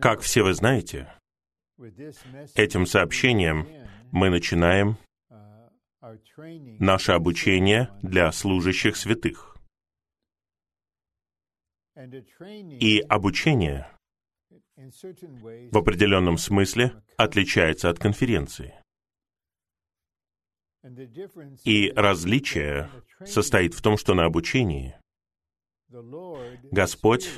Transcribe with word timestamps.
Как 0.00 0.20
все 0.20 0.42
вы 0.42 0.54
знаете, 0.54 1.12
этим 2.54 2.86
сообщением 2.86 3.66
мы 4.12 4.30
начинаем 4.30 4.96
наше 6.78 7.12
обучение 7.12 7.90
для 8.02 8.32
служащих 8.32 8.96
святых. 8.96 9.58
И 12.80 13.00
обучение 13.00 13.90
в 14.76 15.76
определенном 15.76 16.38
смысле 16.38 17.02
отличается 17.18 17.90
от 17.90 17.98
конференции. 17.98 18.74
И 21.64 21.92
различие 21.94 22.88
состоит 23.26 23.74
в 23.74 23.82
том, 23.82 23.98
что 23.98 24.14
на 24.14 24.24
обучении 24.24 24.98
Господь, 26.70 27.28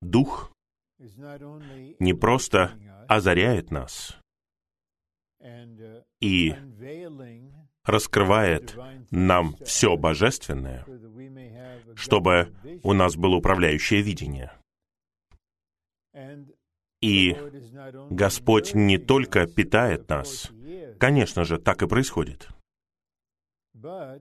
Дух, 0.00 0.51
не 1.98 2.14
просто 2.14 2.78
озаряет 3.08 3.70
нас 3.70 4.16
и 6.20 6.54
раскрывает 7.84 8.76
нам 9.10 9.56
все 9.64 9.96
божественное, 9.96 10.86
чтобы 11.96 12.54
у 12.82 12.92
нас 12.92 13.16
было 13.16 13.36
управляющее 13.36 14.02
видение. 14.02 14.52
И 17.00 17.36
Господь 18.10 18.74
не 18.74 18.98
только 18.98 19.46
питает 19.46 20.08
нас, 20.08 20.52
конечно 21.00 21.44
же, 21.44 21.58
так 21.58 21.82
и 21.82 21.88
происходит, 21.88 22.48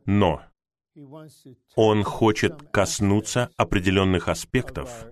но 0.05 0.41
Он 1.75 2.03
хочет 2.03 2.69
коснуться 2.71 3.51
определенных 3.55 4.27
аспектов 4.27 5.05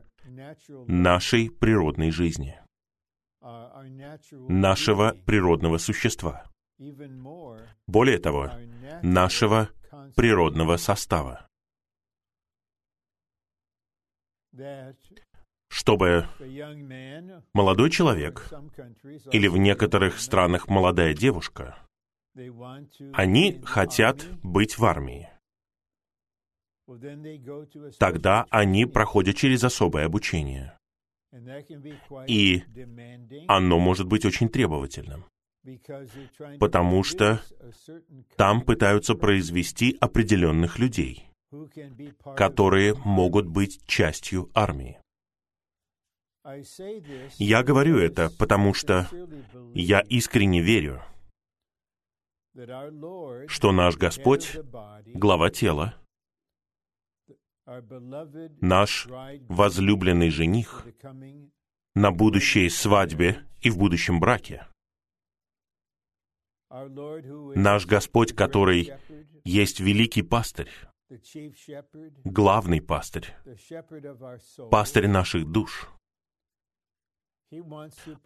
нашей 0.87 1.49
природной 1.49 2.11
жизни, 2.11 2.59
нашего 4.47 5.15
природного 5.25 5.77
существа. 5.77 6.45
Более 7.87 8.19
того, 8.19 8.51
нашего 9.01 9.69
природного 10.15 10.77
состава. 10.77 11.47
Чтобы 15.69 16.27
молодой 17.53 17.89
человек 17.91 18.49
или 19.31 19.47
в 19.47 19.57
некоторых 19.57 20.19
странах 20.19 20.67
молодая 20.67 21.13
девушка, 21.13 21.77
они 23.13 23.61
хотят 23.63 24.25
быть 24.41 24.77
в 24.77 24.85
армии. 24.85 25.29
Тогда 27.97 28.45
они 28.49 28.85
проходят 28.85 29.35
через 29.35 29.63
особое 29.63 30.05
обучение. 30.05 30.77
И 32.27 32.63
оно 33.47 33.79
может 33.79 34.07
быть 34.07 34.25
очень 34.25 34.49
требовательным 34.49 35.25
потому 36.59 37.03
что 37.03 37.41
там 38.35 38.61
пытаются 38.61 39.15
произвести 39.15 39.97
определенных 39.99 40.79
людей, 40.79 41.29
которые 42.35 42.95
могут 42.95 43.47
быть 43.47 43.85
частью 43.85 44.49
армии. 44.53 44.99
Я 47.37 47.63
говорю 47.63 47.97
это, 47.97 48.31
потому 48.39 48.73
что 48.73 49.07
я 49.73 49.99
искренне 50.01 50.61
верю, 50.61 51.01
что 53.47 53.71
наш 53.71 53.97
Господь— 53.97 54.57
глава 55.13 55.49
тела, 55.49 55.98
наш 58.61 59.07
возлюбленный 59.47 60.29
жених 60.29 60.87
на 61.95 62.11
будущей 62.11 62.69
свадьбе 62.69 63.45
и 63.61 63.69
в 63.69 63.77
будущем 63.77 64.19
браке— 64.19 64.65
Наш 66.69 67.87
Господь, 67.87 68.35
который 68.35 68.93
есть 69.43 69.79
великий 69.79 70.21
пастырь, 70.21 70.69
главный 72.23 72.79
пастырь, 72.79 73.33
пастырь 74.69 75.07
наших 75.07 75.51
душ. 75.51 75.89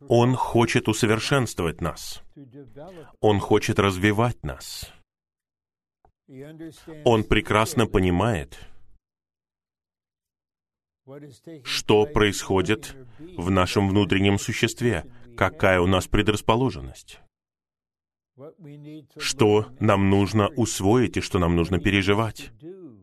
Он 0.10 0.36
хочет 0.36 0.90
усовершенствовать 0.90 1.80
нас. 1.80 2.22
Он 3.22 3.40
хочет 3.40 3.80
развивать 3.80 4.44
нас. 4.44 4.92
Он 7.06 7.24
прекрасно 7.24 7.88
понимает, 7.88 8.60
что 11.64 12.06
происходит 12.06 12.96
в 13.38 13.52
нашем 13.52 13.90
внутреннем 13.90 14.40
существе, 14.40 15.06
какая 15.36 15.82
у 15.82 15.88
нас 15.88 16.08
предрасположенность? 16.08 17.20
Что 19.18 19.68
нам 19.80 20.10
нужно 20.10 20.48
усвоить 20.50 21.18
и 21.18 21.22
что 21.22 21.40
нам 21.40 21.56
нужно 21.56 21.80
переживать, 21.80 22.52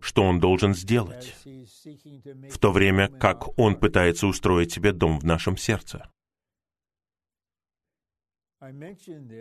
что 0.01 0.25
он 0.25 0.41
должен 0.41 0.75
сделать, 0.75 1.37
в 1.45 2.59
то 2.59 2.73
время 2.73 3.09
как 3.09 3.59
он 3.59 3.77
пытается 3.77 4.27
устроить 4.27 4.73
себе 4.73 4.93
дом 4.93 5.19
в 5.19 5.25
нашем 5.25 5.57
сердце. 5.57 6.11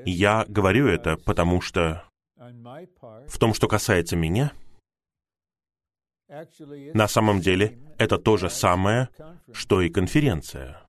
Я 0.05 0.45
говорю 0.47 0.87
это, 0.87 1.17
потому 1.17 1.61
что 1.61 2.05
в 2.35 3.37
том, 3.37 3.53
что 3.53 3.67
касается 3.67 4.15
меня, 4.15 4.53
на 6.93 7.07
самом 7.07 7.41
деле 7.41 7.79
это 7.97 8.17
то 8.17 8.37
же 8.37 8.49
самое, 8.49 9.09
что 9.51 9.81
и 9.81 9.89
конференция. 9.89 10.85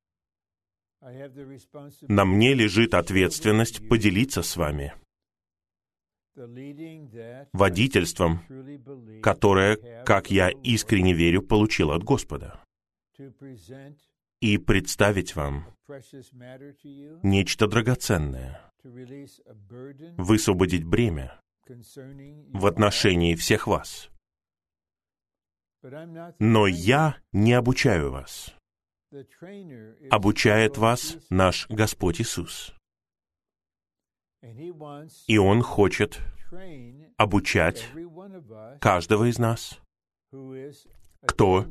На 2.09 2.25
мне 2.27 2.55
лежит 2.55 2.95
ответственность 2.95 3.89
поделиться 3.89 4.43
с 4.43 4.57
вами. 4.57 4.95
Водительством, 7.53 8.41
которое, 9.23 10.05
как 10.05 10.31
я 10.31 10.51
искренне 10.51 11.15
верю, 11.15 11.43
получил 11.43 11.91
от 11.91 12.05
Господа, 12.05 12.61
и 14.41 14.59
представить 14.59 15.35
вам 15.37 15.67
нечто 17.23 17.67
драгоценное, 17.67 18.61
высвободить 20.17 20.85
бремя 20.85 21.41
в 21.67 22.67
отношении 22.67 23.35
всех 23.35 23.67
вас. 23.67 24.11
Но 26.39 26.67
я 26.67 27.17
не 27.33 27.55
обучаю 27.55 28.11
вас 28.11 28.55
обучает 30.11 30.79
вас 30.79 31.19
наш 31.31 31.69
Господь 31.69 32.21
Иисус. 32.21 32.75
И 35.27 35.39
Он 35.39 35.63
хочет 35.63 36.21
обучать 37.17 37.89
каждого 38.81 39.29
из 39.29 39.39
нас, 39.39 39.81
кто 41.27 41.67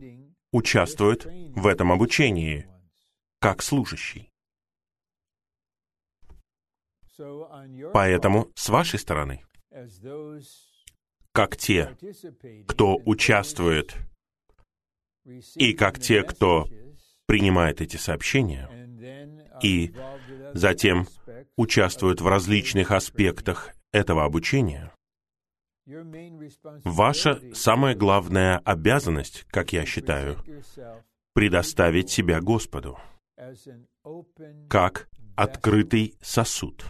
участвует 0.51 1.25
в 1.25 1.67
этом 1.67 1.91
обучении, 1.91 2.69
как 3.39 3.61
служащий. 3.61 4.29
Поэтому, 7.93 8.49
с 8.55 8.69
вашей 8.69 8.99
стороны, 8.99 9.43
как 11.34 11.57
те, 11.57 11.95
кто 12.67 12.97
участвует, 13.06 13.95
и 15.56 15.73
как 15.73 16.00
те, 16.00 16.23
кто 16.23 16.67
принимает 17.28 17.81
эти 17.81 17.97
сообщения 17.97 18.69
и 19.62 19.94
затем 20.53 21.07
участвует 21.56 22.22
в 22.22 22.28
различных 22.28 22.91
аспектах 22.91 23.73
этого 23.91 24.25
обучения, 24.25 24.91
ваша 26.84 27.41
самая 27.53 27.95
главная 27.95 28.59
обязанность, 28.59 29.45
как 29.50 29.73
я 29.73 29.85
считаю, 29.85 30.38
предоставить 31.34 32.09
себя 32.09 32.42
Господу 32.42 32.98
как 34.68 35.09
открытый 35.36 36.15
сосуд. 36.21 36.86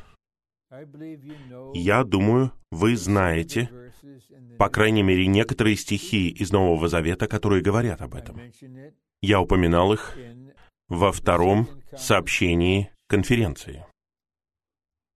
Я 1.74 2.04
думаю, 2.04 2.52
вы 2.72 2.96
знаете, 2.96 3.89
по 4.58 4.70
крайней 4.70 5.04
мере, 5.04 5.28
некоторые 5.28 5.76
стихи 5.76 6.30
из 6.30 6.52
Нового 6.52 6.88
Завета, 6.88 7.28
которые 7.28 7.62
говорят 7.62 8.02
об 8.02 8.16
этом. 8.16 8.40
Я 9.22 9.42
упоминал 9.42 9.94
их 9.94 10.18
во 10.88 11.12
втором 11.12 11.68
сообщении 11.98 12.92
конференции. 13.08 13.86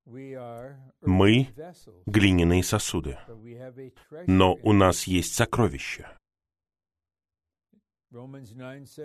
Мы— 0.06 1.48
глиняные 2.06 2.64
сосуды, 2.64 3.18
но 4.28 4.56
у 4.62 4.74
нас 4.74 5.06
есть 5.06 5.34
сокровища. 5.34 6.18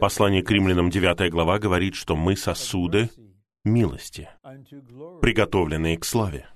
Послание 0.01 0.43
к 0.43 0.51
римлянам 0.51 0.91
9 0.91 1.31
глава 1.31 1.59
говорит, 1.59 1.95
что 1.95 2.15
мы 2.15 2.37
сосуды 2.37 3.11
милости, 3.65 4.29
приготовленные 5.23 5.97
к 5.97 6.05
славе. 6.05 6.49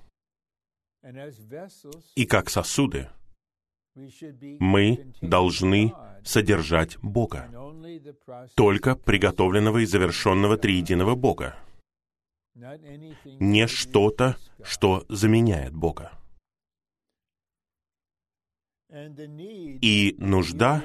И 2.14 2.26
как 2.26 2.48
сосуды 2.48 3.08
Мы 4.60 5.12
должны 5.20 5.92
содержать 6.24 6.96
Бога, 6.98 7.50
только 8.54 8.94
приготовленного 8.94 9.78
и 9.78 9.84
завершенного 9.84 10.56
триединого 10.56 11.14
Бога, 11.14 11.56
не 12.54 13.66
что-то, 13.66 14.36
что 14.62 15.04
заменяет 15.08 15.74
Бога. 15.74 16.12
И 18.90 20.14
нужда 20.18 20.82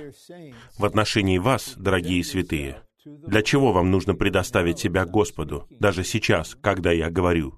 в 0.78 0.86
отношении 0.86 1.38
вас, 1.38 1.76
дорогие 1.78 2.24
святые, 2.24 2.82
для 3.06 3.42
чего 3.42 3.74
вам 3.74 3.92
нужно 3.92 4.16
предоставить 4.16 4.80
себя 4.80 5.06
Господу, 5.06 5.68
даже 5.70 6.04
сейчас, 6.04 6.56
когда 6.56 6.92
я 6.92 7.10
говорю? 7.10 7.56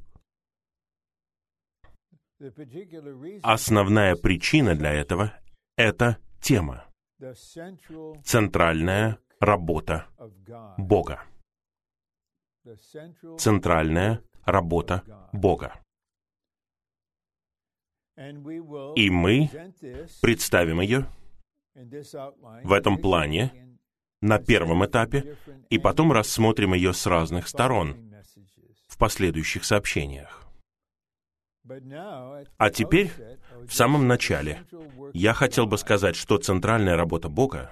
Основная 3.43 4.15
причина 4.15 4.75
для 4.75 4.93
этого— 4.93 5.33
это 5.75 6.17
тема, 6.41 6.85
центральная 8.23 9.19
работа 9.41 10.07
Бога. 10.77 11.25
Центральная 13.37 14.23
работа 14.45 15.03
Бога. 15.33 15.79
И 18.95 19.09
мы 19.09 19.49
представим 20.21 20.81
ее 20.81 21.05
в 22.63 22.71
этом 22.71 22.97
плане 22.97 23.77
на 24.21 24.39
первом 24.39 24.85
этапе, 24.85 25.37
и 25.69 25.77
потом 25.77 26.11
рассмотрим 26.11 26.73
ее 26.73 26.93
с 26.93 27.05
разных 27.05 27.47
сторон 27.47 28.13
в 28.87 28.97
последующих 28.97 29.63
сообщениях. 29.63 30.48
А 32.57 32.69
теперь, 32.71 33.11
в 33.61 33.71
самом 33.71 34.07
начале, 34.07 34.65
я 35.13 35.33
хотел 35.33 35.65
бы 35.65 35.77
сказать, 35.77 36.15
что 36.15 36.37
центральная 36.37 36.95
работа 36.95 37.29
Бога 37.29 37.71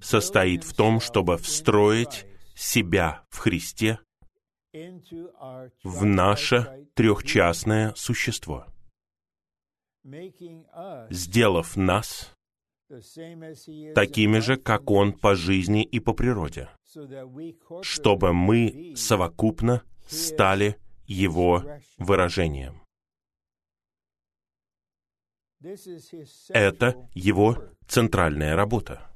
состоит 0.00 0.64
в 0.64 0.74
том, 0.74 1.00
чтобы 1.00 1.36
встроить 1.38 2.26
себя 2.54 3.24
в 3.30 3.38
Христе 3.38 3.98
в 5.82 6.04
наше 6.04 6.86
трехчастное 6.94 7.92
существо, 7.96 8.66
сделав 11.10 11.76
нас 11.76 12.32
такими 13.94 14.38
же, 14.38 14.56
как 14.56 14.90
Он 14.90 15.12
по 15.12 15.34
жизни 15.34 15.82
и 15.82 16.00
по 16.00 16.12
природе, 16.12 16.68
чтобы 17.82 18.32
мы 18.32 18.94
совокупно 18.96 19.82
стали 20.06 20.76
Его 21.10 21.64
выражением. 21.98 22.80
Это 26.50 27.08
Его 27.14 27.74
центральная 27.88 28.54
работа. 28.54 29.10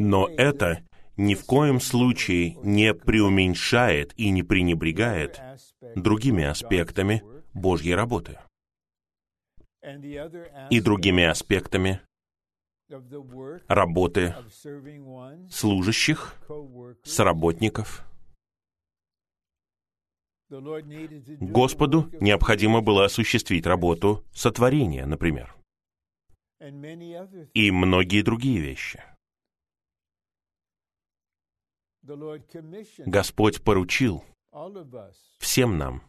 Но 0.00 0.28
это 0.28 0.84
ни 1.16 1.36
в 1.36 1.46
коем 1.46 1.78
случае 1.80 2.56
не 2.64 2.92
преуменьшает 2.92 4.12
и 4.18 4.30
не 4.30 4.42
пренебрегает 4.42 5.40
другими 5.94 6.42
аспектами 6.42 7.22
Божьей 7.54 7.94
работы 7.94 8.40
и 10.68 10.80
другими 10.80 11.22
аспектами 11.22 12.00
работы 13.68 14.34
служащих, 15.48 16.34
сработников. 17.04 18.07
Господу 20.50 22.10
необходимо 22.20 22.80
было 22.80 23.04
осуществить 23.04 23.66
работу 23.66 24.24
сотворения, 24.32 25.04
например, 25.04 25.54
и 26.60 27.70
многие 27.70 28.22
другие 28.22 28.60
вещи. 28.60 29.04
Господь 33.04 33.62
поручил 33.62 34.24
всем 35.38 35.76
нам, 35.76 36.02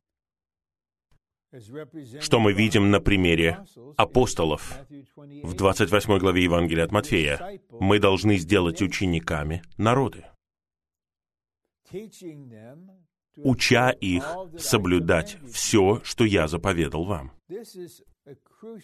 что 2.22 2.40
мы 2.40 2.54
видим 2.54 2.92
на 2.92 3.02
примере 3.02 3.66
апостолов 3.98 4.80
в 4.88 5.54
28 5.54 6.18
главе 6.18 6.44
Евангелия 6.44 6.86
от 6.86 6.92
Матфея. 6.92 7.60
Мы 7.70 8.00
должны 8.00 8.38
сделать 8.38 8.82
учениками 8.82 9.64
народы, 9.78 10.26
уча 13.38 13.92
их 13.92 14.26
соблюдать 14.58 15.38
все, 15.52 16.02
что 16.04 16.26
я 16.26 16.48
заповедал 16.48 17.06
вам. 17.06 17.32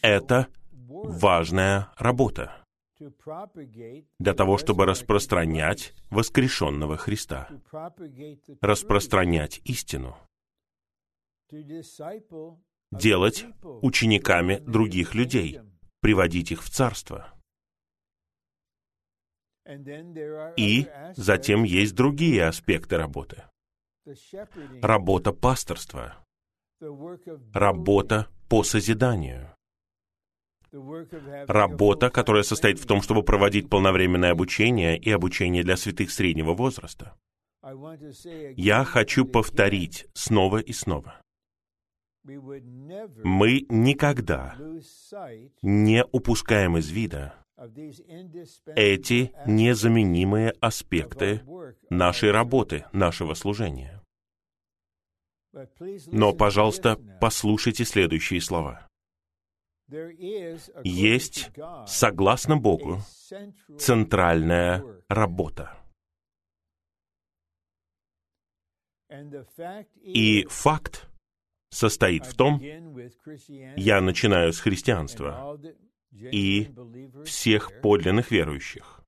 Это 0.01 0.47
важная 0.71 1.91
работа 1.97 2.65
для 4.19 4.33
того, 4.33 4.57
чтобы 4.57 4.85
распространять 4.85 5.93
воскрешенного 6.09 6.97
Христа, 6.97 7.49
распространять 8.61 9.61
истину, 9.65 10.17
делать 12.91 13.45
учениками 13.63 14.57
других 14.59 15.13
людей, 15.13 15.59
приводить 15.99 16.51
их 16.51 16.63
в 16.63 16.69
Царство. 16.69 17.33
И 20.57 20.87
затем 21.15 21.63
есть 21.63 21.95
другие 21.95 22.45
аспекты 22.45 22.97
работы. 22.97 23.43
Работа 24.81 25.33
пасторства, 25.33 26.15
работа 27.53 28.27
по 28.49 28.63
созиданию, 28.63 29.55
Работа, 31.47 32.09
которая 32.09 32.43
состоит 32.43 32.79
в 32.79 32.85
том, 32.85 33.01
чтобы 33.01 33.23
проводить 33.23 33.69
полновременное 33.69 34.31
обучение 34.31 34.97
и 34.97 35.09
обучение 35.09 35.63
для 35.63 35.77
святых 35.77 36.11
среднего 36.11 36.53
возраста. 36.53 37.15
Я 38.57 38.83
хочу 38.83 39.25
повторить 39.25 40.07
снова 40.13 40.57
и 40.57 40.73
снова. 40.73 41.21
Мы 42.23 43.65
никогда 43.69 44.55
не 45.61 46.03
упускаем 46.11 46.77
из 46.77 46.89
вида 46.89 47.44
эти 48.75 49.31
незаменимые 49.45 50.51
аспекты 50.59 51.41
нашей 51.89 52.31
работы, 52.31 52.85
нашего 52.91 53.33
служения. 53.33 54.03
Но, 56.07 56.33
пожалуйста, 56.33 56.97
послушайте 57.21 57.85
следующие 57.85 58.41
слова. 58.41 58.87
Есть, 60.83 61.51
согласно 61.87 62.57
Богу, 62.57 62.99
центральная 63.77 64.83
работа. 65.07 65.77
И 70.01 70.45
факт 70.49 71.07
состоит 71.69 72.25
в 72.25 72.35
том, 72.35 72.59
я 73.77 74.01
начинаю 74.01 74.51
с 74.51 74.59
христианства 74.59 75.57
и 76.17 76.71
всех 77.25 77.81
подлинных 77.81 78.31
верующих. 78.31 79.01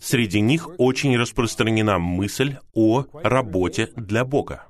Среди 0.00 0.40
них 0.40 0.68
очень 0.78 1.16
распространена 1.16 1.98
мысль 1.98 2.58
о 2.72 3.04
работе 3.12 3.86
для 3.96 4.24
Бога. 4.24 4.68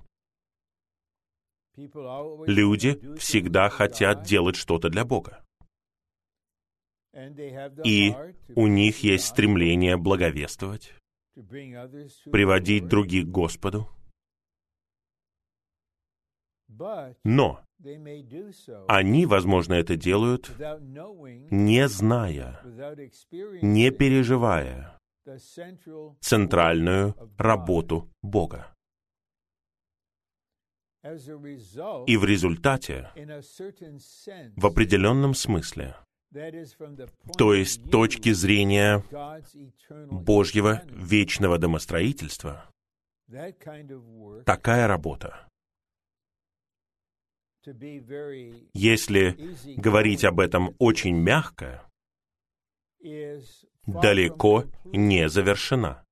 Люди 1.77 3.17
всегда 3.17 3.71
хотят 3.71 4.25
делать 4.25 4.57
что-то 4.57 4.89
для 4.91 5.05
Бога. 5.05 5.45
И 7.85 8.15
у 8.55 8.67
них 8.67 9.03
есть 9.03 9.27
стремление 9.27 9.97
благовествовать, 9.97 10.95
приводить 11.35 12.89
других 12.89 13.27
к 13.27 13.31
Господу. 13.31 13.89
Но 17.25 17.63
они, 18.89 19.27
возможно, 19.27 19.75
это 19.75 19.97
делают, 19.97 20.51
не 21.51 21.89
зная, 21.89 22.61
не 23.63 23.91
переживая 23.91 24.99
центральную 26.21 27.15
работу 27.39 28.09
Бога. 28.23 28.75
И 31.05 32.17
в 32.17 32.25
результате, 32.25 33.11
в 34.57 34.67
определенном 34.67 35.35
смысле, 35.35 35.97
то 37.37 37.55
есть 37.55 37.91
точки 37.91 38.33
зрения 38.33 39.05
Божьего 40.11 40.83
вечного 40.89 41.59
домостроительства, 41.59 42.71
такая 44.47 44.87
работа, 44.87 45.49
если 48.75 49.37
говорить 49.77 50.25
об 50.25 50.41
этом 50.41 50.75
очень 50.79 51.17
мягко, 51.17 51.89
далеко 53.87 54.65
не 54.85 55.29
завершена. 55.29 56.05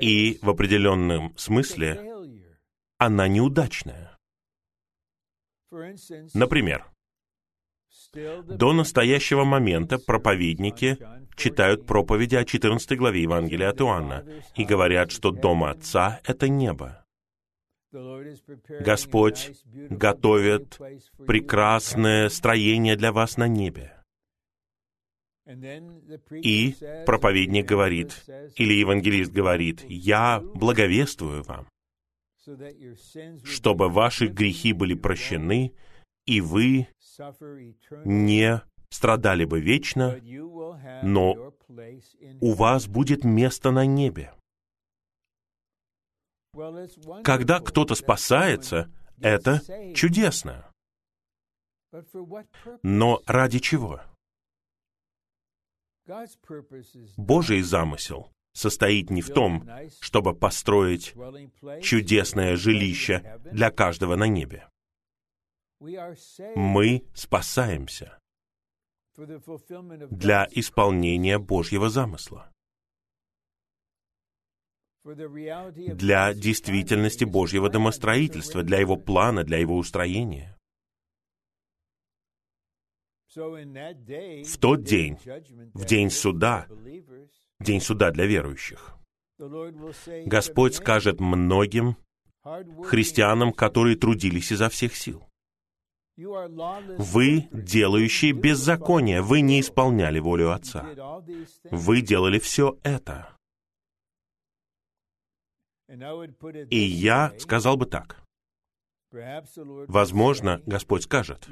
И 0.00 0.38
в 0.40 0.48
определенном 0.48 1.36
смысле 1.36 2.46
она 2.98 3.28
неудачная. 3.28 4.16
Например, 6.34 6.86
до 8.12 8.72
настоящего 8.72 9.44
момента 9.44 9.98
проповедники 9.98 10.98
читают 11.36 11.86
проповеди 11.86 12.36
о 12.36 12.44
14 12.44 12.96
главе 12.98 13.22
Евангелия 13.22 13.70
от 13.70 13.80
Иоанна 13.80 14.26
и 14.54 14.64
говорят, 14.64 15.10
что 15.10 15.30
дом 15.30 15.64
Отца— 15.64 16.20
это 16.24 16.48
небо. 16.48 17.04
Господь 18.80 19.52
готовит 19.90 20.78
прекрасное 21.26 22.28
строение 22.28 22.96
для 22.96 23.12
вас 23.12 23.36
на 23.36 23.48
небе. 23.48 23.96
И 26.32 26.76
проповедник 27.06 27.66
говорит, 27.66 28.24
или 28.56 28.74
евангелист 28.74 29.32
говорит, 29.32 29.84
«Я 29.88 30.40
благовествую 30.40 31.42
вам, 31.42 31.66
чтобы 33.44 33.88
ваши 33.88 34.26
грехи 34.28 34.72
были 34.72 34.94
прощены, 34.94 35.72
и 36.26 36.40
вы 36.40 36.86
не 38.04 38.62
страдали 38.90 39.44
бы 39.44 39.60
вечно, 39.60 40.20
но 41.02 41.54
у 42.40 42.52
вас 42.52 42.86
будет 42.86 43.24
место 43.24 43.70
на 43.70 43.86
небе. 43.86 44.32
Когда 47.24 47.60
кто-то 47.60 47.94
спасается, 47.94 48.90
это 49.20 49.60
чудесно. 49.94 50.70
Но 52.82 53.22
ради 53.26 53.58
чего? 53.58 54.00
Божий 57.16 57.62
замысел 57.62 58.32
состоит 58.52 59.10
не 59.10 59.22
в 59.22 59.32
том, 59.32 59.68
чтобы 60.00 60.34
построить 60.34 61.14
чудесное 61.82 62.56
жилище 62.56 63.40
для 63.52 63.70
каждого 63.70 64.16
на 64.16 64.26
небе. 64.26 64.68
Мы 66.56 67.04
спасаемся 67.14 68.18
для 69.16 70.48
исполнения 70.50 71.38
Божьего 71.38 71.88
замысла, 71.88 72.50
для 75.04 76.34
действительности 76.34 77.24
Божьего 77.24 77.68
домостроительства, 77.70 78.62
для 78.62 78.78
Его 78.80 78.96
плана, 78.96 79.44
для 79.44 79.58
Его 79.58 79.76
устроения. 79.76 80.56
В 83.34 84.58
тот 84.58 84.82
день, 84.82 85.16
в 85.74 85.84
день 85.84 86.10
суда, 86.10 86.66
день 87.60 87.80
суда 87.80 88.10
для 88.10 88.26
верующих, 88.26 88.96
Господь 90.26 90.74
скажет 90.74 91.20
многим 91.20 91.96
христианам, 92.84 93.52
которые 93.52 93.96
трудились 93.96 94.52
изо 94.52 94.68
всех 94.68 94.96
сил. 94.96 95.26
Вы, 96.16 97.48
делающие 97.52 98.32
беззаконие, 98.32 99.22
вы 99.22 99.40
не 99.40 99.60
исполняли 99.60 100.18
волю 100.18 100.52
Отца. 100.52 100.86
Вы 101.70 102.02
делали 102.02 102.38
все 102.38 102.78
это. 102.82 103.39
И 106.70 106.78
я 106.78 107.32
сказал 107.38 107.76
бы 107.76 107.86
так. 107.86 108.22
Возможно, 109.10 110.62
Господь 110.66 111.04
скажет, 111.04 111.48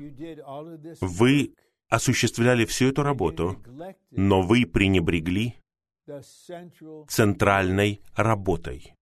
вы 1.00 1.54
осуществляли 1.88 2.64
всю 2.64 2.88
эту 2.88 3.02
работу, 3.02 3.60
но 4.10 4.42
вы 4.42 4.64
пренебрегли 4.66 5.56
центральной 7.08 8.00
работой 8.14 8.94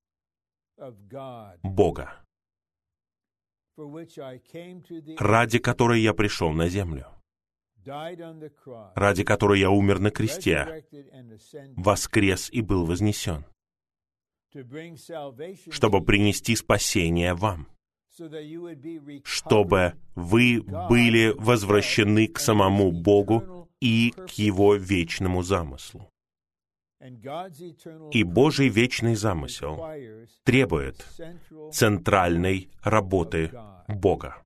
Бога 1.63 2.27
ради 5.19 5.59
которой 5.59 6.01
я 6.01 6.15
пришел 6.15 6.53
на 6.53 6.69
землю, 6.69 7.07
ради 8.95 9.25
которой 9.25 9.61
я 9.61 9.71
умер 9.71 9.99
на 10.01 10.11
кресте, 10.11 10.85
воскрес 11.77 12.51
и 12.51 12.63
был 12.63 12.87
вознесен, 12.87 13.45
чтобы 15.71 16.05
принести 16.05 16.57
спасение 16.57 17.35
вам, 17.35 17.69
чтобы 19.25 19.95
вы 20.15 20.63
были 20.63 21.35
возвращены 21.37 22.29
к 22.29 22.39
самому 22.39 22.93
Богу 22.93 23.69
и 23.81 24.13
к 24.13 24.31
Его 24.31 24.75
вечному 24.75 25.43
замыслу. 25.43 26.09
И 28.11 28.25
Божий 28.25 28.69
вечный 28.69 29.15
замысел 29.17 29.85
требует 30.45 31.07
центральной 31.73 32.71
работы 32.83 33.53
Бога. 33.87 34.43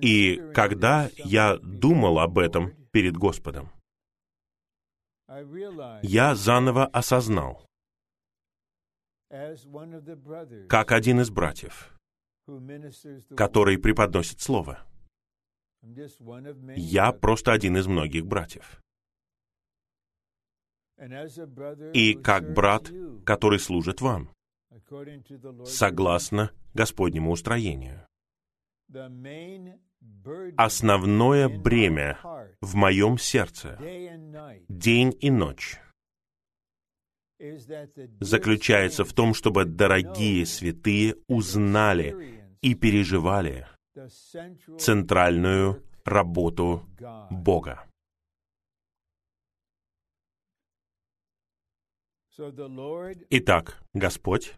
И 0.00 0.40
когда 0.54 1.10
я 1.16 1.56
думал 1.56 2.18
об 2.18 2.38
этом 2.38 2.72
перед 2.92 3.16
Господом, 3.16 3.70
я 6.02 6.34
заново 6.34 6.86
осознал, 6.86 7.66
как 10.68 10.92
один 10.92 11.20
из 11.20 11.30
братьев, 11.30 11.94
который 13.36 13.78
преподносит 13.78 14.40
Слово, 14.40 14.84
я 16.76 17.12
просто 17.12 17.52
один 17.52 17.76
из 17.76 17.86
многих 17.86 18.26
братьев. 18.26 18.80
И 21.94 22.14
как 22.14 22.52
брат, 22.52 22.90
который 23.24 23.58
служит 23.58 24.00
вам, 24.00 24.30
согласно 25.64 26.52
Господнему 26.74 27.32
устроению. 27.32 28.06
Основное 30.56 31.48
бремя 31.48 32.18
в 32.60 32.74
моем 32.74 33.18
сердце, 33.18 33.78
день 34.68 35.16
и 35.20 35.30
ночь, 35.30 35.80
заключается 38.20 39.04
в 39.04 39.12
том, 39.12 39.34
чтобы 39.34 39.64
дорогие 39.64 40.46
святые 40.46 41.16
узнали 41.26 42.40
и 42.60 42.74
переживали 42.74 43.66
центральную 44.78 45.82
работу 46.04 46.88
Бога. 47.30 47.84
Итак, 53.30 53.82
Господь 53.94 54.54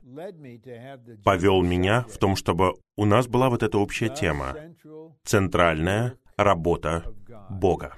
повел 1.25 1.63
меня 1.63 2.03
в 2.09 2.19
том, 2.19 2.37
чтобы 2.37 2.75
у 2.97 3.05
нас 3.05 3.27
была 3.27 3.51
вот 3.51 3.63
эта 3.63 3.79
общая 3.79 4.09
тема— 4.09 4.57
центральная 5.25 6.19
работа 6.37 7.05
Бога. 7.51 7.97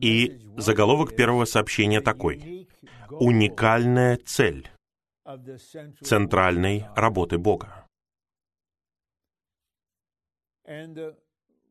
И 0.00 0.40
заголовок 0.56 1.14
первого 1.14 1.44
сообщения 1.44 2.00
такой— 2.00 2.68
«Уникальная 3.10 4.16
цель 4.16 4.70
центральной 6.00 6.86
работы 6.96 7.38
Бога». 7.38 7.86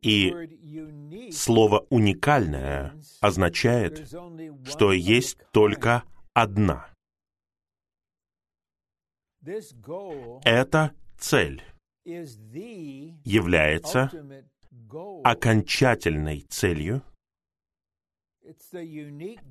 И 0.01 1.31
слово 1.31 1.86
«уникальное» 1.89 2.93
означает, 3.20 4.10
что 4.65 4.93
есть 4.93 5.38
только 5.51 6.03
одна. 6.34 6.88
Эта 10.43 10.93
цель 11.17 11.63
является 12.03 14.12
окончательной 15.24 16.41
целью. 16.50 17.03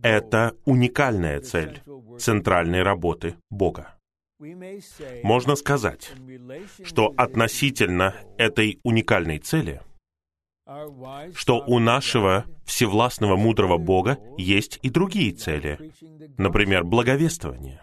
Это 0.02 0.56
уникальная 0.64 1.40
цель 1.40 1.80
центральной 2.18 2.82
работы 2.82 3.36
Бога. 3.50 3.96
Можно 5.22 5.54
сказать, 5.54 6.12
что 6.82 7.14
относительно 7.16 8.16
этой 8.36 8.80
уникальной 8.82 9.38
цели, 9.38 9.80
что 11.34 11.64
у 11.66 11.78
нашего 11.78 12.44
всевластного 12.64 13.36
мудрого 13.36 13.76
Бога 13.76 14.18
есть 14.38 14.78
и 14.82 14.90
другие 14.90 15.32
цели, 15.32 15.92
например, 16.38 16.84
благовествование, 16.84 17.82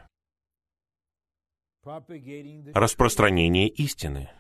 распространение 2.73 3.67
истины, 3.67 4.31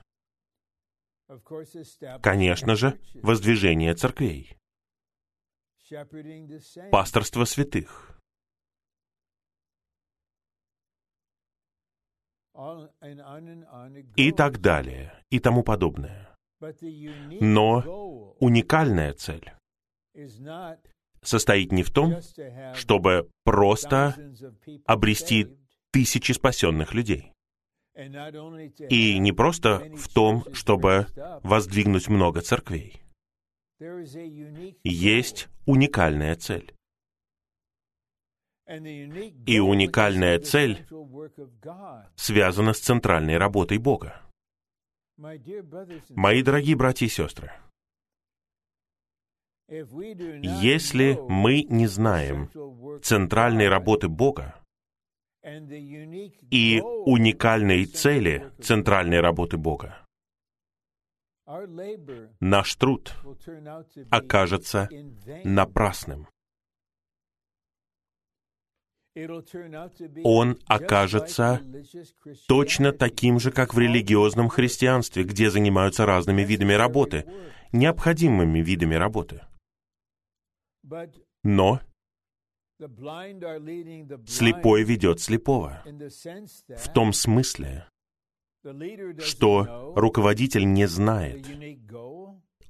конечно 2.21 2.75
же, 2.75 2.97
воздвижение 3.15 3.93
церквей, 3.95 4.57
пасторство 6.91 7.43
святых, 7.43 8.17
и 14.15 14.31
так 14.31 14.61
далее, 14.61 15.23
и 15.29 15.39
тому 15.39 15.63
подобное. 15.63 16.26
Но 16.59 18.35
уникальная 18.39 19.13
цель 19.13 19.51
состоит 21.21 21.71
не 21.71 21.83
в 21.83 21.91
том, 21.91 22.15
чтобы 22.73 23.29
просто 23.43 24.15
обрести 24.85 25.47
тысячи 25.91 26.31
спасенных 26.31 26.93
людей. 26.93 27.33
И 28.89 29.17
не 29.17 29.31
просто 29.31 29.91
в 29.95 30.07
том, 30.13 30.45
чтобы 30.53 31.07
воздвигнуть 31.43 32.07
много 32.07 32.41
церквей. 32.41 33.01
Есть 34.83 35.47
уникальная 35.65 36.35
цель. 36.35 36.73
И 39.45 39.59
уникальная 39.59 40.39
цель 40.39 40.85
связана 42.15 42.73
с 42.73 42.79
центральной 42.79 43.37
работой 43.37 43.77
Бога. 43.77 44.21
Мои 45.17 46.43
дорогие 46.43 46.75
братья 46.75 47.07
и 47.07 47.09
сестры, 47.09 47.51
если 49.67 51.17
мы 51.27 51.63
не 51.63 51.87
знаем 51.87 52.49
центральной 53.01 53.67
работы 53.67 54.09
Бога 54.09 54.61
и 56.51 56.81
уникальной 56.81 57.85
цели 57.85 58.51
центральной 58.61 59.19
работы 59.19 59.57
Бога, 59.57 60.05
наш 62.39 62.75
труд 62.75 63.15
окажется 64.11 64.87
напрасным. 65.43 66.27
Он 70.23 70.59
окажется 70.67 71.61
точно 72.47 72.91
таким 72.91 73.39
же, 73.39 73.51
как 73.51 73.73
в 73.73 73.79
религиозном 73.79 74.49
христианстве, 74.49 75.23
где 75.23 75.49
занимаются 75.49 76.05
разными 76.05 76.43
видами 76.43 76.73
работы, 76.73 77.25
необходимыми 77.71 78.59
видами 78.59 78.95
работы. 78.95 79.41
Но 81.43 81.81
слепой 84.27 84.83
ведет 84.83 85.19
слепого. 85.19 85.83
В 86.75 86.93
том 86.93 87.13
смысле, 87.13 87.87
что 89.19 89.93
руководитель 89.95 90.71
не 90.71 90.87
знает 90.87 91.47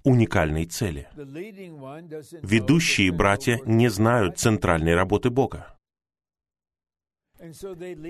уникальной 0.04 0.66
цели. 0.66 1.10
Ведущие 2.42 3.12
братья 3.12 3.60
не 3.66 3.90
знают 3.90 4.40
центральной 4.40 4.96
работы 4.96 5.30
Бога. 5.30 5.77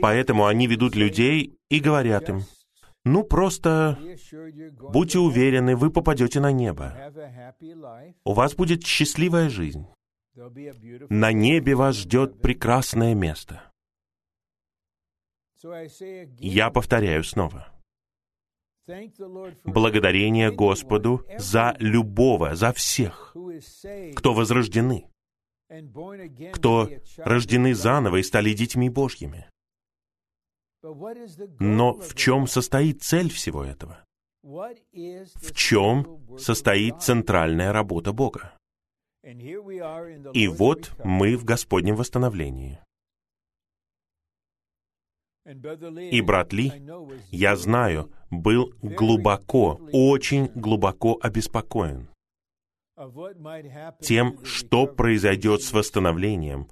Поэтому 0.02 0.46
они 0.46 0.68
ведут 0.68 0.96
людей 0.96 1.58
и 1.70 1.80
говорят 1.80 2.30
им, 2.30 2.44
ну 3.06 3.24
просто 3.24 3.98
будьте 4.92 5.20
уверены, 5.20 5.76
вы 5.76 5.90
попадете 5.92 6.40
на 6.40 6.52
небо. 6.52 6.94
У 8.26 8.34
вас 8.34 8.56
будет 8.56 8.86
счастливая 8.86 9.50
жизнь. 9.50 9.86
На 11.10 11.32
небе 11.32 11.76
вас 11.76 11.96
ждет 11.96 12.42
прекрасное 12.42 13.16
место. 13.16 13.64
Я 16.40 16.70
повторяю 16.70 17.24
снова. 17.24 17.74
Благодарение 19.66 20.52
Господу 20.52 21.26
за 21.38 21.76
любого, 21.80 22.56
за 22.56 22.72
всех, 22.72 23.36
кто 24.16 24.34
возрождены, 24.34 25.10
кто 26.54 26.90
рождены 27.18 27.76
заново 27.76 28.18
и 28.18 28.24
стали 28.24 28.54
детьми 28.54 28.90
Божьими. 28.90 29.46
Но 30.82 31.94
в 31.94 32.16
чем 32.16 32.48
состоит 32.48 33.04
цель 33.04 33.30
всего 33.30 33.64
этого? 33.64 34.04
В 34.44 35.54
чем 35.54 36.38
состоит 36.38 37.02
центральная 37.02 37.74
работа 37.74 38.14
Бога? 38.14 38.54
И 39.24 40.48
вот 40.48 40.92
мы 41.04 41.36
в 41.36 41.44
Господнем 41.44 41.96
восстановлении. 41.96 42.80
И 45.46 46.22
брат 46.22 46.54
Ли, 46.54 46.72
я 47.32 47.56
знаю, 47.56 48.12
был 48.30 48.74
глубоко, 48.82 49.80
очень 49.92 50.48
глубоко 50.48 51.18
обеспокоен 51.22 52.10
тем, 54.02 54.44
что 54.44 54.88
произойдет 54.88 55.62
с 55.62 55.72
восстановлением 55.72 56.68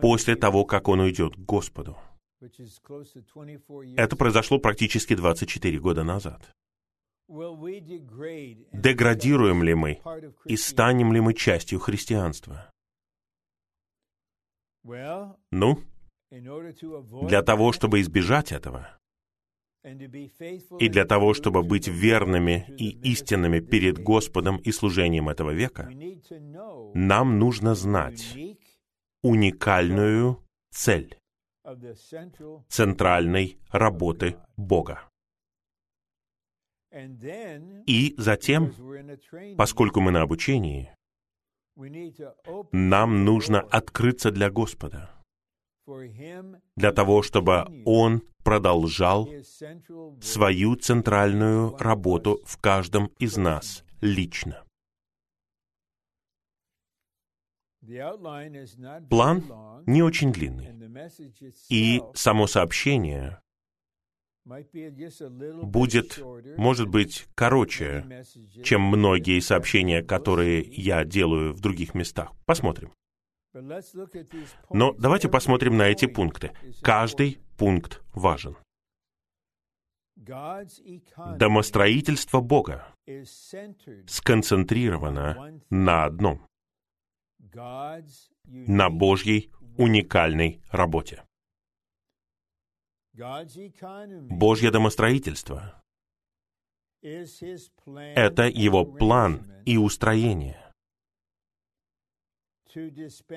после 0.00 0.36
того, 0.36 0.64
как 0.64 0.88
он 0.88 1.00
уйдет 1.00 1.34
к 1.34 1.40
Господу. 1.40 1.96
Это 3.96 4.16
произошло 4.16 4.58
практически 4.58 5.14
24 5.14 5.78
года 5.80 6.04
назад. 6.04 6.52
Деградируем 8.72 9.62
ли 9.62 9.74
мы 9.74 10.00
и 10.44 10.56
станем 10.56 11.12
ли 11.12 11.20
мы 11.20 11.34
частью 11.34 11.78
христианства? 11.78 12.70
Ну, 15.50 15.82
для 16.30 17.42
того, 17.42 17.72
чтобы 17.72 18.00
избежать 18.00 18.52
этого, 18.52 18.97
и 19.84 20.88
для 20.88 21.04
того, 21.04 21.34
чтобы 21.34 21.62
быть 21.62 21.88
верными 21.88 22.66
и 22.78 22.90
истинными 23.10 23.60
перед 23.60 23.98
Господом 23.98 24.56
и 24.56 24.72
служением 24.72 25.28
этого 25.28 25.52
века, 25.52 25.90
нам 26.94 27.38
нужно 27.38 27.74
знать 27.74 28.36
уникальную 29.22 30.44
цель 30.70 31.16
центральной 32.68 33.58
работы 33.70 34.36
Бога. 34.56 35.08
И 37.86 38.14
затем, 38.16 38.72
поскольку 39.56 40.00
мы 40.00 40.10
на 40.10 40.22
обучении, 40.22 40.90
нам 42.72 43.24
нужно 43.24 43.60
открыться 43.60 44.30
для 44.30 44.50
Господа, 44.50 45.17
для 46.76 46.92
того, 46.92 47.22
чтобы 47.22 47.66
Он 47.84 48.22
продолжал 48.44 49.28
свою 50.20 50.76
центральную 50.76 51.76
работу 51.76 52.40
в 52.44 52.58
каждом 52.58 53.06
из 53.18 53.36
нас 53.36 53.84
лично. 54.00 54.64
План 59.08 59.44
не 59.86 60.02
очень 60.02 60.32
длинный, 60.32 60.70
и 61.68 62.02
само 62.14 62.46
сообщение 62.46 63.40
будет, 65.62 66.18
может 66.56 66.88
быть, 66.88 67.26
короче, 67.34 68.24
чем 68.64 68.82
многие 68.82 69.40
сообщения, 69.40 70.02
которые 70.02 70.62
я 70.62 71.04
делаю 71.04 71.52
в 71.52 71.60
других 71.60 71.94
местах. 71.94 72.32
Посмотрим. 72.46 72.92
Но 74.70 74.92
давайте 74.92 75.28
посмотрим 75.28 75.76
на 75.76 75.88
эти 75.88 76.06
пункты. 76.06 76.52
Каждый 76.82 77.38
пункт 77.56 78.02
важен. 78.12 78.56
Домостроительство 81.36 82.40
Бога 82.40 82.86
сконцентрировано 84.06 85.60
на 85.70 86.04
одном— 86.04 86.46
на 88.44 88.90
Божьей 88.90 89.50
уникальной 89.76 90.60
работе. 90.70 91.24
Божье 93.14 94.70
домостроительство— 94.70 95.82
это 97.00 98.42
его 98.42 98.84
план 98.84 99.52
и 99.64 99.76
устроение, 99.76 100.67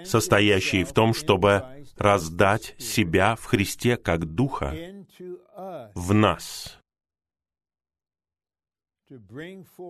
состоящий 0.06 0.84
в 0.84 0.94
том, 0.94 1.14
чтобы 1.14 1.66
раздать 1.98 2.76
себя 2.78 3.36
в 3.36 3.46
Христе 3.46 3.98
как 3.98 4.26
Духа 4.26 4.76
в 5.96 6.14
нас, 6.14 6.78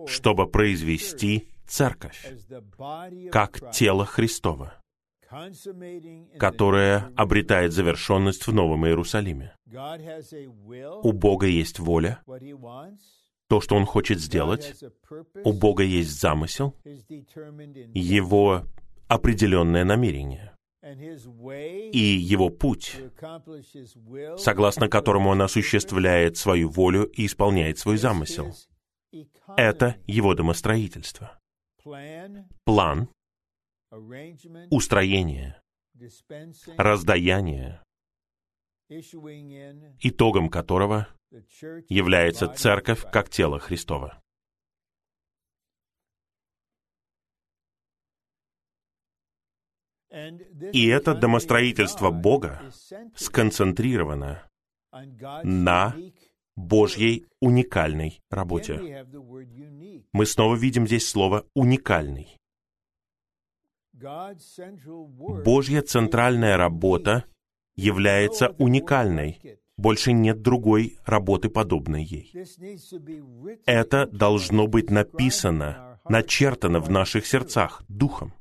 чтобы 0.06 0.46
произвести 0.46 1.48
церковь 1.66 2.34
как 3.30 3.72
тело 3.72 4.04
Христова 4.04 4.82
которая 6.38 7.10
обретает 7.16 7.72
завершенность 7.72 8.46
в 8.46 8.52
Новом 8.52 8.86
Иерусалиме. 8.86 9.54
У 11.02 11.12
Бога 11.12 11.46
есть 11.46 11.78
воля, 11.78 12.22
то, 13.48 13.60
что 13.60 13.76
Он 13.76 13.86
хочет 13.86 14.20
сделать. 14.20 14.74
У 15.44 15.52
Бога 15.52 15.82
есть 15.82 16.20
замысел, 16.20 16.76
Его 17.94 18.64
определенное 19.12 19.84
намерение. 19.84 20.54
И 21.92 21.98
Его 21.98 22.48
путь, 22.48 22.96
согласно 24.38 24.88
которому 24.88 25.30
Он 25.30 25.42
осуществляет 25.42 26.36
свою 26.36 26.68
волю 26.70 27.04
и 27.04 27.26
исполняет 27.26 27.78
свой 27.78 27.98
замысел. 27.98 28.54
Это 29.56 29.96
Его 30.06 30.34
домостроительство. 30.34 31.38
План, 32.64 33.08
устроение, 34.70 35.60
раздаяние, 36.78 37.82
итогом 40.00 40.48
которого 40.48 41.08
является 41.88 42.48
церковь 42.48 43.04
как 43.12 43.28
тело 43.28 43.58
Христова. 43.58 44.21
И 50.72 50.86
это 50.88 51.14
домостроительство 51.14 52.10
Бога 52.10 52.62
сконцентрировано 53.14 54.42
на 55.42 55.96
Божьей 56.54 57.26
уникальной 57.40 58.20
работе. 58.30 59.06
Мы 60.12 60.26
снова 60.26 60.54
видим 60.54 60.86
здесь 60.86 61.08
слово 61.08 61.46
«уникальный». 61.54 62.36
Божья 65.44 65.80
центральная 65.82 66.56
работа 66.56 67.24
является 67.76 68.50
уникальной. 68.58 69.58
Больше 69.78 70.12
нет 70.12 70.42
другой 70.42 70.98
работы, 71.06 71.48
подобной 71.48 72.04
ей. 72.04 72.32
Это 73.64 74.06
должно 74.06 74.66
быть 74.66 74.90
написано, 74.90 76.00
начертано 76.08 76.80
в 76.80 76.90
наших 76.90 77.26
сердцах 77.26 77.82
Духом. 77.88 78.34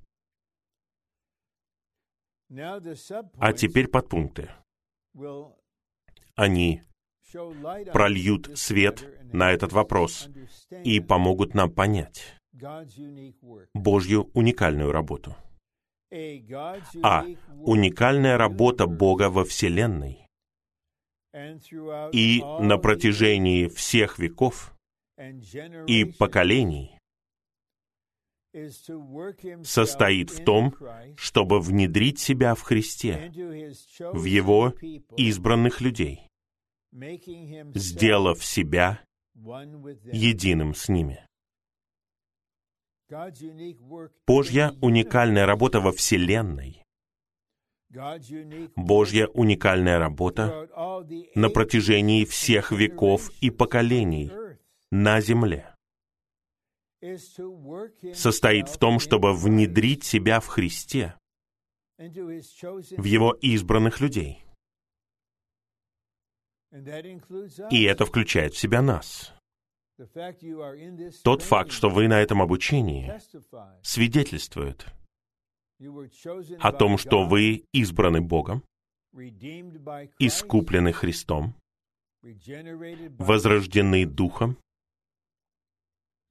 А 3.37 3.53
теперь 3.53 3.87
подпункты. 3.87 4.49
Они 6.35 6.81
прольют 7.93 8.57
свет 8.57 9.07
на 9.31 9.51
этот 9.51 9.71
вопрос 9.71 10.29
и 10.83 10.99
помогут 10.99 11.53
нам 11.53 11.71
понять 11.71 12.35
Божью 13.73 14.29
уникальную 14.33 14.91
работу. 14.91 15.35
А. 17.03 17.25
Уникальная 17.63 18.37
работа 18.37 18.85
Бога 18.85 19.29
во 19.29 19.45
Вселенной. 19.45 20.27
И 22.11 22.41
на 22.59 22.77
протяжении 22.77 23.67
всех 23.69 24.19
веков 24.19 24.73
и 25.87 26.03
поколений 26.03 26.97
состоит 29.63 30.29
в 30.29 30.43
том, 30.43 30.75
чтобы 31.15 31.59
внедрить 31.59 32.19
себя 32.19 32.55
в 32.55 32.61
Христе, 32.61 33.31
в 33.99 34.25
Его 34.25 34.73
избранных 35.17 35.81
людей, 35.81 36.27
сделав 36.91 38.43
себя 38.43 39.01
единым 39.33 40.73
с 40.75 40.89
ними. 40.89 41.25
Божья 44.25 44.73
уникальная 44.81 45.45
работа 45.45 45.81
во 45.81 45.91
Вселенной, 45.91 46.81
Божья 48.75 49.27
уникальная 49.27 49.99
работа 49.99 50.69
на 51.35 51.49
протяжении 51.49 52.23
всех 52.23 52.71
веков 52.71 53.31
и 53.41 53.49
поколений 53.49 54.31
на 54.91 55.19
Земле 55.19 55.70
состоит 58.13 58.69
в 58.69 58.77
том, 58.77 58.99
чтобы 58.99 59.33
внедрить 59.33 60.03
себя 60.03 60.39
в 60.39 60.47
Христе, 60.47 61.15
в 61.97 63.03
Его 63.03 63.33
избранных 63.33 64.01
людей. 64.01 64.43
И 67.69 67.83
это 67.83 68.05
включает 68.05 68.53
в 68.53 68.57
себя 68.57 68.81
нас. 68.81 69.33
Тот 71.23 71.41
факт, 71.43 71.71
что 71.71 71.89
вы 71.89 72.07
на 72.07 72.21
этом 72.21 72.41
обучении, 72.41 73.11
свидетельствует 73.83 74.85
о 76.59 76.71
том, 76.71 76.97
что 76.97 77.27
вы 77.27 77.65
избраны 77.73 78.21
Богом, 78.21 78.63
искуплены 80.19 80.93
Христом, 80.93 81.55
возрождены 83.19 84.05
Духом, 84.05 84.57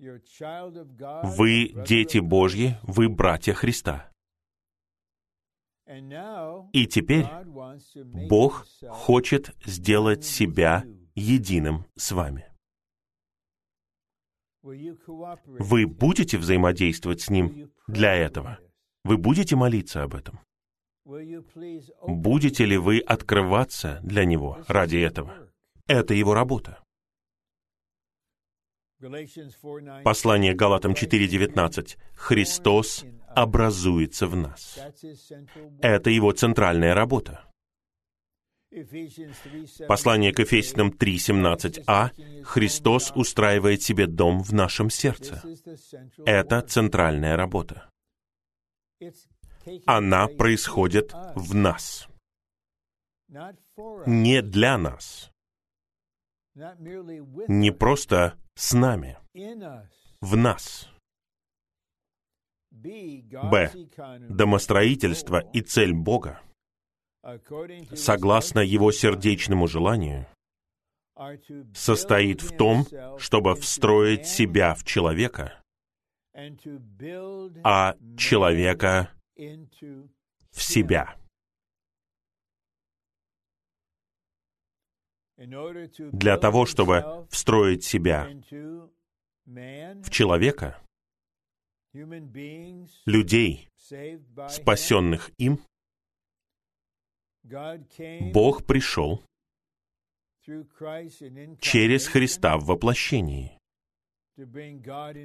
вы 0.01 1.75
дети 1.87 2.19
Божьи, 2.19 2.77
вы 2.83 3.09
братья 3.11 3.53
Христа. 3.53 4.11
И 6.73 6.87
теперь 6.87 7.27
Бог 8.29 8.67
хочет 8.89 9.55
сделать 9.65 10.25
себя 10.25 10.85
единым 11.15 11.85
с 11.97 12.13
вами. 12.13 12.47
Вы 14.63 15.87
будете 15.87 16.39
взаимодействовать 16.39 17.21
с 17.21 17.31
Ним 17.31 17.71
для 17.87 18.15
этого? 18.15 18.59
Вы 19.05 19.19
будете 19.19 19.57
молиться 19.57 20.03
об 20.03 20.15
этом? 20.15 20.41
Будете 21.05 22.65
ли 22.65 22.79
вы 22.79 23.01
открываться 23.01 24.01
для 24.03 24.25
Него 24.25 24.59
ради 24.69 24.99
этого? 24.99 25.51
Это 25.87 26.15
Его 26.15 26.35
работа. 26.35 26.83
Послание 30.05 30.55
Галатам 30.55 30.93
4.19. 30.93 31.97
Христос 32.15 33.05
образуется 33.29 34.27
в 34.27 34.37
нас. 34.37 34.79
Это 35.81 36.11
Его 36.11 36.33
центральная 36.33 36.95
работа. 36.95 37.51
Послание 39.89 40.33
к 40.33 40.39
Ефесянам 40.39 40.91
3.17а 40.91 42.43
«Христос 42.45 43.13
устраивает 43.17 43.83
себе 43.83 44.07
дом 44.07 44.43
в 44.43 44.53
нашем 44.53 44.91
сердце». 44.91 45.43
Это 46.25 46.61
центральная 46.63 47.37
работа. 47.37 47.91
Она 49.87 50.29
происходит 50.29 51.13
в 51.35 51.55
нас. 51.55 52.07
Не 54.07 54.43
для 54.43 54.79
нас. 54.79 55.30
Не 57.49 57.73
просто 57.73 58.35
с 58.55 58.73
нами. 58.73 59.19
В 60.21 60.37
нас. 60.37 60.91
Б. 62.71 63.71
Домостроительство 64.29 65.39
и 65.53 65.61
цель 65.61 65.93
Бога 65.93 66.41
согласно 67.95 68.61
его 68.61 68.93
сердечному 68.93 69.67
желанию, 69.67 70.27
состоит 71.75 72.43
в 72.43 72.57
том, 72.57 72.87
чтобы 73.19 73.55
встроить 73.55 74.27
себя 74.27 74.75
в 74.75 74.85
человека, 74.85 75.61
а 77.63 77.97
человека 78.17 79.11
в 79.37 80.63
себя. 80.63 81.15
Для 85.41 86.37
того, 86.37 86.67
чтобы 86.67 87.27
встроить 87.31 87.83
себя 87.83 88.29
в 89.47 90.11
человека, 90.11 90.79
людей, 93.07 93.69
спасенных 94.49 95.31
им, 95.39 95.61
Бог 98.33 98.67
пришел 98.67 99.25
через 101.61 102.07
Христа 102.07 102.59
в 102.59 102.67
воплощении, 102.67 103.59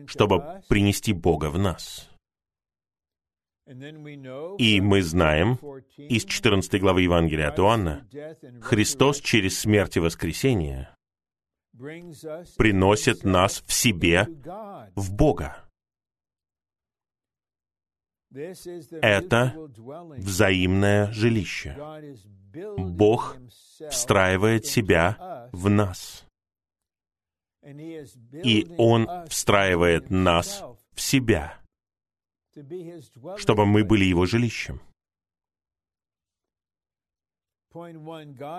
чтобы 0.08 0.62
принести 0.70 1.12
Бога 1.12 1.50
в 1.50 1.58
нас. 1.58 2.10
И 3.68 4.80
мы 4.80 5.02
знаем 5.02 5.56
из 5.98 6.26
14 6.26 6.80
главы 6.80 7.02
Евангелия 7.02 7.50
от 7.50 7.60
Иоанна, 7.60 8.08
Христос 8.62 9.20
через 9.20 9.60
смерть 9.60 9.98
и 9.98 10.00
воскресение 10.00 10.96
приносит 12.58 13.24
нас 13.24 13.64
в 13.66 13.74
себе 13.74 14.28
в 14.96 15.14
Бога. 15.14 15.66
Это 18.32 19.56
взаимное 20.18 21.12
жилище. 21.12 21.76
Бог 22.78 23.38
встраивает 23.90 24.66
себя 24.66 25.50
в 25.52 25.70
нас. 25.70 26.26
И 27.64 28.68
Он 28.78 29.08
встраивает 29.28 30.12
нас 30.12 30.64
в 30.94 31.02
себя, 31.02 31.60
чтобы 33.38 33.66
мы 33.66 33.84
были 33.84 34.06
Его 34.06 34.26
жилищем. 34.26 34.82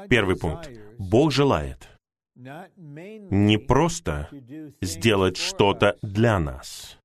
Первый 0.09 0.37
пункт. 0.37 0.71
Бог 0.99 1.33
желает 1.33 1.89
не 2.35 3.59
просто 3.59 4.29
сделать 4.83 5.39
что-то 5.39 5.97
для 6.03 6.39
нас, 6.39 6.99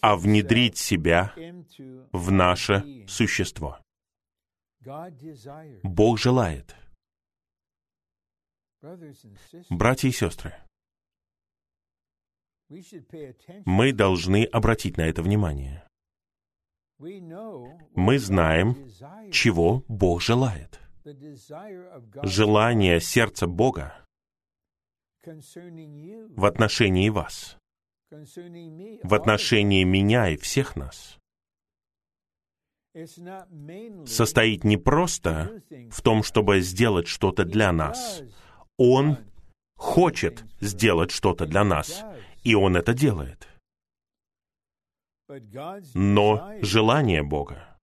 а 0.00 0.16
внедрить 0.16 0.78
себя 0.78 1.34
в 2.12 2.30
наше 2.30 3.04
существо. 3.08 3.78
Бог 5.82 6.18
желает. 6.20 6.76
Братья 9.70 10.08
и 10.08 10.12
сестры, 10.12 10.54
мы 13.64 13.92
должны 13.92 14.44
обратить 14.44 14.96
на 14.96 15.02
это 15.02 15.22
внимание. 15.22 15.86
Мы 16.98 18.18
знаем, 18.18 18.90
чего 19.30 19.84
Бог 19.88 20.22
желает. 20.22 20.80
Желание 22.22 23.00
сердца 23.00 23.46
Бога 23.46 24.04
в 25.24 26.44
отношении 26.44 27.08
вас 27.10 27.58
в 29.02 29.14
отношении 29.14 29.84
меня 29.84 30.28
и 30.28 30.36
всех 30.36 30.76
нас. 30.76 31.18
состоит 34.06 34.64
не 34.64 34.76
просто 34.76 35.62
в 35.90 36.02
том, 36.02 36.22
чтобы 36.22 36.60
сделать 36.60 37.08
что-то 37.08 37.44
для 37.44 37.72
нас. 37.72 38.22
Он 38.78 39.18
хочет 39.76 40.44
сделать 40.60 41.10
что-то 41.10 41.46
для 41.46 41.64
нас, 41.64 42.04
и 42.46 42.54
Он 42.54 42.76
это 42.76 42.94
делает. 42.94 43.48
Но 45.94 46.52
желание 46.62 47.24
Бога 47.24 47.76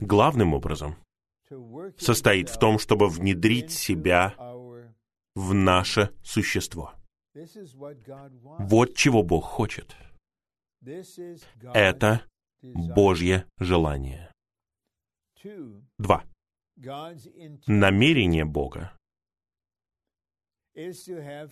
главным 0.00 0.54
образом 0.54 0.96
состоит 1.98 2.48
в 2.48 2.58
том, 2.58 2.78
чтобы 2.78 3.08
внедрить 3.08 3.70
себя 3.70 4.34
в 5.34 5.52
наше 5.52 6.14
существо. 6.22 6.94
Вот 8.58 8.96
чего 8.96 9.22
Бог 9.22 9.44
хочет. 9.44 9.94
Это 11.74 12.22
Божье 12.62 13.44
желание. 13.58 14.32
Два. 15.98 16.24
Намерение 17.66 18.46
Бога 18.46 18.96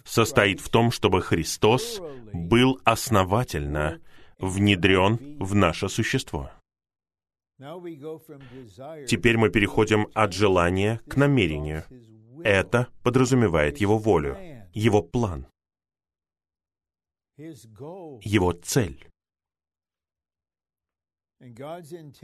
состоит 0.05 0.61
в 0.61 0.69
том, 0.69 0.91
чтобы 0.91 1.23
Христос 1.23 2.01
был 2.33 2.81
основательно 2.85 4.01
внедрен 4.39 5.39
в 5.39 5.55
наше 5.55 5.89
существо. 5.89 6.51
Теперь 9.07 9.37
мы 9.37 9.51
переходим 9.51 10.09
от 10.15 10.33
желания 10.33 11.01
к 11.09 11.17
намерению. 11.17 11.85
Это 12.43 12.89
подразумевает 13.03 13.79
его 13.79 13.97
волю, 13.97 14.37
его 14.73 15.03
план, 15.03 15.47
его 17.37 18.53
цель. 18.53 19.07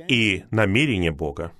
И 0.08 0.44
намерение 0.50 1.12
Бога 1.12 1.52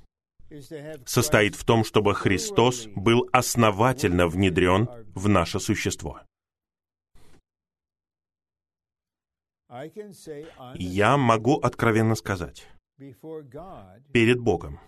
состоит 1.06 1.54
в 1.54 1.64
том, 1.64 1.84
чтобы 1.84 2.14
Христос 2.14 2.86
был 2.94 3.28
основательно 3.32 4.26
внедрен 4.26 4.88
в 5.14 5.28
наше 5.28 5.60
существо. 5.60 6.20
Я 10.74 11.16
могу 11.16 11.58
откровенно 11.58 12.16
сказать, 12.16 12.66
перед 14.12 14.40
Богом, 14.40 14.80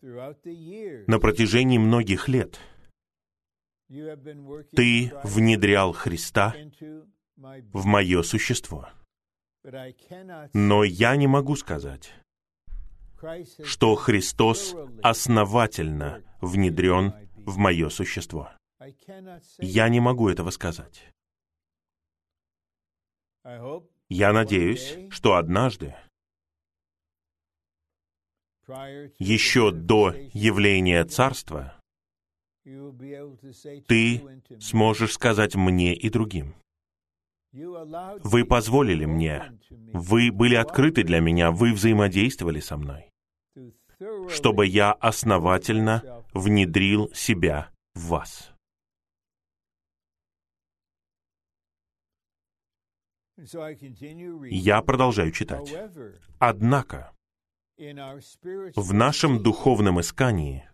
на 0.00 1.18
протяжении 1.20 1.78
многих 1.78 2.28
лет 2.28 2.58
ты 4.74 5.12
внедрял 5.22 5.92
Христа 5.92 6.54
в 7.36 7.84
мое 7.84 8.22
существо. 8.22 8.88
Но 10.54 10.82
я 10.82 11.16
не 11.16 11.26
могу 11.26 11.54
сказать, 11.56 12.14
что 13.64 13.94
Христос 13.94 14.74
основательно 15.02 16.22
внедрен 16.40 17.14
в 17.46 17.56
мое 17.56 17.88
существо. 17.88 18.50
Я 19.58 19.88
не 19.88 20.00
могу 20.00 20.28
этого 20.28 20.50
сказать. 20.50 21.08
Я 24.08 24.32
надеюсь, 24.32 24.98
что 25.10 25.34
однажды, 25.36 25.94
еще 29.18 29.72
до 29.72 30.14
явления 30.32 31.04
Царства, 31.04 31.80
ты 33.86 34.42
сможешь 34.60 35.14
сказать 35.14 35.54
мне 35.56 35.94
и 35.94 36.08
другим. 36.10 36.54
Вы 37.52 38.44
позволили 38.46 39.04
мне, 39.04 39.58
вы 39.70 40.30
были 40.32 40.54
открыты 40.54 41.02
для 41.02 41.20
меня, 41.20 41.50
вы 41.50 41.72
взаимодействовали 41.72 42.60
со 42.60 42.76
мной 42.76 43.11
чтобы 44.28 44.66
я 44.66 44.92
основательно 44.92 46.24
внедрил 46.32 47.10
себя 47.14 47.70
в 47.94 48.08
вас. 48.08 48.52
Я 54.50 54.82
продолжаю 54.82 55.32
читать. 55.32 55.74
Однако, 56.38 57.12
в 57.76 58.92
нашем 58.92 59.42
духовном 59.42 60.00
искании 60.00 60.68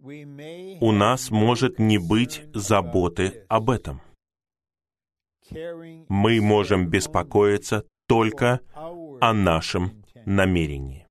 у 0.00 0.92
нас 0.92 1.30
может 1.30 1.78
не 1.78 1.98
быть 1.98 2.42
заботы 2.52 3.44
об 3.48 3.70
этом. 3.70 4.00
Мы 5.50 6.40
можем 6.40 6.88
беспокоиться 6.88 7.86
только 8.08 8.60
о 8.74 9.32
нашем 9.32 10.04
намерении. 10.24 11.03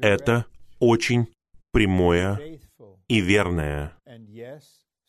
Это 0.00 0.46
очень 0.80 1.32
прямое 1.70 2.60
и 3.08 3.20
верное, 3.20 3.94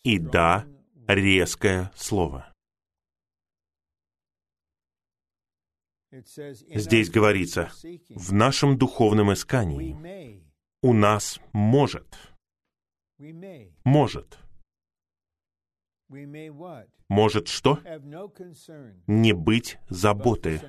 и 0.04 0.20
да, 0.20 0.68
резкое 1.08 1.92
слово. 1.96 2.54
Здесь 6.12 7.10
говорится, 7.10 7.72
в 8.10 8.34
нашем 8.34 8.78
духовном 8.78 9.32
искании 9.32 10.44
у 10.82 10.94
нас 10.94 11.40
может, 11.54 12.18
может, 13.86 14.38
может 17.10 17.48
что? 17.48 17.80
Не 19.08 19.34
быть 19.34 19.78
заботы 19.90 20.62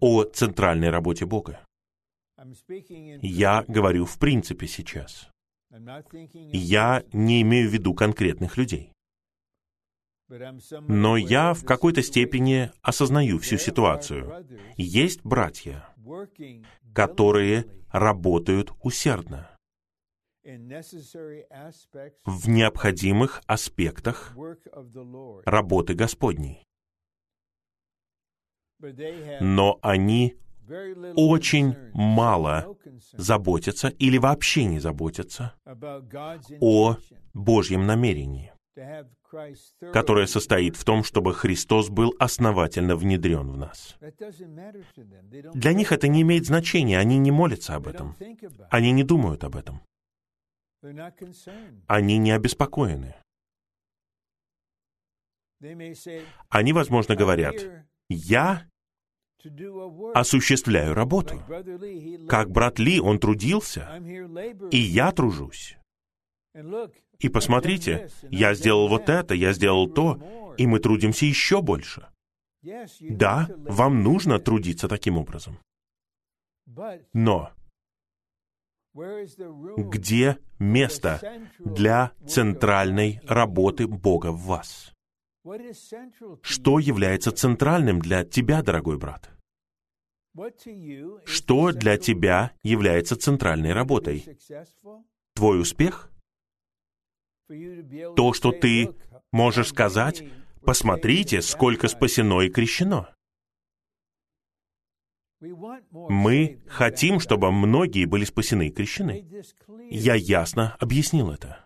о 0.00 0.24
центральной 0.24 0.90
работе 0.90 1.26
Бога. 1.26 1.64
Я 3.22 3.64
говорю 3.68 4.04
в 4.06 4.18
принципе 4.18 4.66
сейчас. 4.66 5.30
Я 5.70 7.04
не 7.12 7.42
имею 7.42 7.68
в 7.68 7.72
виду 7.72 7.94
конкретных 7.94 8.56
людей. 8.56 8.92
Но 10.88 11.16
я 11.16 11.54
в 11.54 11.64
какой-то 11.64 12.02
степени 12.02 12.70
осознаю 12.82 13.38
всю 13.38 13.58
ситуацию. 13.58 14.46
Есть 14.76 15.22
братья, 15.22 15.88
которые 16.94 17.66
работают 17.90 18.72
усердно 18.80 19.50
в 22.24 22.48
необходимых 22.48 23.42
аспектах 23.46 24.34
работы 25.44 25.94
Господней. 25.94 26.64
Но 29.40 29.78
они 29.82 30.36
очень 31.16 31.76
мало 31.92 32.76
заботятся 33.12 33.88
или 33.88 34.18
вообще 34.18 34.64
не 34.64 34.78
заботятся 34.78 35.54
о 36.60 36.96
Божьем 37.34 37.86
намерении, 37.86 38.52
которое 39.92 40.26
состоит 40.26 40.76
в 40.76 40.84
том, 40.84 41.04
чтобы 41.04 41.34
Христос 41.34 41.88
был 41.88 42.14
основательно 42.18 42.96
внедрен 42.96 43.50
в 43.50 43.56
нас. 43.56 43.96
Для 45.54 45.72
них 45.72 45.92
это 45.92 46.08
не 46.08 46.22
имеет 46.22 46.46
значения, 46.46 46.98
они 46.98 47.18
не 47.18 47.30
молятся 47.30 47.74
об 47.74 47.88
этом, 47.88 48.16
они 48.70 48.92
не 48.92 49.02
думают 49.02 49.44
об 49.44 49.56
этом, 49.56 49.82
они 51.86 52.18
не 52.18 52.32
обеспокоены. 52.32 53.14
Они, 56.48 56.72
возможно, 56.72 57.14
говорят, 57.14 57.54
я 58.08 58.66
осуществляю 60.14 60.94
работу. 60.94 61.42
Как 62.28 62.50
брат 62.50 62.78
Ли, 62.78 63.00
он 63.00 63.18
трудился, 63.18 64.00
и 64.70 64.78
я 64.78 65.12
тружусь. 65.12 65.76
И 67.18 67.28
посмотрите, 67.28 68.08
я 68.22 68.54
сделал 68.54 68.88
вот 68.88 69.08
это, 69.08 69.34
я 69.34 69.52
сделал 69.52 69.88
то, 69.88 70.54
и 70.56 70.66
мы 70.66 70.80
трудимся 70.80 71.26
еще 71.26 71.62
больше. 71.62 72.08
Да, 73.00 73.48
вам 73.56 74.02
нужно 74.02 74.38
трудиться 74.38 74.88
таким 74.88 75.16
образом. 75.16 75.58
Но 77.12 77.50
где 78.92 80.38
место 80.58 81.20
для 81.58 82.12
центральной 82.26 83.20
работы 83.26 83.86
Бога 83.86 84.32
в 84.32 84.42
вас? 84.44 84.92
Что 86.42 86.78
является 86.78 87.32
центральным 87.32 88.00
для 88.00 88.24
тебя, 88.24 88.62
дорогой 88.62 88.98
брат? 88.98 89.30
Что 91.24 91.72
для 91.72 91.96
тебя 91.96 92.52
является 92.62 93.16
центральной 93.16 93.72
работой? 93.72 94.38
Твой 95.34 95.60
успех? 95.60 96.10
То, 97.48 98.32
что 98.32 98.52
ты 98.52 98.94
можешь 99.32 99.68
сказать, 99.68 100.22
посмотрите, 100.62 101.42
сколько 101.42 101.88
спасено 101.88 102.42
и 102.42 102.50
крещено. 102.50 103.08
Мы 105.40 106.60
хотим, 106.68 107.18
чтобы 107.18 107.50
многие 107.50 108.04
были 108.04 108.24
спасены 108.24 108.68
и 108.68 108.70
крещены. 108.70 109.26
Я 109.90 110.14
ясно 110.14 110.76
объяснил 110.78 111.30
это. 111.30 111.59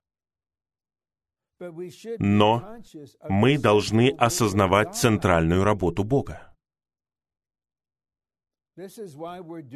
Но 2.18 2.78
мы 3.28 3.58
должны 3.58 4.10
осознавать 4.18 4.96
центральную 4.96 5.64
работу 5.64 6.04
Бога. 6.04 6.54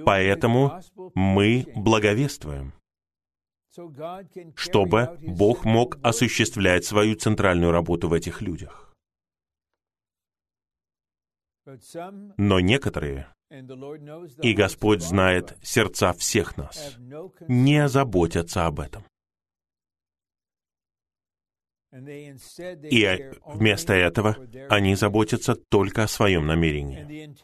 Поэтому 0.04 0.80
мы 1.14 1.66
благовествуем, 1.76 2.72
чтобы 4.56 5.18
Бог 5.22 5.64
мог 5.64 5.98
осуществлять 6.02 6.84
свою 6.84 7.14
центральную 7.14 7.70
работу 7.70 8.08
в 8.08 8.12
этих 8.12 8.42
людях. 8.42 8.92
Но 12.36 12.60
некоторые, 12.60 13.28
и 14.42 14.54
Господь 14.54 15.02
знает 15.02 15.56
сердца 15.62 16.12
всех 16.14 16.56
нас, 16.56 16.96
не 17.46 17.88
заботятся 17.88 18.66
об 18.66 18.80
этом. 18.80 19.04
И 21.92 23.30
вместо 23.46 23.94
этого 23.94 24.36
они 24.68 24.94
заботятся 24.94 25.54
только 25.54 26.04
о 26.04 26.08
своем 26.08 26.46
намерении. 26.46 27.34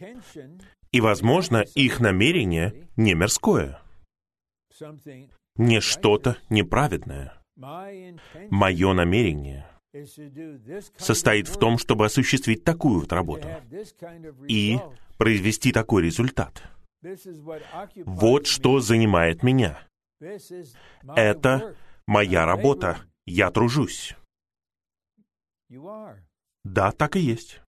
И, 0.92 1.00
возможно, 1.00 1.64
их 1.74 2.00
намерение 2.00 2.88
не 2.96 3.14
мирское, 3.14 3.80
не 5.56 5.80
что-то 5.80 6.36
неправедное. 6.50 7.34
Мое 7.56 8.92
намерение 8.92 9.66
состоит 10.96 11.48
в 11.48 11.58
том, 11.58 11.78
чтобы 11.78 12.06
осуществить 12.06 12.64
такую 12.64 13.00
вот 13.00 13.12
работу 13.12 13.48
и 14.48 14.78
произвести 15.16 15.72
такой 15.72 16.02
результат. 16.02 16.62
Вот 18.04 18.46
что 18.46 18.80
занимает 18.80 19.42
меня. 19.42 19.78
Это 21.16 21.76
моя 22.06 22.44
работа. 22.46 22.98
Я 23.26 23.50
тружусь. 23.50 24.14
Да, 26.64 26.92
так 26.92 27.16
и 27.16 27.20
есть. 27.20 27.60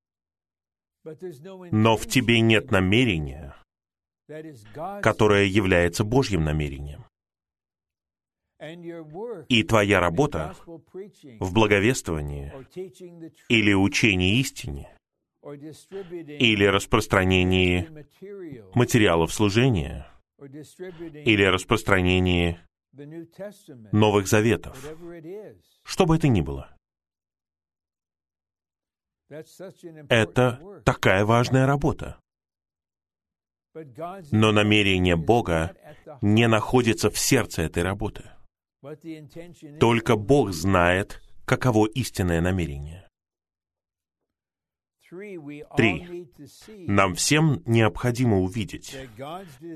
Но 1.04 1.96
в 1.96 2.06
тебе 2.06 2.40
нет 2.40 2.70
намерения, 2.70 3.54
которое 5.02 5.44
является 5.44 6.04
Божьим 6.04 6.44
намерением. 6.44 7.04
И 9.48 9.62
твоя 9.64 10.00
работа 10.00 10.54
в 10.66 11.52
благовествовании 11.52 12.52
или 13.48 13.74
учении 13.74 14.40
истине 14.40 14.96
или 15.42 16.64
распространении 16.64 17.88
материалов 18.74 19.32
служения 19.32 20.08
или 20.38 21.44
распространении 21.44 22.58
Новых 23.92 24.26
Заветов, 24.26 24.76
что 25.84 26.06
бы 26.06 26.16
это 26.16 26.28
ни 26.28 26.40
было. 26.40 26.75
Это 29.28 30.82
такая 30.84 31.24
важная 31.24 31.66
работа. 31.66 32.20
Но 34.30 34.52
намерение 34.52 35.16
Бога 35.16 35.76
не 36.22 36.48
находится 36.48 37.10
в 37.10 37.18
сердце 37.18 37.62
этой 37.62 37.82
работы. 37.82 38.30
Только 39.80 40.16
Бог 40.16 40.52
знает, 40.52 41.20
каково 41.44 41.86
истинное 41.86 42.40
намерение. 42.40 43.06
Три. 45.76 46.28
Нам 46.88 47.14
всем 47.14 47.62
необходимо 47.64 48.38
увидеть, 48.38 48.96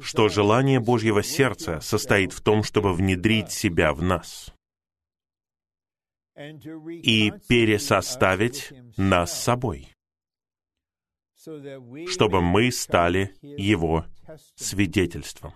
что 0.00 0.28
желание 0.28 0.80
Божьего 0.80 1.22
сердца 1.22 1.80
состоит 1.80 2.32
в 2.32 2.40
том, 2.40 2.62
чтобы 2.62 2.94
внедрить 2.94 3.52
себя 3.52 3.92
в 3.92 4.02
нас 4.02 4.52
и 6.36 7.32
пересоставить 7.48 8.72
нас 8.96 9.42
собой, 9.42 9.88
чтобы 11.34 12.40
мы 12.40 12.70
стали 12.70 13.34
Его 13.42 14.06
свидетельством. 14.56 15.54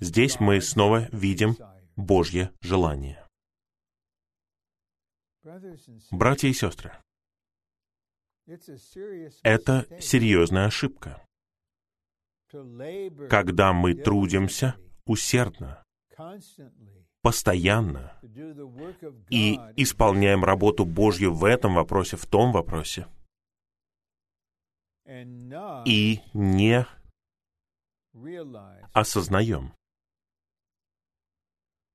Здесь 0.00 0.40
мы 0.40 0.60
снова 0.60 1.08
видим 1.12 1.56
Божье 1.96 2.52
желание. 2.60 3.24
Братья 6.10 6.48
и 6.48 6.52
сестры, 6.52 6.92
это 9.42 9.86
серьезная 10.00 10.66
ошибка. 10.66 11.24
Когда 13.28 13.72
мы 13.72 13.94
трудимся 13.94 14.76
усердно, 15.06 15.84
постоянно 17.22 18.18
и 19.28 19.58
исполняем 19.76 20.44
работу 20.44 20.84
Божью 20.84 21.32
в 21.34 21.44
этом 21.44 21.74
вопросе, 21.74 22.16
в 22.16 22.26
том 22.26 22.52
вопросе, 22.52 23.06
и 25.84 26.20
не 26.34 26.86
осознаем, 28.92 29.72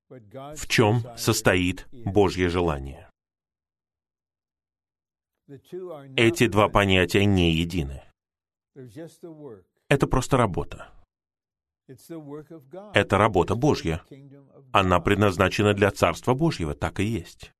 в 0.08 0.68
чем 0.68 1.02
состоит 1.16 1.86
Божье 1.92 2.48
желание. 2.48 3.10
Эти 6.16 6.48
два 6.48 6.68
понятия 6.68 7.24
не 7.24 7.52
едины. 7.52 8.02
Это 9.88 10.06
просто 10.06 10.36
работа. 10.36 10.95
Это 12.94 13.18
работа 13.18 13.54
Божья. 13.54 14.02
Она 14.72 15.00
предназначена 15.00 15.72
для 15.74 15.90
Царства 15.90 16.34
Божьего, 16.34 16.74
так 16.74 17.00
и 17.00 17.04
есть. 17.04 17.52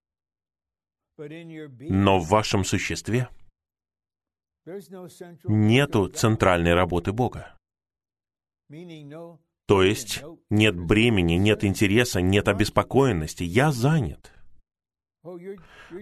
Но 1.17 2.19
в 2.19 2.29
вашем 2.29 2.65
существе 2.65 3.29
нету 5.45 6.09
центральной 6.09 6.75
работы 6.75 7.13
Бога. 7.13 7.57
То 9.67 9.83
есть 9.83 10.23
нет 10.51 10.79
бремени, 10.79 11.35
нет 11.35 11.65
интереса, 11.65 12.21
нет 12.21 12.49
обеспокоенности. 12.49 13.45
Я 13.45 13.73
занят. 13.73 14.33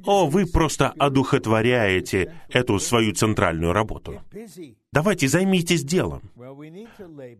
О, 0.05 0.27
вы 0.27 0.47
просто 0.47 0.91
одухотворяете 0.91 2.35
эту 2.49 2.79
свою 2.79 3.15
центральную 3.15 3.73
работу. 3.73 4.23
Давайте 4.93 5.29
займитесь 5.29 5.85
делом. 5.85 6.31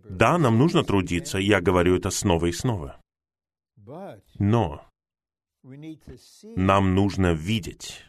Да, 0.09 0.39
нам 0.39 0.59
нужно 0.59 0.85
трудиться, 0.85 1.39
я 1.39 1.61
говорю 1.61 1.97
это 1.97 2.11
снова 2.11 2.47
и 2.47 2.53
снова. 2.53 3.01
Но 4.39 4.85
нам 6.57 6.95
нужно 6.95 7.33
видеть 7.33 8.05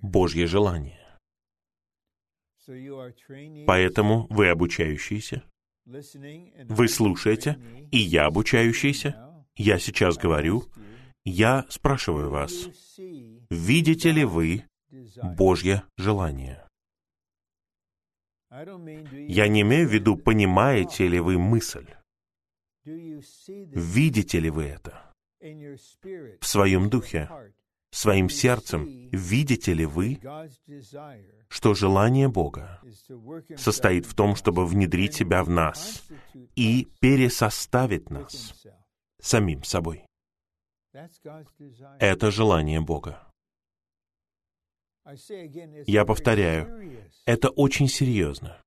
Божье 0.00 0.46
желание. 0.46 0.98
Поэтому 3.66 4.26
вы 4.30 4.48
обучающиеся, 4.48 5.42
вы 5.84 6.88
слушаете, 6.88 7.58
и 7.90 7.98
я 7.98 8.26
обучающийся. 8.26 9.16
Я 9.56 9.78
сейчас 9.78 10.16
говорю, 10.16 10.64
я 11.24 11.66
спрашиваю 11.68 12.30
вас, 12.30 12.52
видите 13.50 14.10
ли 14.10 14.24
вы 14.24 14.64
Божье 15.36 15.84
желание? 15.96 16.66
Я 18.50 19.48
не 19.48 19.62
имею 19.62 19.88
в 19.88 19.92
виду, 19.92 20.16
понимаете 20.16 21.08
ли 21.08 21.20
вы 21.20 21.38
мысль. 21.38 21.86
Видите 22.84 24.40
ли 24.40 24.50
вы 24.50 24.64
это 24.64 25.14
в 26.40 26.46
своем 26.46 26.90
духе, 26.90 27.30
своим 27.90 28.28
сердцем? 28.28 29.08
Видите 29.10 29.72
ли 29.72 29.86
вы, 29.86 30.20
что 31.48 31.74
желание 31.74 32.28
Бога 32.28 32.80
состоит 33.56 34.06
в 34.06 34.14
том, 34.14 34.36
чтобы 34.36 34.66
внедрить 34.66 35.14
себя 35.14 35.44
в 35.44 35.48
нас 35.48 36.04
и 36.56 36.88
пересоставить 37.00 38.10
нас 38.10 38.66
самим 39.20 39.64
собой? 39.64 40.04
Это 41.98 42.30
желание 42.30 42.80
Бога. 42.80 43.26
Я 45.86 46.04
повторяю, 46.04 47.10
это 47.24 47.48
очень 47.48 47.88
серьезно. 47.88 48.62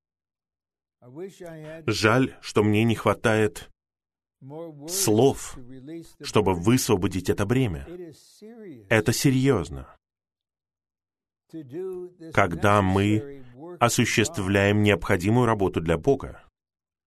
Жаль, 1.85 2.35
что 2.41 2.63
мне 2.63 2.83
не 2.83 2.95
хватает 2.95 3.69
слов, 4.87 5.57
чтобы 6.21 6.53
высвободить 6.53 7.29
это 7.29 7.45
бремя. 7.45 7.87
Это 8.89 9.13
серьезно. 9.13 9.95
Когда 12.33 12.81
мы 12.81 13.43
осуществляем 13.79 14.83
необходимую 14.83 15.45
работу 15.45 15.79
для 15.79 15.97
Бога, 15.97 16.43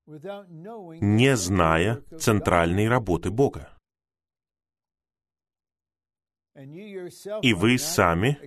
не 0.06 1.36
зная 1.36 2.02
центральной 2.18 2.88
работы 2.88 3.30
Бога. 3.30 3.77
И 7.42 7.52
вы 7.54 7.78
сами 7.78 8.38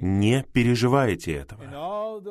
не 0.00 0.44
переживаете 0.52 1.32
этого. 1.34 2.22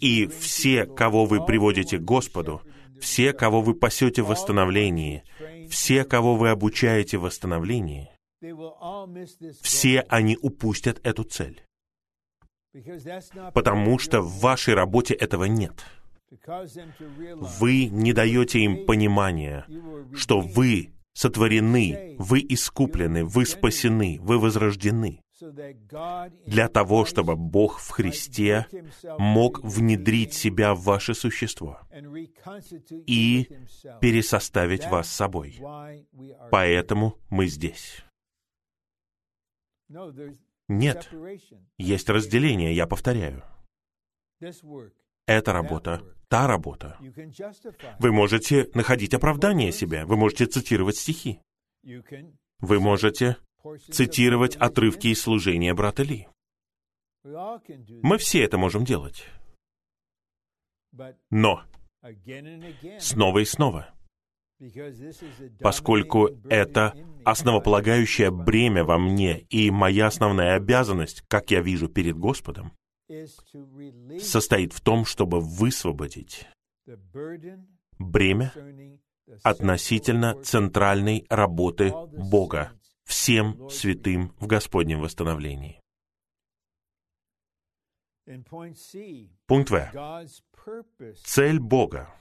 И 0.00 0.26
все, 0.26 0.84
кого 0.86 1.26
вы 1.26 1.44
приводите 1.44 1.98
к 1.98 2.02
Господу, 2.02 2.62
все, 3.00 3.32
кого 3.32 3.60
вы 3.60 3.74
пасете 3.74 4.22
в 4.22 4.28
восстановлении, 4.28 5.22
все, 5.70 6.04
кого 6.04 6.34
вы 6.36 6.50
обучаете 6.50 7.18
в 7.18 7.22
восстановлении, 7.22 8.10
все 9.62 10.00
они 10.08 10.36
упустят 10.40 11.00
эту 11.04 11.24
цель. 11.24 11.62
потому 13.54 13.98
что 13.98 14.20
в 14.20 14.40
вашей 14.40 14.74
работе 14.74 15.14
этого 15.14 15.44
нет. 15.44 15.84
Вы 17.60 17.86
не 17.86 18.12
даете 18.12 18.60
им 18.60 18.84
понимания, 18.84 19.66
что 20.14 20.40
вы 20.40 20.92
сотворены, 21.18 22.14
вы 22.16 22.46
искуплены, 22.48 23.24
вы 23.24 23.44
спасены, 23.44 24.18
вы 24.20 24.38
возрождены 24.38 25.20
для 26.46 26.68
того, 26.68 27.04
чтобы 27.04 27.34
Бог 27.34 27.80
в 27.80 27.90
Христе 27.90 28.66
мог 29.18 29.58
внедрить 29.64 30.32
себя 30.32 30.74
в 30.74 30.82
ваше 30.82 31.14
существо 31.14 31.80
и 33.06 33.48
пересоставить 34.00 34.86
вас 34.86 35.08
собой. 35.08 35.58
Поэтому 36.52 37.18
мы 37.30 37.48
здесь. 37.48 38.04
Нет, 40.68 41.10
есть 41.78 42.08
разделение, 42.08 42.76
я 42.76 42.86
повторяю. 42.86 43.42
Эта 45.26 45.52
работа, 45.52 46.02
та 46.28 46.46
работа. 46.46 46.98
Вы 47.98 48.12
можете 48.12 48.70
находить 48.74 49.14
оправдание 49.14 49.72
себе, 49.72 50.04
вы 50.04 50.16
можете 50.16 50.46
цитировать 50.46 50.96
стихи. 50.96 51.40
Вы 52.60 52.80
можете 52.80 53.36
цитировать 53.90 54.56
отрывки 54.56 55.08
из 55.08 55.20
служения 55.20 55.74
брата 55.74 56.02
Ли. 56.02 56.28
Мы 57.24 58.18
все 58.18 58.42
это 58.42 58.58
можем 58.58 58.84
делать. 58.84 59.24
Но 61.30 61.62
снова 62.98 63.38
и 63.38 63.44
снова, 63.44 63.94
поскольку 65.60 66.30
это 66.48 66.94
основополагающее 67.24 68.30
бремя 68.30 68.84
во 68.84 68.98
мне 68.98 69.40
и 69.50 69.70
моя 69.70 70.06
основная 70.06 70.56
обязанность, 70.56 71.22
как 71.28 71.50
я 71.50 71.60
вижу 71.60 71.88
перед 71.88 72.16
Господом, 72.16 72.72
состоит 74.20 74.72
в 74.72 74.80
том, 74.80 75.04
чтобы 75.04 75.40
высвободить 75.40 76.46
бремя 77.98 78.52
относительно 79.42 80.40
центральной 80.42 81.26
работы 81.28 81.92
Бога 82.12 82.72
всем 83.04 83.68
святым 83.70 84.34
в 84.38 84.46
Господнем 84.46 85.00
восстановлении. 85.00 85.80
Пункт 89.46 89.70
В. 89.70 89.90
Цель 91.24 91.58
Бога 91.58 92.14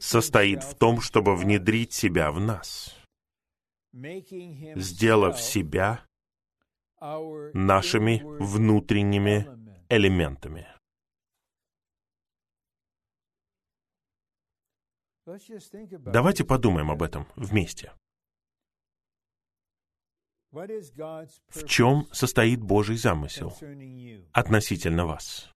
состоит 0.00 0.62
в 0.62 0.74
том, 0.76 1.00
чтобы 1.00 1.36
внедрить 1.36 1.92
себя 1.92 2.32
в 2.32 2.40
нас, 2.40 2.96
сделав 3.92 5.40
себя 5.40 6.05
нашими 6.98 8.22
внутренними 8.38 9.46
элементами. 9.88 10.66
Давайте 15.26 16.44
подумаем 16.44 16.90
об 16.90 17.02
этом 17.02 17.26
вместе. 17.34 17.92
В 20.52 21.66
чем 21.66 22.08
состоит 22.12 22.62
Божий 22.62 22.96
замысел 22.96 23.52
относительно 24.32 25.06
вас? 25.06 25.52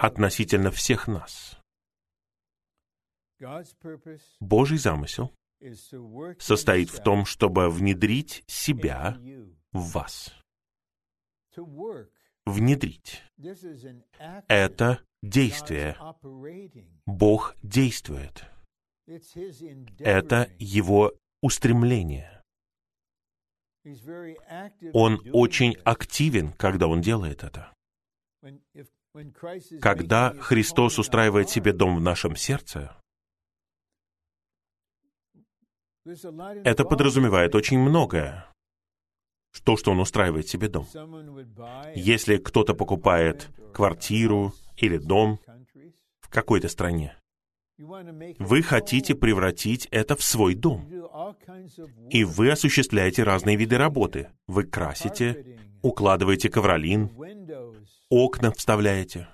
Относительно 0.00 0.70
всех 0.70 1.06
нас. 1.08 1.58
Божий 4.40 4.78
замысел 4.78 5.32
состоит 6.38 6.90
в 6.90 7.02
том, 7.02 7.24
чтобы 7.24 7.68
внедрить 7.70 8.44
себя 8.46 9.18
в 9.72 9.92
вас. 9.92 10.34
Внедрить. 12.44 13.22
Это 14.48 15.00
действие. 15.22 15.96
Бог 17.06 17.56
действует. 17.62 18.44
Это 19.98 20.50
Его 20.58 21.12
устремление. 21.42 22.42
Он 24.92 25.20
очень 25.32 25.76
активен, 25.84 26.52
когда 26.52 26.88
он 26.88 27.00
делает 27.00 27.44
это. 27.44 27.72
Когда 29.80 30.34
Христос 30.34 30.98
устраивает 30.98 31.48
себе 31.48 31.72
дом 31.72 31.96
в 31.96 32.00
нашем 32.00 32.36
сердце, 32.36 32.96
это 36.64 36.84
подразумевает 36.84 37.54
очень 37.54 37.78
многое. 37.78 38.46
То, 39.64 39.76
что 39.76 39.90
он 39.90 40.00
устраивает 40.00 40.48
себе 40.48 40.68
дом. 40.68 40.86
Если 41.94 42.36
кто-то 42.36 42.74
покупает 42.74 43.48
квартиру 43.72 44.52
или 44.76 44.98
дом 44.98 45.40
в 46.20 46.28
какой-то 46.28 46.68
стране, 46.68 47.16
вы 47.78 48.62
хотите 48.62 49.14
превратить 49.14 49.86
это 49.90 50.16
в 50.16 50.22
свой 50.22 50.54
дом. 50.54 50.86
И 52.10 52.24
вы 52.24 52.50
осуществляете 52.50 53.22
разные 53.22 53.56
виды 53.56 53.76
работы. 53.76 54.28
Вы 54.46 54.64
красите, 54.64 55.58
укладываете 55.82 56.48
ковролин, 56.48 57.10
окна 58.08 58.52
вставляете, 58.52 59.28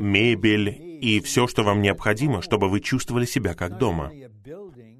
мебель 0.00 0.68
и 1.02 1.20
все, 1.20 1.46
что 1.46 1.62
вам 1.62 1.80
необходимо, 1.80 2.42
чтобы 2.42 2.68
вы 2.68 2.80
чувствовали 2.80 3.24
себя 3.24 3.54
как 3.54 3.78
дома. 3.78 4.12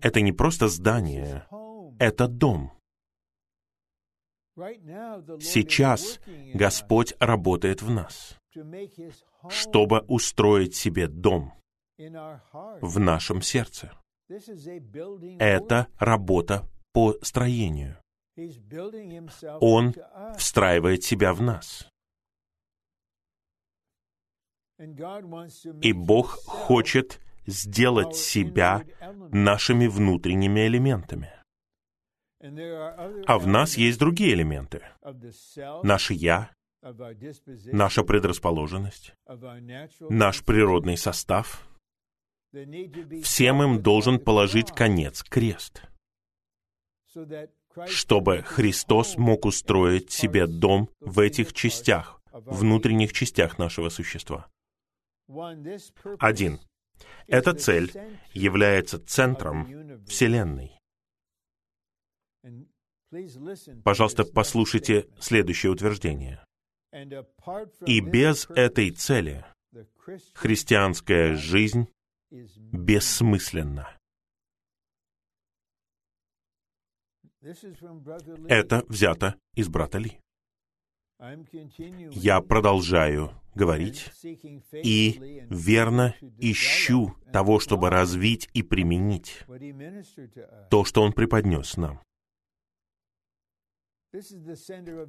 Это 0.01 0.20
не 0.20 0.33
просто 0.33 0.68
здание, 0.68 1.47
это 1.99 2.29
дом. 2.29 2.72
Сейчас 5.41 6.20
Господь 6.55 7.14
работает 7.18 7.83
в 7.83 7.91
нас 7.91 8.39
чтобы 9.49 10.01
устроить 10.01 10.75
себе 10.75 11.09
дом 11.09 11.53
в 11.99 12.99
нашем 12.99 13.43
сердце. 13.43 13.93
Это 15.39 15.89
работа 15.99 16.68
по 16.93 17.14
строению. 17.22 17.99
Он 19.61 19.95
встраивает 20.37 21.05
себя 21.05 21.33
в 21.35 21.43
нас. 21.43 21.89
И 25.82 25.93
Бог 25.93 26.30
хочет 26.45 27.20
сделать 27.47 28.16
себя 28.16 28.85
нашими 29.30 29.87
внутренними 29.87 30.66
элементами. 30.66 31.30
А 33.26 33.39
в 33.39 33.47
нас 33.47 33.76
есть 33.76 33.99
другие 33.99 34.35
элементы. 34.35 34.82
Наше 35.82 36.14
«я», 36.14 36.51
наша 37.72 38.03
предрасположенность, 38.03 39.14
наш 40.01 40.45
природный 40.45 40.99
состав, 40.99 41.66
всем 43.22 43.62
им 43.62 43.82
должен 43.82 44.18
положить 44.18 44.70
конец 44.70 45.22
крест, 45.22 45.82
чтобы 47.87 48.43
Христос 48.43 49.16
мог 49.16 49.47
устроить 49.47 50.12
себе 50.12 50.47
дом 50.47 50.91
в 51.01 51.20
этих 51.20 51.55
частях, 51.55 52.20
внутренних 52.32 53.12
частях 53.12 53.59
нашего 53.59 53.89
существа. 53.89 54.49
Один. 56.18 56.61
Эта 57.27 57.55
цель 57.55 57.93
является 58.33 58.99
центром 58.99 60.05
Вселенной. 60.07 60.79
Пожалуйста, 63.85 64.25
послушайте 64.25 65.09
следующее 65.20 65.72
утверждение. 65.72 66.45
И 67.87 68.01
без 68.01 68.49
этой 68.51 68.91
цели 68.91 69.45
христианская 70.35 71.35
жизнь 71.35 71.89
бессмысленна. 72.31 73.97
Это 78.49 78.85
взято 78.89 79.39
из 79.55 79.68
брата 79.68 79.99
Ли. 79.99 80.20
Я 81.18 82.40
продолжаю 82.40 83.30
говорить 83.54 84.10
и 84.72 85.46
верно 85.48 86.14
ищу 86.38 87.14
того, 87.32 87.60
чтобы 87.60 87.90
развить 87.90 88.48
и 88.52 88.62
применить 88.62 89.44
то, 90.70 90.84
что 90.84 91.02
он 91.02 91.12
преподнес 91.12 91.76
нам. 91.76 92.00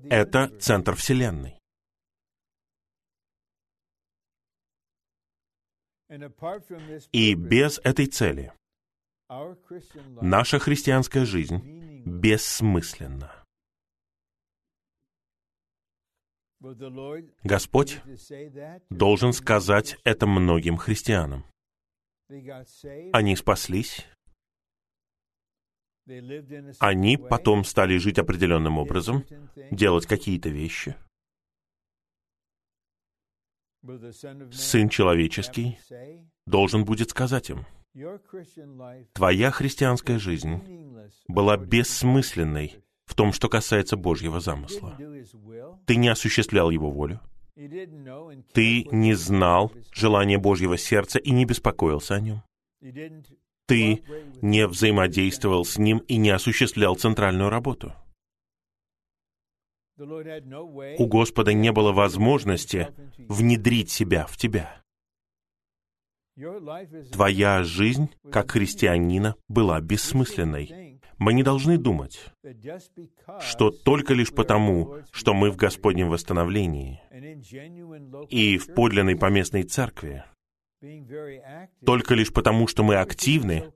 Это 0.09 0.57
центр 0.59 0.95
Вселенной. 0.95 1.59
И 7.11 7.33
без 7.33 7.79
этой 7.83 8.05
цели 8.05 8.53
наша 10.21 10.59
христианская 10.59 11.25
жизнь 11.25 11.57
бессмысленна. 12.05 13.44
Господь 17.43 18.01
должен 18.89 19.33
сказать 19.33 19.97
это 20.03 20.25
многим 20.25 20.77
христианам. 20.77 21.45
Они 23.13 23.35
спаслись, 23.35 24.05
Они 26.79 27.17
потом 27.17 27.63
стали 27.63 27.97
жить 27.97 28.19
определенным 28.19 28.77
образом, 28.77 29.25
делать 29.71 30.05
какие-то 30.05 30.49
вещи. 30.49 30.95
Сын 34.51 34.89
человеческий 34.89 35.77
должен 36.45 36.85
будет 36.85 37.11
сказать 37.11 37.49
им, 37.51 37.65
твоя 39.13 39.51
христианская 39.51 40.19
жизнь 40.19 40.61
была 41.27 41.57
бессмысленной 41.57 42.83
в 43.05 43.13
том, 43.15 43.33
что 43.33 43.49
касается 43.49 43.97
Божьего 43.97 44.39
замысла. 44.39 44.97
Ты 45.85 45.95
не 45.95 46.09
осуществлял 46.09 46.69
Его 46.69 46.91
волю. 46.91 47.19
Ты 48.53 48.87
не 48.91 49.13
знал 49.13 49.71
желания 49.93 50.37
Божьего 50.37 50.77
сердца 50.77 51.19
и 51.19 51.31
не 51.31 51.45
беспокоился 51.45 52.15
о 52.15 52.19
нем. 52.19 52.43
Ты 53.67 54.03
не 54.41 54.67
взаимодействовал 54.67 55.65
с 55.65 55.77
ним 55.77 55.99
и 55.99 56.17
не 56.17 56.29
осуществлял 56.29 56.95
центральную 56.95 57.49
работу. 57.49 57.93
У 59.97 61.07
Господа 61.07 61.53
не 61.53 61.71
было 61.71 61.93
возможности 61.93 62.89
внедрить 63.17 63.89
себя 63.89 64.25
в 64.25 64.35
тебя. 64.35 64.81
Твоя 67.13 67.63
жизнь, 67.63 68.09
как 68.29 68.51
христианина, 68.51 69.35
была 69.47 69.79
бессмысленной. 69.79 70.99
Мы 71.17 71.33
не 71.33 71.43
должны 71.43 71.77
думать, 71.77 72.25
что 73.39 73.71
только 73.71 74.13
лишь 74.13 74.33
потому, 74.33 74.97
что 75.11 75.33
мы 75.33 75.49
в 75.49 75.55
Господнем 75.55 76.09
восстановлении 76.09 77.01
и 78.29 78.57
в 78.57 78.73
подлинной 78.73 79.15
поместной 79.15 79.63
церкви, 79.63 80.25
только 81.85 82.15
лишь 82.15 82.33
потому, 82.33 82.67
что 82.67 82.83
мы 82.83 82.95
активны, 82.95 83.71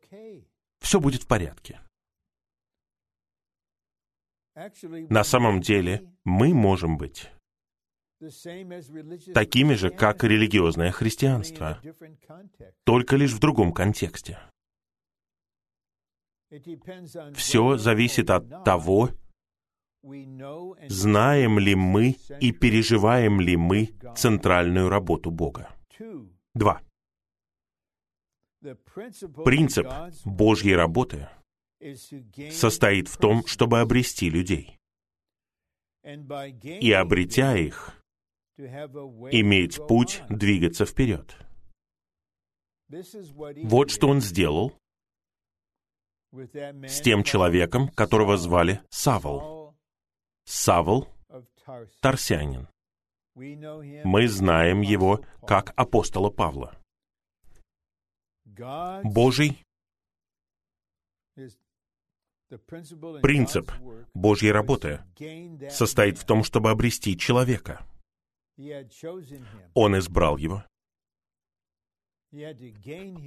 все 0.82 0.99
будет 0.99 1.24
в 1.24 1.28
порядке. 1.28 1.80
На 5.10 5.24
самом 5.24 5.62
деле 5.62 6.12
мы 6.26 6.53
можем 6.53 6.97
быть 6.97 7.32
такими 9.34 9.74
же, 9.76 9.89
как 9.89 10.24
религиозное 10.24 10.91
христианство, 10.91 11.82
только 12.84 13.15
лишь 13.15 13.32
в 13.32 13.39
другом 13.39 13.72
контексте. 13.74 14.39
Все 17.36 17.78
зависит 17.78 18.30
от 18.30 18.63
того, 18.63 19.09
знаем 20.01 21.59
ли 21.59 21.76
мы 21.76 22.15
и 22.39 22.51
переживаем 22.51 23.39
ли 23.39 23.55
мы 23.57 23.93
центральную 24.15 24.89
работу 24.89 25.32
Бога. 25.32 25.70
Два. 26.53 26.82
Принцип 29.45 29.88
Божьей 30.26 30.76
работы 30.76 31.30
состоит 32.51 33.07
в 33.07 33.17
том, 33.17 33.45
чтобы 33.45 33.80
обрести 33.80 34.30
людей. 34.30 34.78
И 36.03 36.91
обретя 36.91 37.55
их, 37.57 37.99
иметь 38.60 39.78
путь 39.88 40.22
двигаться 40.30 40.86
вперед. 40.86 41.36
Вот 43.64 43.91
что 43.91 44.10
он 44.10 44.22
сделал 44.22 44.74
с 46.32 47.01
тем 47.01 47.24
человеком, 47.24 47.89
которого 47.89 48.38
звали 48.38 48.82
Савол. 48.89 49.76
Савол— 50.45 51.07
Тарсянин. 52.01 52.68
Мы 53.36 54.28
знаем 54.28 54.82
его 54.82 55.24
как 55.47 55.74
апостола 55.78 56.30
Павла. 56.30 56.78
Божий 59.03 59.64
принцип 63.22 63.72
Божьей 64.14 64.51
работы 64.51 65.01
состоит 65.70 66.18
в 66.18 66.26
том, 66.26 66.43
чтобы 66.43 66.72
обрести 66.72 67.18
человека. 67.18 67.86
Он 69.74 69.97
избрал 69.97 70.38
его. 70.38 70.64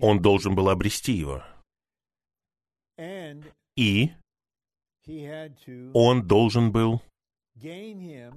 Он 0.01 0.21
должен 0.21 0.55
был 0.55 0.69
обрести 0.69 1.13
его. 1.13 1.43
И 3.77 4.11
он 5.95 6.27
должен 6.27 6.71
был 6.71 7.01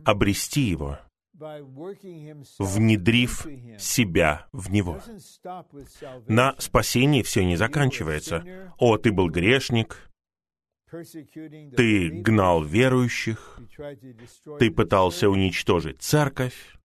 обрести 0.06 0.62
его, 0.62 1.00
внедрив 2.60 3.46
себя 3.78 4.48
в 4.54 4.72
него. 4.72 5.02
На 6.28 6.56
спасении 6.60 7.22
все 7.22 7.43
не 7.46 7.58
заканчивается. 7.58 8.74
О, 8.80 8.98
ты 8.98 9.12
был 9.12 9.30
грешник, 9.30 10.10
ты 11.76 12.10
гнал 12.10 12.64
верующих, 12.64 13.60
ты 14.60 14.72
пытался 14.72 15.30
уничтожить 15.30 16.02
церковь, 16.02 16.76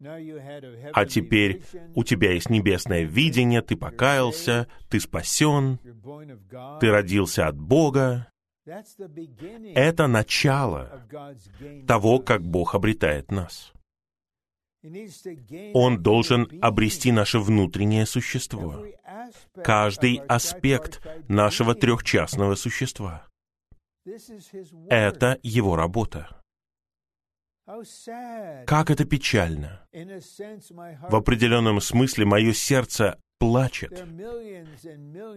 а 0.00 1.06
теперь 1.06 1.62
у 1.94 2.04
тебя 2.04 2.32
есть 2.32 2.50
небесное 2.50 3.02
видение, 3.02 3.62
ты 3.62 3.76
покаялся, 3.76 4.68
ты 4.90 5.00
спасен, 5.00 5.78
ты 6.80 6.90
родился 6.90 7.46
от 7.46 7.58
Бога. 7.58 8.30
Это 9.74 10.06
начало 10.06 11.06
того, 11.86 12.18
как 12.18 12.42
Бог 12.42 12.74
обретает 12.74 13.30
нас. 13.30 13.72
Он 15.72 16.02
должен 16.02 16.48
обрести 16.60 17.10
наше 17.10 17.38
внутреннее 17.38 18.06
существо, 18.06 18.84
каждый 19.54 20.16
аспект 20.28 21.00
нашего 21.28 21.74
трехчастного 21.74 22.54
существа. 22.54 23.26
Это 24.88 25.38
его 25.42 25.74
работа. 25.74 26.35
Как 28.66 28.90
это 28.90 29.04
печально. 29.04 29.86
В 29.92 31.16
определенном 31.16 31.80
смысле 31.80 32.24
мое 32.24 32.52
сердце 32.52 33.18
плачет. 33.38 34.04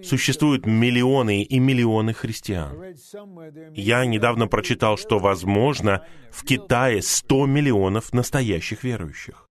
Существуют 0.04 0.66
миллионы 0.66 1.42
и 1.42 1.60
миллионы 1.60 2.14
христиан. 2.14 2.78
Я 3.74 4.06
недавно 4.06 4.48
прочитал, 4.48 4.98
что, 4.98 5.18
возможно, 5.20 6.06
в 6.32 6.46
Китае 6.46 7.02
100 7.02 7.46
миллионов 7.48 8.14
настоящих 8.14 8.84
верующих. 8.84 9.48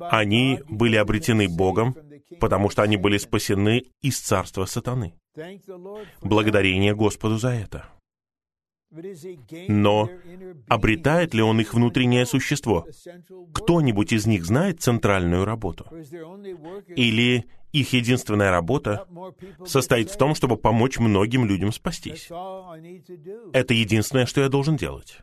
Они 0.00 0.60
были 0.68 0.96
обретены 0.96 1.48
Богом, 1.48 1.96
потому 2.38 2.68
что 2.68 2.82
они 2.82 2.98
были 2.98 3.16
спасены 3.16 3.84
из 4.02 4.20
царства 4.20 4.66
сатаны. 4.66 5.14
Благодарение 6.20 6.94
Господу 6.94 7.38
за 7.38 7.48
это. 7.48 7.95
Но 9.68 10.08
обретает 10.68 11.34
ли 11.34 11.42
он 11.42 11.60
их 11.60 11.74
внутреннее 11.74 12.26
существо? 12.26 12.86
Кто-нибудь 13.52 14.12
из 14.12 14.26
них 14.26 14.44
знает 14.44 14.80
центральную 14.80 15.44
работу? 15.44 15.86
Или 16.88 17.46
их 17.72 17.92
единственная 17.92 18.50
работа 18.50 19.06
состоит 19.64 20.10
в 20.10 20.16
том, 20.16 20.34
чтобы 20.34 20.56
помочь 20.56 20.98
многим 20.98 21.44
людям 21.44 21.72
спастись? 21.72 22.28
Это 23.52 23.74
единственное, 23.74 24.26
что 24.26 24.40
я 24.40 24.48
должен 24.48 24.76
делать. 24.76 25.18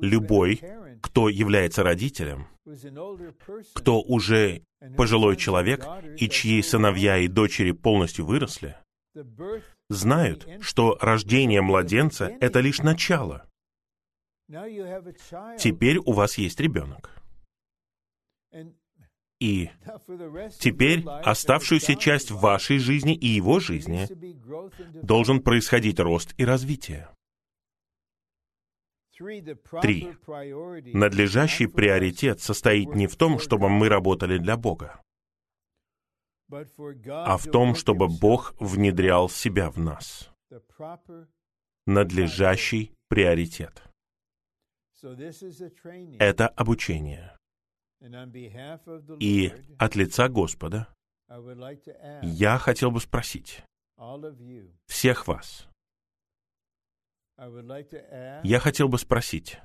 Любой, 0.00 0.60
кто 1.02 1.28
является 1.28 1.82
родителем, 1.82 2.46
кто 3.74 4.00
уже 4.00 4.62
пожилой 4.96 5.36
человек 5.36 5.86
и 6.18 6.28
чьи 6.28 6.62
сыновья 6.62 7.18
и 7.18 7.28
дочери 7.28 7.72
полностью 7.72 8.24
выросли, 8.24 8.76
знают, 9.88 10.48
что 10.60 10.96
рождение 11.00 11.62
младенца— 11.62 12.36
это 12.40 12.60
лишь 12.60 12.80
начало. 12.80 13.48
Теперь 15.58 15.98
у 15.98 16.12
вас 16.12 16.38
есть 16.38 16.60
ребенок. 16.60 17.10
И 19.38 19.70
теперь 20.58 21.04
оставшуюся 21.06 21.94
часть 21.94 22.30
вашей 22.30 22.78
жизни 22.78 23.14
и 23.14 23.26
его 23.26 23.60
жизни 23.60 24.06
должен 25.02 25.42
происходить 25.42 26.00
рост 26.00 26.34
и 26.38 26.44
развитие. 26.44 27.10
Три. 29.82 30.08
Надлежащий 30.92 31.66
приоритет 31.66 32.40
состоит 32.40 32.94
не 32.94 33.06
в 33.06 33.16
том, 33.16 33.38
чтобы 33.38 33.68
мы 33.68 33.88
работали 33.88 34.38
для 34.38 34.56
Бога 34.56 35.02
а 36.48 37.36
в 37.36 37.50
том, 37.50 37.74
чтобы 37.74 38.08
Бог 38.08 38.54
внедрял 38.58 39.28
себя 39.28 39.70
в 39.70 39.78
нас. 39.78 40.30
Надлежащий 41.86 42.92
приоритет. 43.08 43.82
Это 46.18 46.48
обучение. 46.48 47.36
И 49.20 49.52
от 49.78 49.96
лица 49.96 50.28
Господа 50.28 50.88
я 52.22 52.58
хотел 52.58 52.90
бы 52.90 53.00
спросить 53.00 53.62
всех 54.86 55.26
вас, 55.26 55.68
я 57.38 58.60
хотел 58.60 58.88
бы 58.88 58.98
спросить 58.98 59.58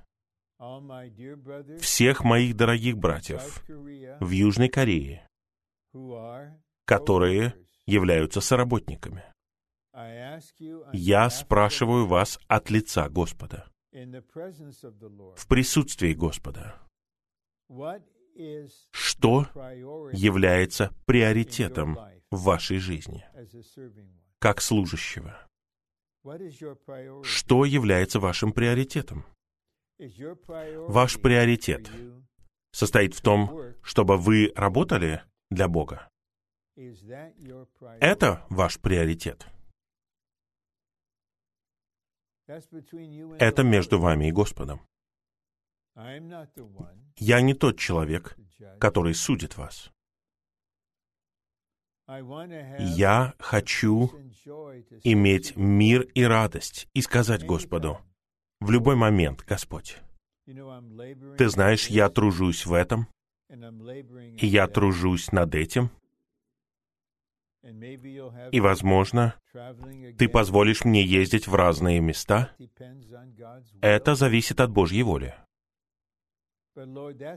всех 1.80 2.24
моих 2.24 2.56
дорогих 2.56 2.98
братьев 2.98 3.64
в 3.68 4.30
Южной 4.30 4.70
Корее, 4.70 5.28
которые 6.92 7.56
являются 7.86 8.42
соработниками. 8.42 9.24
Я 10.92 11.30
спрашиваю 11.30 12.06
вас 12.06 12.38
от 12.50 12.70
лица 12.70 13.08
Господа, 13.08 13.72
в 13.94 15.48
присутствии 15.48 16.14
Господа. 16.14 16.76
Что 18.92 19.48
является 20.12 20.94
приоритетом 21.06 21.98
в 22.30 22.44
вашей 22.44 22.80
жизни, 22.80 23.24
как 24.40 24.60
служащего? 24.60 25.48
Что 27.24 27.64
является 27.64 28.20
вашим 28.20 28.52
приоритетом? 28.52 29.26
Ваш 30.90 31.22
приоритет 31.22 31.90
состоит 32.74 33.14
в 33.14 33.22
том, 33.22 33.62
чтобы 33.82 34.18
вы 34.18 34.52
работали 34.58 35.24
для 35.50 35.70
Бога. 35.70 36.11
Это 38.00 38.46
ваш 38.50 38.80
приоритет. 38.80 39.48
Это 42.48 43.64
между 43.64 44.00
вами 44.00 44.28
и 44.28 44.32
Господом. 44.32 44.82
Я 47.18 47.42
не 47.42 47.54
тот 47.54 47.78
человек, 47.78 48.38
который 48.80 49.14
судит 49.14 49.58
вас. 49.58 49.92
Я 52.08 53.34
хочу 53.40 54.12
иметь 55.04 55.56
мир 55.56 56.02
и 56.02 56.24
радость 56.24 56.88
и 56.94 57.02
сказать 57.02 57.46
Господу 57.46 58.00
в 58.60 58.70
любой 58.70 58.96
момент, 58.96 59.44
Господь, 59.48 59.98
ты 60.46 61.50
знаешь, 61.50 61.88
я 61.88 62.10
тружусь 62.10 62.66
в 62.66 62.74
этом, 62.74 63.08
и 63.50 64.46
я 64.46 64.68
тружусь 64.68 65.32
над 65.32 65.56
этим, 65.56 65.90
и, 68.52 68.60
возможно, 68.60 69.36
ты 70.18 70.30
позволишь 70.30 70.84
мне 70.86 71.04
ездить 71.04 71.48
в 71.48 71.56
разные 71.56 72.00
места. 72.00 72.56
Это 73.82 74.16
зависит 74.16 74.60
от 74.60 74.72
Божьей 74.72 75.04
воли. 75.04 75.36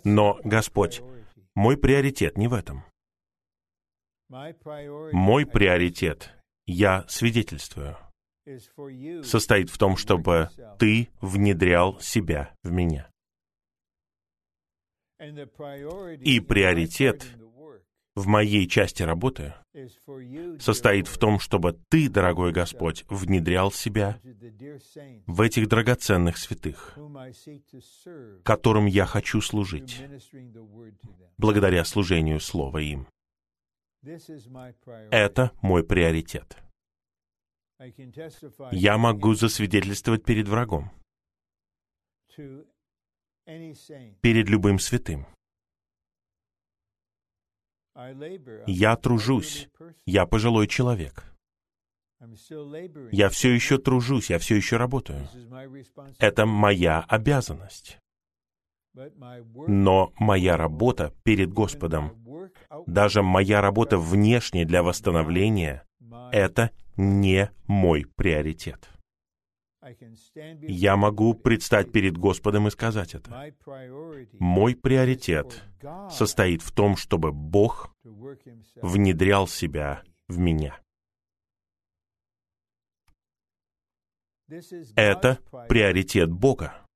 Но, 0.04 0.38
Господь, 0.44 1.02
мой 1.54 1.76
приоритет 1.76 2.38
не 2.38 2.48
в 2.48 2.54
этом. 2.54 2.84
Мой 4.28 5.46
приоритет, 5.46 6.30
я 6.66 7.04
свидетельствую, 7.08 7.96
состоит 9.22 9.70
в 9.70 9.78
том, 9.78 9.96
чтобы 9.96 10.50
ты 10.78 11.08
внедрял 11.20 12.00
себя 12.00 12.54
в 12.62 12.70
меня. 12.70 13.10
И 15.18 16.40
приоритет 16.40 17.26
в 18.14 18.26
моей 18.26 18.68
части 18.68 19.02
работы 19.02 19.54
состоит 20.60 21.08
в 21.08 21.18
том, 21.18 21.40
чтобы 21.40 21.78
Ты, 21.88 22.08
дорогой 22.08 22.52
Господь, 22.52 23.04
внедрял 23.08 23.72
себя 23.72 24.20
в 25.26 25.40
этих 25.40 25.68
драгоценных 25.68 26.36
святых, 26.38 26.96
которым 28.44 28.86
я 28.86 29.06
хочу 29.06 29.40
служить, 29.40 30.02
благодаря 31.38 31.84
служению 31.84 32.40
Слова 32.40 32.78
им. 32.78 33.08
Это 35.10 35.50
мой 35.60 35.82
приоритет. 35.82 36.56
Я 38.70 38.98
могу 38.98 39.34
засвидетельствовать 39.34 40.24
перед 40.24 40.46
врагом, 40.46 40.92
перед 44.20 44.48
любым 44.48 44.78
святым, 44.78 45.26
я 48.66 48.96
тружусь. 48.96 49.68
Я 50.06 50.26
пожилой 50.26 50.66
человек. 50.66 51.24
Я 53.12 53.28
все 53.28 53.54
еще 53.54 53.78
тружусь, 53.78 54.30
я 54.30 54.38
все 54.38 54.56
еще 54.56 54.76
работаю. 54.76 55.28
Это 56.18 56.46
моя 56.46 57.00
обязанность. 57.00 57.98
Но 59.66 60.12
моя 60.18 60.56
работа 60.56 61.12
перед 61.24 61.52
Господом, 61.52 62.12
даже 62.86 63.22
моя 63.22 63.60
работа 63.60 63.98
внешне 63.98 64.64
для 64.64 64.82
восстановления, 64.82 65.84
это 66.30 66.70
не 66.96 67.50
мой 67.66 68.06
приоритет. 68.16 68.93
Я 70.62 70.96
могу 70.96 71.34
предстать 71.34 71.92
перед 71.92 72.16
Господом 72.16 72.68
и 72.68 72.70
сказать 72.70 73.14
это. 73.14 73.52
Мой 74.38 74.74
приоритет 74.74 75.62
состоит 76.10 76.62
в 76.62 76.72
том, 76.72 76.96
чтобы 76.96 77.32
Бог 77.32 77.94
внедрял 78.82 79.46
себя 79.46 80.02
в 80.28 80.38
меня. 80.38 80.80
Это 84.96 85.38
приоритет 85.68 86.30
Бога. 86.30 86.86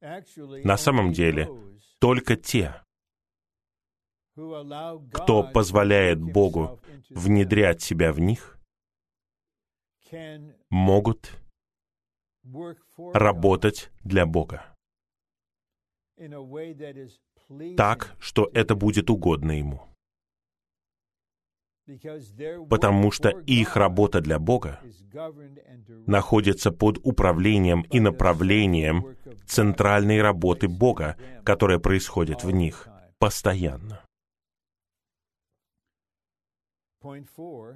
На 0.00 0.76
самом 0.76 1.12
деле, 1.12 1.48
только 1.98 2.36
те, 2.36 2.82
кто 4.34 5.50
позволяет 5.52 6.20
Богу 6.20 6.80
внедрять 7.08 7.82
себя 7.82 8.12
в 8.12 8.20
них, 8.20 8.58
могут 10.70 11.32
работать 13.12 13.90
для 14.04 14.26
Бога 14.26 14.76
так, 17.76 18.16
что 18.18 18.50
это 18.52 18.74
будет 18.74 19.10
угодно 19.10 19.52
Ему. 19.52 19.82
Потому 22.68 23.12
что 23.12 23.28
их 23.28 23.76
работа 23.76 24.20
для 24.20 24.40
Бога 24.40 24.80
находится 26.06 26.72
под 26.72 26.98
управлением 27.04 27.82
и 27.82 28.00
направлением 28.00 29.16
центральной 29.46 30.20
работы 30.20 30.66
Бога, 30.66 31.16
которая 31.44 31.78
происходит 31.78 32.42
в 32.42 32.50
них 32.50 32.88
постоянно. 33.18 34.02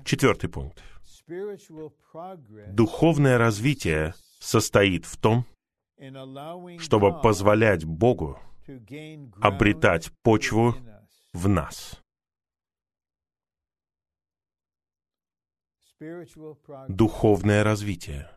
Четвертый 0.05 0.51
пункт. 0.51 0.83
Духовное 2.69 3.39
развитие 3.39 4.15
состоит 4.41 5.05
в 5.05 5.17
том, 5.17 5.47
чтобы 6.79 7.21
позволять 7.21 7.85
Богу 7.85 8.39
обретать 9.41 10.11
почву 10.23 10.75
в 11.33 11.49
нас. 11.49 12.01
Духовное 16.89 17.63
развитие. 17.63 18.31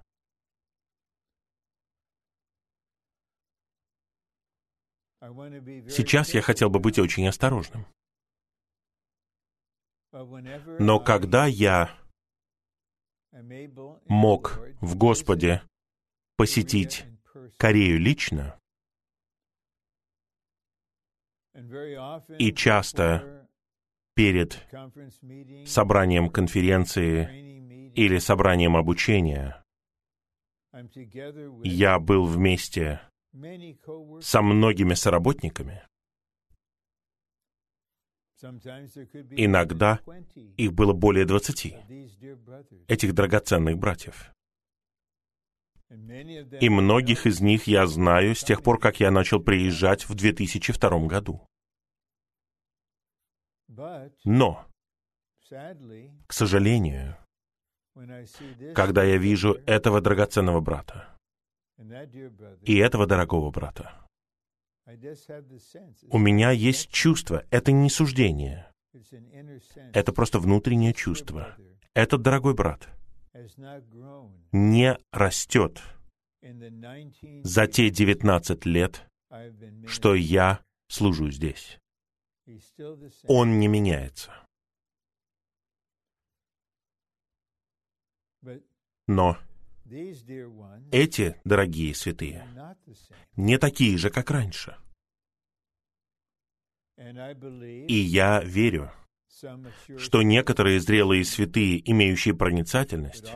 Сейчас 5.89 6.33
я 6.33 6.41
хотел 6.41 6.69
бы 6.69 6.79
быть 6.79 6.99
очень 6.99 7.25
осторожным. 7.27 7.85
Но 10.11 10.99
когда 10.99 11.45
я 11.45 12.02
мог 14.07 14.59
в 14.81 14.95
Господе 14.95 15.63
посетить 16.37 17.05
Корею 17.57 17.99
лично, 17.99 18.59
и 22.39 22.53
часто 22.53 23.47
перед 24.15 24.67
собранием 25.67 26.29
конференции 26.29 27.91
или 27.95 28.17
собранием 28.19 28.75
обучения 28.75 29.63
я 31.63 31.99
был 31.99 32.25
вместе 32.25 33.01
со 34.21 34.41
многими 34.41 34.93
соработниками, 34.93 35.83
Иногда 38.43 39.99
их 40.57 40.73
было 40.73 40.93
более 40.93 41.25
двадцати, 41.25 41.77
этих 42.87 43.13
драгоценных 43.13 43.77
братьев. 43.77 44.33
И 46.59 46.69
многих 46.69 47.25
из 47.25 47.39
них 47.39 47.67
я 47.67 47.87
знаю 47.87 48.35
с 48.35 48.43
тех 48.43 48.63
пор, 48.63 48.79
как 48.79 48.99
я 48.99 49.11
начал 49.11 49.39
приезжать 49.39 50.09
в 50.09 50.15
2002 50.15 51.07
году. 51.07 51.47
Но, 54.25 54.65
к 56.27 56.33
сожалению, 56.33 57.17
когда 58.75 59.03
я 59.03 59.17
вижу 59.17 59.53
этого 59.65 60.01
драгоценного 60.01 60.61
брата 60.61 61.17
и 62.61 62.75
этого 62.77 63.05
дорогого 63.05 63.51
брата, 63.51 64.03
у 66.09 66.17
меня 66.17 66.51
есть 66.51 66.89
чувство, 66.89 67.45
это 67.49 67.71
не 67.71 67.89
суждение. 67.89 68.71
Это 69.93 70.11
просто 70.11 70.39
внутреннее 70.39 70.93
чувство. 70.93 71.55
Этот 71.93 72.21
дорогой 72.21 72.53
брат 72.53 72.87
не 74.51 74.97
растет 75.11 75.81
за 77.43 77.67
те 77.67 77.89
19 77.89 78.65
лет, 78.65 79.07
что 79.87 80.13
я 80.15 80.61
служу 80.87 81.31
здесь. 81.31 81.79
Он 83.27 83.59
не 83.59 83.67
меняется. 83.67 84.31
Но 89.07 89.37
эти, 90.91 91.39
дорогие 91.43 91.93
святые, 91.93 92.47
не 93.35 93.57
такие 93.57 93.97
же, 93.97 94.09
как 94.09 94.31
раньше. 94.31 94.77
И 96.97 97.95
я 97.95 98.41
верю, 98.43 98.91
что 99.97 100.21
некоторые 100.21 100.79
зрелые 100.79 101.25
святые, 101.25 101.81
имеющие 101.91 102.35
проницательность, 102.35 103.33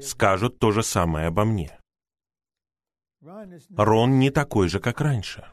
скажут 0.00 0.58
то 0.58 0.70
же 0.70 0.82
самое 0.82 1.28
обо 1.28 1.44
мне. 1.44 1.78
Рон 3.76 4.18
не 4.18 4.30
такой 4.30 4.68
же, 4.68 4.80
как 4.80 5.00
раньше. 5.00 5.48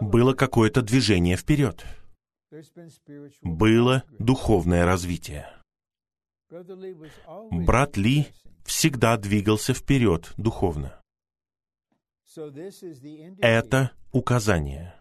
Было 0.00 0.32
какое-то 0.34 0.82
движение 0.82 1.36
вперед. 1.36 1.84
Было 3.42 4.04
духовное 4.18 4.84
развитие. 4.86 5.52
Брат 7.50 7.96
Ли 7.96 8.26
всегда 8.64 9.16
двигался 9.16 9.74
вперед 9.74 10.32
духовно. 10.36 10.98
Это 13.40 13.92
указание. 14.12 14.94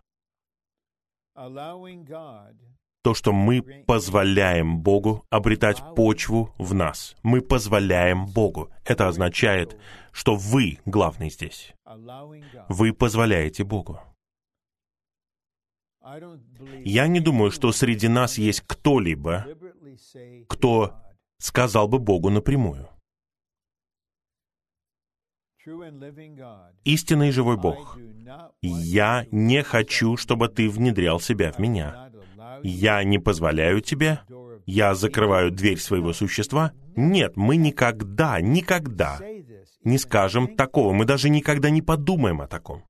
То, 3.04 3.14
что 3.14 3.32
мы 3.32 3.62
позволяем 3.86 4.82
Богу 4.82 5.24
обретать 5.30 5.82
почву 5.96 6.54
в 6.58 6.74
нас. 6.74 7.16
Мы 7.24 7.42
позволяем 7.42 8.26
Богу. 8.26 8.70
Это 8.84 9.08
означает, 9.08 9.78
что 10.12 10.36
вы 10.36 10.80
главный 10.86 11.30
здесь. 11.30 11.74
Вы 12.68 12.92
позволяете 12.92 13.64
Богу. 13.64 14.02
Я 16.84 17.08
не 17.08 17.20
думаю, 17.20 17.52
что 17.52 17.72
среди 17.72 18.08
нас 18.08 18.38
есть 18.38 18.62
кто-либо, 18.62 19.46
кто 20.50 20.94
сказал 21.40 21.88
бы 21.88 22.00
Богу 22.00 22.30
напрямую. 22.30 22.90
Истинный 26.86 27.32
живой 27.32 27.58
Бог, 27.58 27.98
я 28.62 29.26
не 29.32 29.64
хочу, 29.64 30.16
чтобы 30.16 30.48
ты 30.48 30.70
внедрял 30.70 31.20
себя 31.20 31.52
в 31.52 31.60
меня. 31.60 32.10
Я 32.64 33.04
не 33.04 33.20
позволяю 33.20 33.82
тебе, 33.82 34.22
я 34.66 34.96
закрываю 34.96 35.52
дверь 35.52 35.80
своего 35.80 36.14
существа. 36.14 36.72
Нет, 36.96 37.36
мы 37.36 37.58
никогда, 37.58 38.40
никогда 38.40 39.20
не 39.84 39.98
скажем 39.98 40.56
такого, 40.56 40.94
мы 40.94 41.06
даже 41.06 41.30
никогда 41.30 41.70
не 41.70 41.82
подумаем 41.82 42.42
о 42.42 42.48
таком. 42.48 42.84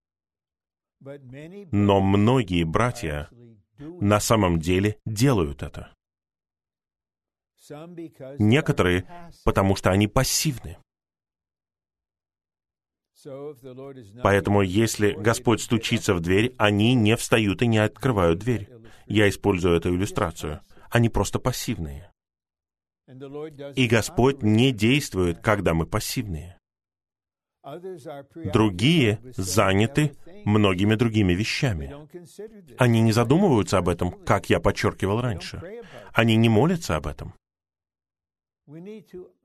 Но 0.99 2.01
многие 2.01 2.63
братья 2.63 3.29
на 3.77 4.19
самом 4.19 4.59
деле 4.59 4.97
делают 5.05 5.61
это. 5.61 5.93
Некоторые, 8.39 9.31
потому 9.43 9.75
что 9.75 9.91
они 9.91 10.07
пассивны. 10.07 10.77
Поэтому, 14.23 14.61
если 14.61 15.11
Господь 15.11 15.61
стучится 15.61 16.13
в 16.13 16.19
дверь, 16.19 16.53
они 16.57 16.93
не 16.93 17.15
встают 17.15 17.61
и 17.61 17.67
не 17.67 17.79
открывают 17.79 18.39
дверь. 18.39 18.69
Я 19.07 19.27
использую 19.27 19.75
эту 19.75 19.93
иллюстрацию. 19.95 20.61
Они 20.89 21.09
просто 21.09 21.39
пассивные. 21.39 22.11
И 23.75 23.87
Господь 23.87 24.43
не 24.43 24.71
действует, 24.71 25.39
когда 25.39 25.73
мы 25.73 25.85
пассивные. 25.85 26.57
Другие 28.53 29.19
заняты 29.35 30.15
многими 30.45 30.95
другими 30.95 31.33
вещами. 31.33 31.93
Они 32.77 33.01
не 33.01 33.11
задумываются 33.11 33.77
об 33.77 33.89
этом, 33.89 34.11
как 34.11 34.49
я 34.49 34.59
подчеркивал 34.59 35.21
раньше. 35.21 35.61
Они 36.13 36.35
не 36.35 36.49
молятся 36.49 36.95
об 36.95 37.07
этом. 37.07 37.33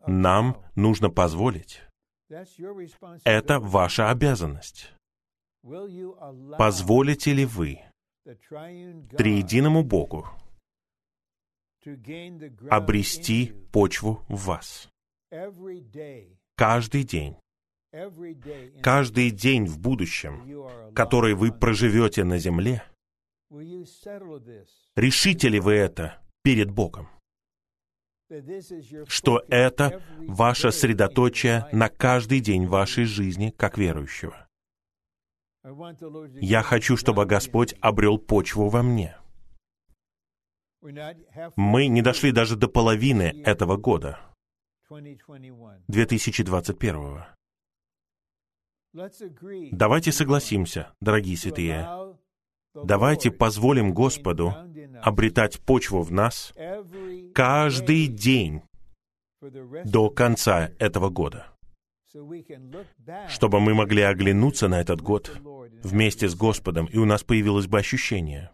Нам 0.07 0.65
нужно 0.75 1.11
позволить. 1.11 1.83
Это 3.25 3.61
ваша 3.61 4.11
обязанность. 4.11 4.95
Позволите 6.59 7.33
ли 7.33 7.45
вы 7.45 7.81
триединому 9.17 9.85
Богу 9.85 10.29
обрести 12.71 13.53
почву 13.73 14.25
в 14.29 14.47
вас? 14.47 14.89
Каждый 16.57 17.05
день 17.05 17.37
каждый 18.83 19.31
день 19.31 19.67
в 19.67 19.79
будущем, 19.79 20.95
который 20.95 21.35
вы 21.35 21.53
проживете 21.53 22.25
на 22.25 22.39
земле, 22.39 22.83
решите 24.97 25.49
ли 25.49 25.61
вы 25.61 25.75
это 25.75 26.23
перед 26.43 26.71
Богом? 26.71 27.09
Что 29.07 29.43
это 29.49 30.03
ваше 30.27 30.73
средоточие 30.73 31.67
на 31.73 31.89
каждый 31.89 32.41
день 32.41 32.67
вашей 32.67 33.05
жизни 33.05 33.51
как 33.51 33.79
верующего. 33.79 34.49
Я 36.41 36.63
хочу, 36.63 36.97
чтобы 36.97 37.25
Господь 37.25 37.75
обрел 37.81 38.19
почву 38.19 38.69
во 38.69 38.83
мне. 38.83 39.17
Мы 41.57 41.87
не 41.87 42.03
дошли 42.03 42.33
даже 42.33 42.57
до 42.57 42.67
половины 42.69 43.43
этого 43.45 43.77
года, 43.77 44.19
2021. 45.89 47.25
Давайте 49.71 50.13
согласимся, 50.13 50.93
дорогие 51.01 51.37
святые. 51.37 51.89
Давайте 52.75 53.31
позволим 53.31 53.95
Господу 53.95 54.55
обретать 55.03 55.61
почву 55.61 56.03
в 56.03 56.13
нас 56.13 56.53
каждый 57.35 58.07
день 58.07 58.63
до 59.85 60.11
конца 60.11 60.71
этого 60.79 61.11
года, 61.11 61.47
чтобы 63.29 63.61
мы 63.61 63.75
могли 63.75 64.03
оглянуться 64.03 64.69
на 64.69 64.81
этот 64.81 65.01
год 65.01 65.41
вместе 65.83 66.29
с 66.29 66.35
Господом, 66.35 66.87
и 66.87 66.99
у 66.99 67.05
нас 67.05 67.25
появилось 67.25 67.67
бы 67.67 67.79
ощущение. 67.79 68.51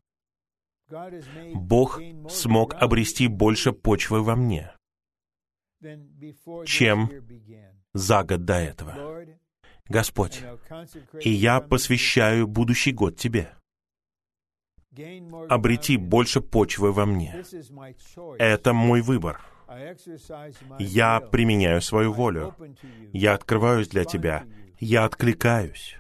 Бог 1.55 2.01
смог 2.31 2.75
обрести 2.75 3.27
больше 3.27 3.73
почвы 3.73 4.23
во 4.23 4.37
мне, 4.37 4.73
чем 6.65 7.11
за 7.93 8.23
год 8.23 8.45
до 8.45 8.55
этого. 8.55 9.27
Господь, 9.89 10.43
и 11.21 11.31
я 11.31 11.61
посвящаю 11.61 12.47
будущий 12.47 12.93
год 12.93 13.17
Тебе. 13.17 13.58
Обрети 15.49 15.97
больше 15.97 16.41
почвы 16.41 16.93
во 16.93 17.07
мне. 17.07 17.45
Это 18.39 18.73
мой 18.73 19.01
выбор. 19.03 19.41
Я 20.79 21.21
применяю 21.21 21.81
свою 21.83 22.13
волю. 22.13 22.55
Я 23.13 23.35
открываюсь 23.35 23.89
для 23.89 24.05
Тебя. 24.05 24.45
Я 24.79 25.05
откликаюсь. 25.05 25.97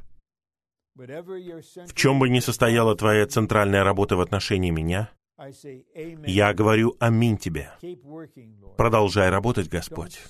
В 0.94 1.94
чем 1.94 2.18
бы 2.18 2.28
ни 2.28 2.40
состояла 2.40 2.96
Твоя 2.96 3.26
центральная 3.26 3.84
работа 3.84 4.16
в 4.16 4.20
отношении 4.20 4.70
меня, 4.70 5.10
я 6.26 6.52
говорю 6.52 6.96
«Аминь 6.98 7.38
Тебе». 7.38 7.70
Продолжай 8.76 9.30
работать, 9.30 9.68
Господь. 9.68 10.20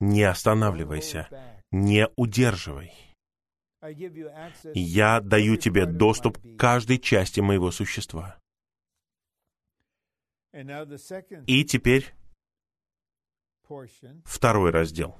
Не 0.00 0.24
останавливайся 0.24 1.28
не 1.70 2.08
удерживай. 2.16 2.92
Я 4.74 5.20
даю 5.20 5.56
тебе 5.56 5.86
доступ 5.86 6.38
к 6.38 6.58
каждой 6.58 6.98
части 6.98 7.40
моего 7.40 7.70
существа. 7.70 8.38
И 11.46 11.64
теперь 11.64 12.14
второй 14.24 14.70
раздел 14.70 15.16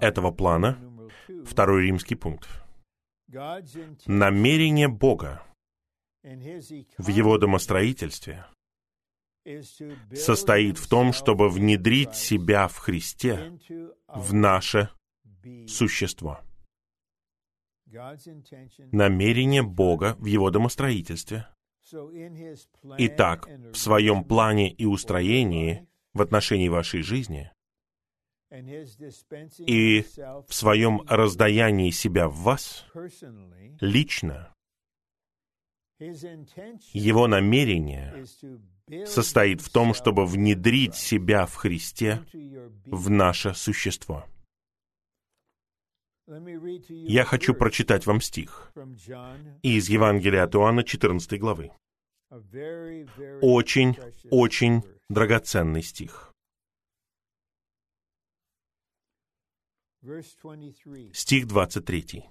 этого 0.00 0.32
плана, 0.32 0.78
второй 1.44 1.84
римский 1.84 2.14
пункт. 2.14 2.48
Намерение 4.06 4.88
Бога 4.88 5.42
в 6.22 7.08
его 7.08 7.38
домостроительстве 7.38 8.46
состоит 10.14 10.78
в 10.78 10.88
том, 10.88 11.12
чтобы 11.12 11.50
внедрить 11.50 12.14
себя 12.14 12.66
в 12.66 12.78
Христе 12.78 13.58
в 14.08 14.32
наше 14.32 14.90
существо. 15.66 16.40
Намерение 18.92 19.62
Бога 19.62 20.16
в 20.18 20.26
Его 20.26 20.50
домостроительстве. 20.50 21.46
Итак, 22.98 23.48
в 23.72 23.76
своем 23.76 24.24
плане 24.24 24.70
и 24.70 24.84
устроении 24.86 25.86
в 26.12 26.22
отношении 26.22 26.68
вашей 26.68 27.02
жизни 27.02 27.50
и 29.58 30.04
в 30.46 30.54
своем 30.54 31.02
раздаянии 31.08 31.90
себя 31.90 32.28
в 32.28 32.36
вас 32.36 32.86
лично, 33.80 34.54
его 35.98 37.26
намерение 37.26 38.24
состоит 39.06 39.60
в 39.60 39.70
том, 39.70 39.94
чтобы 39.94 40.26
внедрить 40.26 40.94
себя 40.94 41.46
в 41.46 41.54
Христе 41.54 42.22
в 42.86 43.10
наше 43.10 43.54
существо. 43.54 44.24
Я 46.26 47.24
хочу 47.24 47.52
прочитать 47.54 48.06
вам 48.06 48.20
стих 48.22 48.72
из 49.62 49.88
Евангелия 49.90 50.44
от 50.44 50.54
Иоанна 50.54 50.82
14 50.82 51.38
главы. 51.38 51.70
Очень, 53.42 53.96
очень 54.30 54.82
драгоценный 55.10 55.82
стих. 55.82 56.32
Стих 61.12 61.46
23. 61.46 62.24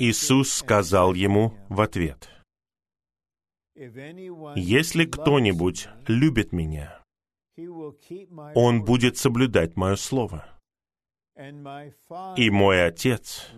Иисус 0.00 0.52
сказал 0.52 1.14
ему 1.14 1.56
в 1.68 1.80
ответ, 1.80 2.28
«Если 3.76 5.04
кто-нибудь 5.04 5.88
любит 6.08 6.52
Меня, 6.52 7.00
он 8.54 8.84
будет 8.84 9.16
соблюдать 9.16 9.76
Мое 9.76 9.94
Слово» 9.94 10.53
и 11.36 12.50
Мой 12.50 12.86
Отец 12.86 13.50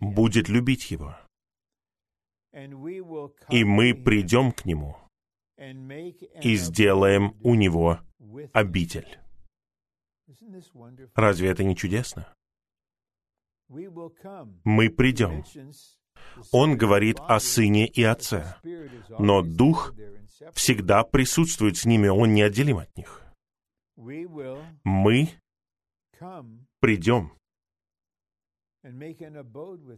будет 0.00 0.48
любить 0.48 0.90
его, 0.90 1.16
и 2.52 3.64
мы 3.64 3.94
придем 3.94 4.52
к 4.52 4.64
Нему 4.64 4.96
и 5.56 6.56
сделаем 6.56 7.36
у 7.42 7.54
Него 7.54 8.00
обитель». 8.52 9.18
Разве 11.14 11.48
это 11.48 11.64
не 11.64 11.74
чудесно? 11.74 12.32
Мы 13.68 14.90
придем. 14.90 15.44
Он 16.52 16.76
говорит 16.76 17.18
о 17.20 17.40
Сыне 17.40 17.86
и 17.86 18.02
Отце, 18.02 18.56
но 19.18 19.42
Дух 19.42 19.94
всегда 20.52 21.04
присутствует 21.04 21.76
с 21.76 21.84
ними, 21.84 22.08
Он 22.08 22.34
неотделим 22.34 22.78
от 22.78 22.96
них. 22.96 23.24
Мы 23.96 25.28
придем 26.80 27.32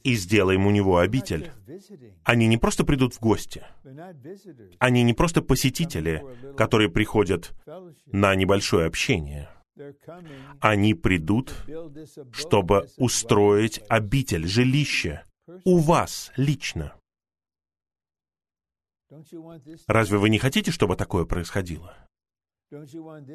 и 0.03 0.14
сделаем 0.14 0.66
у 0.66 0.70
него 0.70 0.99
обитель. 0.99 1.53
Они 2.24 2.47
не 2.47 2.57
просто 2.57 2.85
придут 2.85 3.14
в 3.14 3.20
гости. 3.20 3.64
Они 4.78 5.03
не 5.03 5.12
просто 5.12 5.43
посетители, 5.43 6.24
которые 6.57 6.91
приходят 6.91 7.53
на 8.07 8.35
небольшое 8.35 8.87
общение. 8.87 9.49
Они 10.61 10.95
придут, 10.95 11.55
чтобы 12.33 12.89
устроить 12.97 13.81
обитель, 13.89 14.47
жилище 14.47 15.24
у 15.64 15.78
вас 15.78 16.33
лично. 16.37 16.95
Разве 19.87 20.18
вы 20.18 20.31
не 20.31 20.39
хотите, 20.39 20.70
чтобы 20.70 20.97
такое 20.97 21.24
происходило? 21.24 21.97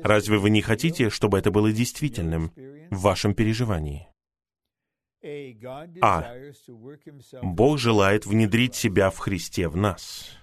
Разве 0.04 0.38
вы 0.38 0.50
не 0.50 0.62
хотите, 0.62 1.10
чтобы 1.10 1.38
это 1.38 1.52
было 1.52 1.72
действительным 1.72 2.52
в 2.90 3.02
вашем 3.02 3.34
переживании? 3.34 4.08
А. 6.02 6.36
Бог 7.42 7.80
желает 7.80 8.26
внедрить 8.26 8.76
себя 8.76 9.10
в 9.10 9.18
Христе 9.18 9.68
в 9.68 9.76
нас. 9.76 10.38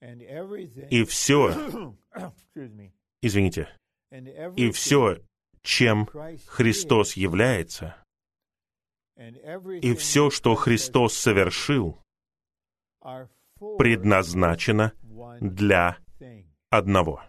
И 0.00 1.04
все, 1.04 1.94
извините, 3.22 3.68
и 4.56 4.70
все, 4.70 5.18
чем 5.62 6.08
Христос 6.46 7.14
является, 7.14 7.96
и 9.82 9.94
все, 9.94 10.30
что 10.30 10.54
Христос 10.54 11.14
совершил, 11.14 12.00
предназначено 13.78 14.92
для 15.40 15.98
одного. 16.70 17.22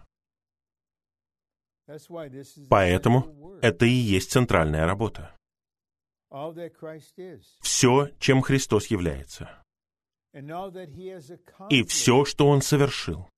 Поэтому 2.68 3.58
это 3.62 3.86
и 3.86 3.90
есть 3.90 4.30
центральная 4.30 4.86
работа. 4.86 5.34
Все, 7.60 8.08
чем 8.18 8.42
Христос 8.42 8.86
является. 8.86 9.62
И 11.70 11.82
все, 11.82 12.24
что 12.24 12.48
Он 12.48 12.62
совершил. 12.62 13.28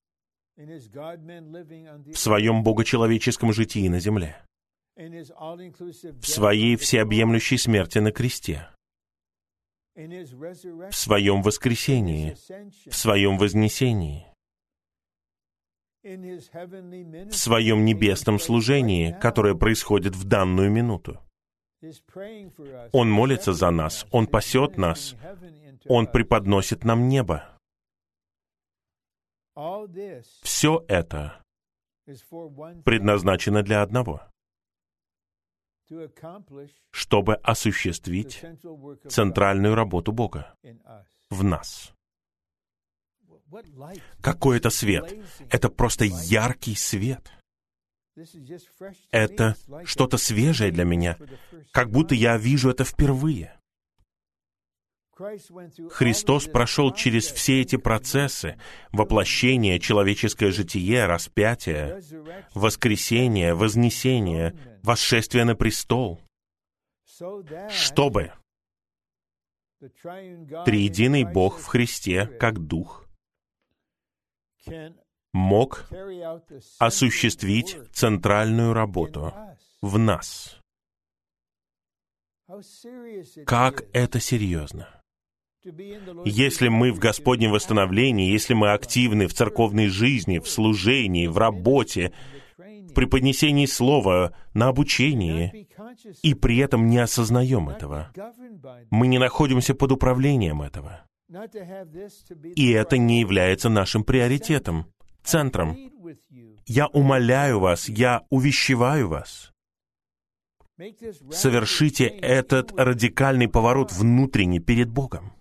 в 2.13 2.19
своем 2.19 2.63
богочеловеческом 2.63 3.53
житии 3.55 3.89
на 3.89 3.99
земле, 3.99 4.37
в 4.95 6.27
своей 6.27 6.77
всеобъемлющей 6.77 7.57
смерти 7.57 7.99
на 7.99 8.13
кресте, 8.13 8.69
в 9.95 10.93
своем 10.93 11.43
воскресении, 11.43 12.37
в 12.91 12.95
своем 12.95 13.39
вознесении, 13.39 14.27
в 16.03 17.33
своем 17.33 17.85
небесном 17.85 18.39
служении, 18.39 19.17
которое 19.21 19.55
происходит 19.55 20.17
в 20.17 20.25
данную 20.25 20.71
минуту. 20.71 21.21
Он 22.93 23.11
молится 23.11 23.53
за 23.53 23.71
нас, 23.71 24.07
Он 24.11 24.27
пасет 24.27 24.77
нас, 24.77 25.17
Он 25.89 26.07
преподносит 26.07 26.85
нам 26.85 27.09
небо. 27.09 27.49
Все 30.43 30.85
это 30.89 31.43
предназначено 32.85 33.63
для 33.63 33.83
одного, 33.83 34.23
чтобы 36.91 37.35
осуществить 37.37 38.43
центральную 39.09 39.75
работу 39.75 40.13
Бога 40.13 40.55
в 41.31 41.45
нас. 41.45 41.93
Какой 44.21 44.57
это 44.59 44.71
свет? 44.71 45.15
Это 45.51 45.69
просто 45.69 46.05
яркий 46.05 46.75
свет. 46.75 47.31
Это 49.11 49.57
что-то 49.85 50.19
свежее 50.19 50.71
для 50.71 50.85
меня, 50.85 51.17
как 51.71 51.91
будто 51.91 52.15
я 52.15 52.37
вижу 52.37 52.71
это 52.71 52.85
впервые. 52.85 53.59
Христос 55.91 56.47
прошел 56.47 56.93
через 56.93 57.27
все 57.27 57.61
эти 57.61 57.77
процессы— 57.77 58.59
воплощение, 58.93 59.79
человеческое 59.79 60.51
житие, 60.51 61.07
распятие, 61.07 62.01
воскресение, 62.55 63.55
вознесение, 63.55 64.57
восшествие 64.83 65.45
на 65.45 65.55
престол, 65.55 66.21
чтобы 67.71 68.33
триединый 70.65 71.25
Бог 71.25 71.59
в 71.59 71.67
Христе, 71.67 72.27
как 72.27 72.59
Дух, 72.59 73.02
мог 75.33 75.89
осуществить 76.79 77.79
центральную 77.93 78.73
работу 78.73 79.33
в 79.81 79.99
нас. 79.99 80.59
Как 83.47 83.85
это 83.93 84.21
серьезно! 84.21 84.89
Если 86.25 86.69
мы 86.69 86.93
в 86.93 86.99
Господнем 86.99 87.53
восстановлении, 87.53 88.33
если 88.33 88.53
мы 88.53 88.73
активны 88.73 89.29
в 89.29 89.35
церковной 89.35 89.87
жизни, 89.87 90.41
в 90.41 90.49
служении, 90.49 91.29
в 91.29 91.39
работе, 91.39 92.13
в 92.59 92.93
преподнесении 92.95 93.67
слова, 93.67 94.37
на 94.55 94.69
обучении, 94.69 95.69
и 96.23 96.35
при 96.35 96.59
этом 96.59 96.89
не 96.89 96.99
осознаем 96.99 97.69
этого, 97.69 98.11
мы 98.91 99.07
не 99.07 99.19
находимся 99.19 99.75
под 99.75 99.93
управлением 99.93 100.63
этого. 100.63 101.05
И 102.57 102.71
это 102.71 102.99
не 102.99 103.21
является 103.21 103.69
нашим 103.69 104.05
приоритетом, 104.05 104.87
центром. 105.23 105.77
Я 106.67 106.87
умоляю 106.89 107.61
вас, 107.61 107.89
я 107.89 108.23
увещеваю 108.31 109.09
вас. 109.09 109.53
Совершите 111.31 112.07
этот 112.07 112.73
радикальный 112.73 113.49
поворот 113.49 113.93
внутренне 113.93 114.59
перед 114.59 114.91
Богом 114.91 115.33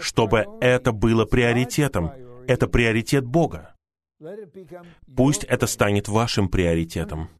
чтобы 0.00 0.46
это 0.60 0.92
было 0.92 1.24
приоритетом. 1.24 2.12
Это 2.46 2.66
приоритет 2.66 3.24
Бога. 3.24 3.74
Пусть 5.16 5.44
это 5.44 5.66
станет 5.66 6.08
вашим 6.08 6.48
приоритетом. 6.48 7.30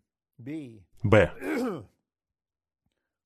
Б. 1.02 1.32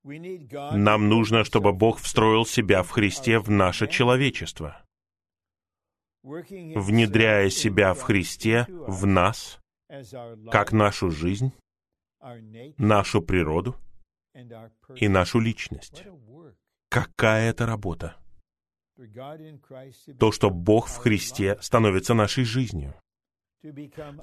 Нам 0.04 1.08
нужно, 1.08 1.44
чтобы 1.44 1.72
Бог 1.72 1.98
встроил 2.00 2.44
себя 2.44 2.82
в 2.82 2.90
Христе 2.90 3.38
в 3.38 3.50
наше 3.50 3.86
человечество, 3.86 4.82
внедряя 6.22 7.50
себя 7.50 7.94
в 7.94 8.02
Христе 8.02 8.66
в 8.68 9.06
нас, 9.06 9.60
как 10.50 10.72
нашу 10.72 11.10
жизнь, 11.10 11.52
нашу 12.78 13.22
природу 13.22 13.76
и 14.96 15.08
нашу 15.08 15.38
личность. 15.38 16.04
Какая 16.88 17.50
это 17.50 17.66
работа! 17.66 18.16
То, 20.18 20.32
что 20.32 20.50
Бог 20.50 20.88
в 20.88 20.96
Христе 20.96 21.58
становится 21.60 22.14
нашей 22.14 22.44
жизнью. 22.44 22.94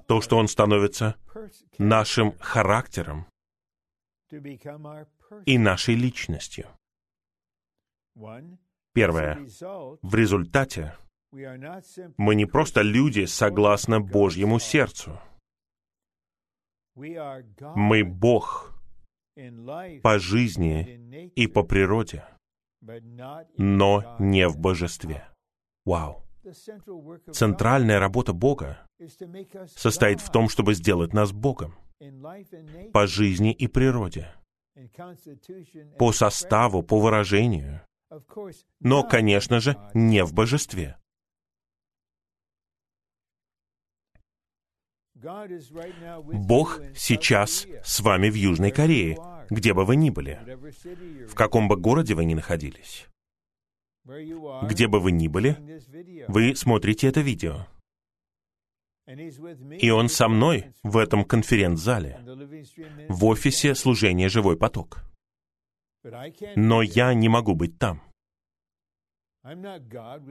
То, 0.08 0.22
что 0.22 0.38
Он 0.38 0.48
становится 0.48 1.16
нашим 1.78 2.38
характером 2.40 3.26
и 5.46 5.58
нашей 5.58 5.96
личностью. 5.96 6.68
Первое. 8.94 9.48
В 10.02 10.16
результате 10.16 10.96
мы 11.32 12.36
не 12.36 12.46
просто 12.46 12.82
люди 12.82 13.26
согласно 13.26 14.02
Божьему 14.02 14.60
сердцу. 14.60 15.20
Мы 16.96 18.04
Бог 18.04 18.76
по 20.04 20.20
жизни 20.20 21.32
и 21.36 21.48
по 21.48 21.64
природе 21.64 22.26
но 23.58 24.16
не 24.20 24.48
в 24.48 24.58
божестве. 24.58 25.28
Вау! 25.86 26.24
Центральная 27.32 28.00
работа 28.00 28.34
Бога 28.34 28.86
состоит 29.76 30.22
в 30.22 30.32
том, 30.32 30.50
чтобы 30.50 30.74
сделать 30.74 31.14
нас 31.14 31.32
Богом 31.32 31.76
по 32.94 33.08
жизни 33.08 33.52
и 33.52 33.68
природе, 33.68 34.34
по 35.98 36.12
составу, 36.12 36.84
по 36.84 37.00
выражению, 37.00 37.82
но, 38.80 39.04
конечно 39.04 39.60
же, 39.60 39.78
не 39.94 40.24
в 40.24 40.34
божестве. 40.34 40.98
Бог 45.14 46.82
сейчас 46.96 47.68
с 47.84 48.00
вами 48.00 48.30
в 48.30 48.36
Южной 48.36 48.72
Корее, 48.72 49.18
где 49.50 49.74
бы 49.74 49.84
вы 49.84 49.98
ни 49.98 50.10
были, 50.10 50.40
в 51.28 51.36
каком 51.36 51.68
бы 51.68 51.76
городе 51.76 52.16
вы 52.16 52.24
ни 52.24 52.36
находились. 52.36 53.08
Где 54.06 54.88
бы 54.88 55.00
вы 55.00 55.12
ни 55.12 55.28
были, 55.28 55.58
вы 56.28 56.56
смотрите 56.56 57.08
это 57.08 57.20
видео. 57.20 57.68
И 59.80 59.90
он 59.90 60.08
со 60.08 60.28
мной 60.28 60.74
в 60.84 60.98
этом 60.98 61.26
конференц-зале, 61.26 62.20
в 63.10 63.26
офисе 63.26 63.74
служения 63.74 64.30
«Живой 64.30 64.56
поток». 64.56 65.04
Но 66.56 66.82
я 66.82 67.14
не 67.14 67.28
могу 67.28 67.56
быть 67.56 67.80
там. 67.80 68.02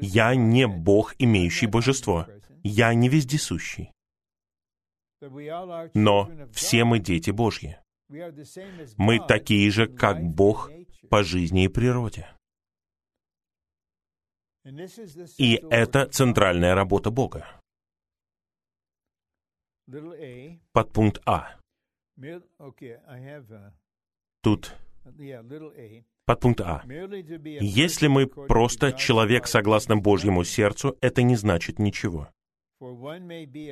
Я 0.00 0.34
не 0.34 0.66
Бог, 0.68 1.14
имеющий 1.18 1.66
божество. 1.66 2.26
Я 2.62 2.94
не 2.94 3.08
вездесущий. 3.08 3.90
Но 5.94 6.30
все 6.52 6.84
мы 6.84 7.00
дети 7.00 7.30
Божьи. 7.30 7.78
Мы 8.96 9.18
такие 9.26 9.70
же, 9.70 9.88
как 9.88 10.22
Бог 10.22 10.70
по 11.10 11.24
жизни 11.24 11.64
и 11.64 11.68
природе. 11.68 12.28
И 15.38 15.60
это 15.70 16.06
центральная 16.06 16.74
работа 16.74 17.10
Бога. 17.10 17.57
Подпункт 20.72 21.20
А. 21.24 21.56
Тут 24.42 24.76
подпункт 26.26 26.60
А. 26.60 26.82
Если 27.60 28.06
мы 28.06 28.26
просто 28.26 28.92
человек 28.92 29.46
согласно 29.46 29.96
Божьему 29.96 30.44
сердцу, 30.44 30.96
это 31.00 31.22
не 31.22 31.36
значит 31.36 31.78
ничего. 31.78 32.28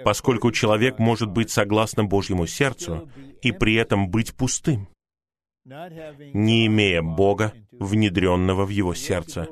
Поскольку 0.04 0.50
человек 0.52 0.98
может 0.98 1.30
быть 1.30 1.50
согласно 1.50 2.04
Божьему 2.04 2.46
сердцу 2.46 3.10
и 3.42 3.52
при 3.52 3.74
этом 3.74 4.08
быть 4.10 4.34
пустым, 4.34 4.88
не 5.66 6.66
имея 6.66 7.02
Бога, 7.02 7.52
внедренного 7.72 8.64
в 8.64 8.70
его 8.70 8.94
сердце. 8.94 9.48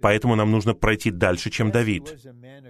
Поэтому 0.00 0.36
нам 0.36 0.50
нужно 0.50 0.74
пройти 0.74 1.10
дальше, 1.10 1.50
чем 1.50 1.70
Давид. 1.70 2.16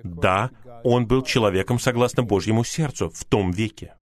Да, 0.02 0.50
он 0.88 1.06
был 1.06 1.22
человеком 1.22 1.80
согласно 1.80 2.22
Божьему 2.22 2.62
сердцу 2.62 3.10
в 3.10 3.24
том 3.24 3.50
веке. 3.50 3.96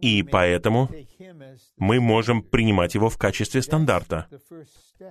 И 0.00 0.22
поэтому 0.22 0.88
мы 1.76 2.00
можем 2.00 2.42
принимать 2.42 2.94
его 2.94 3.08
в 3.08 3.18
качестве 3.18 3.62
стандарта. 3.62 4.28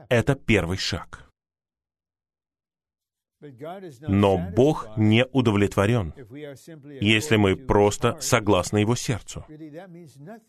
Это 0.10 0.36
первый 0.36 0.78
шаг. 0.78 1.30
Но 4.08 4.38
Бог 4.38 4.88
не 4.98 5.26
удовлетворен, 5.26 6.14
если 7.02 7.36
мы 7.36 7.56
просто 7.56 8.20
согласны 8.22 8.78
Его 8.78 8.96
сердцу. 8.96 9.46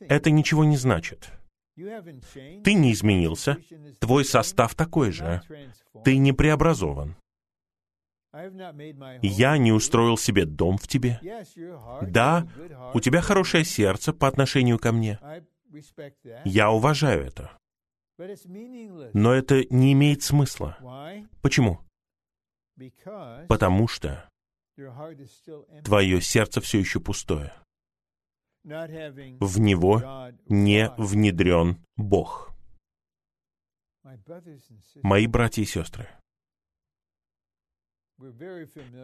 Это 0.01 0.31
ничего 0.31 0.65
не 0.65 0.77
значит. 0.77 1.33
Ты 1.75 2.75
не 2.75 2.93
изменился, 2.93 3.59
твой 3.99 4.25
состав 4.25 4.75
такой 4.75 5.11
же, 5.11 5.43
ты 6.05 6.19
не 6.19 6.33
преобразован. 6.33 7.17
Я 9.23 9.59
не 9.59 9.73
устроил 9.73 10.17
себе 10.17 10.47
дом 10.47 10.79
в 10.79 10.89
тебе. 10.89 11.21
Да, 12.03 12.49
у 12.95 13.01
тебя 13.01 13.21
хорошее 13.21 13.65
сердце 13.65 14.13
по 14.13 14.27
отношению 14.27 14.79
ко 14.79 14.93
мне. 14.93 15.19
Я 16.45 16.71
уважаю 16.71 17.25
это. 17.27 17.51
Но 19.13 19.33
это 19.33 19.65
не 19.71 19.93
имеет 19.93 20.23
смысла. 20.23 20.79
Почему? 21.41 21.81
потому 23.49 23.89
что 23.89 24.29
твое 25.85 26.21
сердце 26.21 26.61
все 26.61 26.79
еще 26.79 27.01
пустое. 27.01 27.53
В 28.65 29.59
него 29.59 30.31
не 30.47 30.91
внедрен 30.97 31.85
Бог. 31.97 32.53
Мои 35.03 35.27
братья 35.27 35.63
и 35.63 35.65
сестры, 35.65 36.09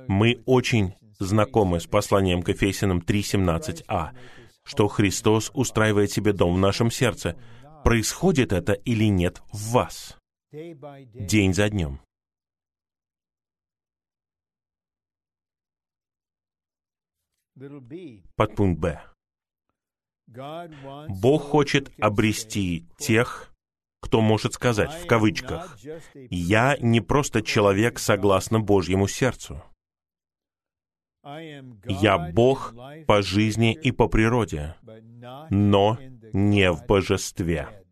мы 0.06 0.42
очень 0.46 0.94
знакомы 1.18 1.80
с 1.80 1.86
посланием 1.86 2.42
к 2.42 2.50
Ефесянам 2.50 2.98
3.17а, 2.98 4.16
что 4.62 4.86
Христос 4.86 5.50
устраивает 5.54 6.12
себе 6.12 6.32
дом 6.32 6.54
в 6.54 6.58
нашем 6.58 6.90
сердце. 6.90 7.36
Происходит 7.82 8.52
это 8.52 8.74
или 8.74 9.04
нет 9.04 9.42
в 9.52 9.72
вас? 9.72 10.16
День 10.52 11.54
за 11.54 11.68
днем. 11.68 12.00
Подпункт 18.36 18.80
Б. 18.80 19.02
Бог 20.28 21.42
хочет 21.42 21.90
обрести 21.98 22.86
тех, 22.98 23.52
кто 24.00 24.20
может 24.20 24.54
сказать, 24.54 24.92
в 24.92 25.06
кавычках, 25.06 25.78
«Я 26.14 26.76
не 26.78 27.00
просто 27.00 27.42
человек 27.42 27.98
согласно 27.98 28.60
Божьему 28.60 29.08
сердцу. 29.08 29.62
Я 31.24 32.30
Бог 32.32 32.74
по 33.06 33.22
жизни 33.22 33.74
и 33.74 33.90
по 33.90 34.08
природе, 34.08 34.76
но 35.50 35.98
не 36.32 36.70
в 36.72 36.86
божестве». 36.86 37.84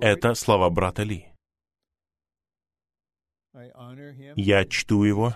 Это 0.00 0.34
слова 0.34 0.68
брата 0.70 1.04
Ли. 1.04 1.26
Я 4.36 4.64
чту 4.64 5.04
его, 5.04 5.34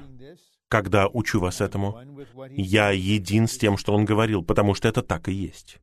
когда 0.68 1.08
учу 1.08 1.40
вас 1.40 1.60
этому. 1.60 2.00
Я 2.50 2.90
един 2.90 3.46
с 3.46 3.58
тем, 3.58 3.76
что 3.76 3.94
он 3.94 4.04
говорил, 4.04 4.44
потому 4.44 4.74
что 4.74 4.88
это 4.88 5.02
так 5.02 5.28
и 5.28 5.32
есть. 5.32 5.78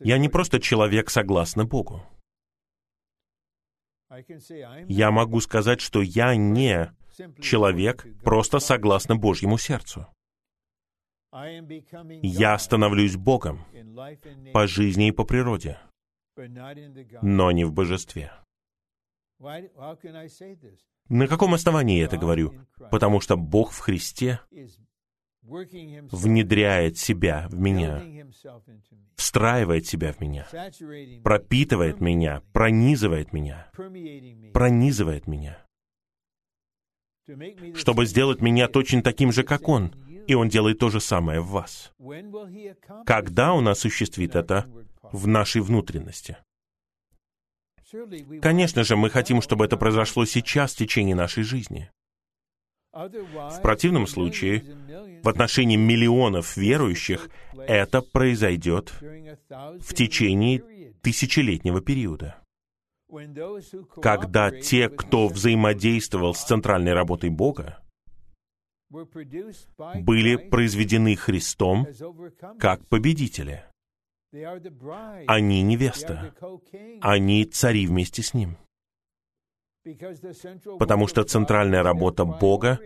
Я 0.00 0.18
не 0.18 0.28
просто 0.28 0.60
человек 0.60 1.10
согласно 1.10 1.64
Богу. 1.64 2.02
Я 4.88 5.10
могу 5.10 5.40
сказать, 5.40 5.80
что 5.80 6.02
я 6.02 6.36
не 6.36 6.94
человек 7.40 8.06
просто 8.22 8.60
согласно 8.60 9.16
Божьему 9.16 9.58
сердцу. 9.58 10.06
Я 12.22 12.58
становлюсь 12.58 13.16
Богом 13.16 13.64
по 14.52 14.68
жизни 14.68 15.08
и 15.08 15.12
по 15.12 15.24
природе, 15.24 15.80
но 17.22 17.50
не 17.50 17.64
в 17.64 17.72
божестве. 17.72 18.32
На 21.08 21.28
каком 21.28 21.54
основании 21.54 21.98
я 21.98 22.04
это 22.04 22.16
говорю? 22.16 22.54
Потому 22.90 23.20
что 23.20 23.36
Бог 23.36 23.72
в 23.72 23.78
Христе 23.80 24.40
внедряет 25.42 26.96
себя 26.96 27.46
в 27.50 27.58
меня, 27.58 28.02
встраивает 29.16 29.86
себя 29.86 30.12
в 30.12 30.20
меня, 30.20 30.46
пропитывает 31.22 32.00
меня, 32.00 32.42
пронизывает 32.52 33.32
меня, 33.32 33.70
пронизывает 34.52 35.26
меня, 35.26 35.58
чтобы 37.74 38.06
сделать 38.06 38.40
меня 38.40 38.68
точно 38.68 39.02
таким 39.02 39.32
же, 39.32 39.42
как 39.42 39.68
Он, 39.68 39.94
и 40.26 40.34
Он 40.34 40.48
делает 40.48 40.78
то 40.78 40.88
же 40.88 41.00
самое 41.00 41.40
в 41.40 41.48
вас. 41.48 41.92
Когда 43.04 43.52
Он 43.52 43.68
осуществит 43.68 44.34
это 44.36 44.66
в 45.12 45.26
нашей 45.26 45.60
внутренности? 45.60 46.38
Конечно 48.42 48.84
же, 48.84 48.96
мы 48.96 49.10
хотим, 49.10 49.42
чтобы 49.42 49.64
это 49.64 49.76
произошло 49.76 50.24
сейчас, 50.24 50.74
в 50.74 50.76
течение 50.76 51.14
нашей 51.14 51.42
жизни. 51.42 51.90
В 52.92 53.60
противном 53.60 54.06
случае, 54.06 54.64
в 55.22 55.28
отношении 55.28 55.76
миллионов 55.76 56.56
верующих, 56.56 57.28
это 57.66 58.02
произойдет 58.02 58.92
в 59.00 59.94
течение 59.94 60.62
тысячелетнего 61.02 61.80
периода. 61.80 62.36
Когда 64.00 64.50
те, 64.50 64.88
кто 64.88 65.28
взаимодействовал 65.28 66.34
с 66.34 66.44
центральной 66.44 66.92
работой 66.92 67.30
Бога, 67.30 67.80
были 68.90 70.36
произведены 70.36 71.16
Христом 71.16 71.86
как 72.58 72.86
победители. 72.88 73.64
Они 75.26 75.62
невеста. 75.62 76.34
Они 77.00 77.44
цари 77.44 77.86
вместе 77.86 78.22
с 78.22 78.34
ним. 78.34 78.56
Потому 80.78 81.06
что 81.06 81.24
центральная 81.24 81.82
работа 81.82 82.24
Бога 82.24 82.80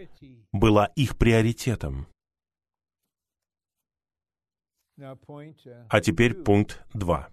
была 0.52 0.86
их 0.96 1.16
приоритетом. 1.16 2.06
А 4.96 6.00
теперь 6.00 6.34
пункт 6.34 6.84
2. 6.94 7.28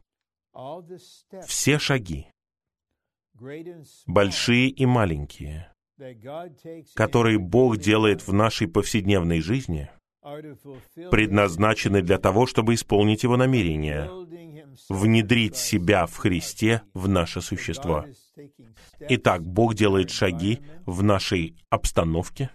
Все 1.45 1.79
шаги, 1.79 2.27
большие 4.05 4.69
и 4.69 4.85
маленькие, 4.85 5.73
которые 6.93 7.39
Бог 7.39 7.77
делает 7.77 8.25
в 8.25 8.31
нашей 8.33 8.67
повседневной 8.67 9.41
жизни, 9.41 9.89
предназначены 11.11 12.01
для 12.01 12.17
того, 12.17 12.47
чтобы 12.47 12.73
исполнить 12.73 13.23
Его 13.23 13.37
намерение, 13.37 14.09
внедрить 14.89 15.55
себя 15.55 16.05
в 16.05 16.17
Христе 16.17 16.81
в 16.93 17.07
наше 17.07 17.41
существо. 17.41 18.05
Итак, 18.99 19.45
Бог 19.45 19.75
делает 19.75 20.09
шаги 20.09 20.61
в 20.85 21.03
нашей 21.03 21.55
обстановке, 21.69 22.49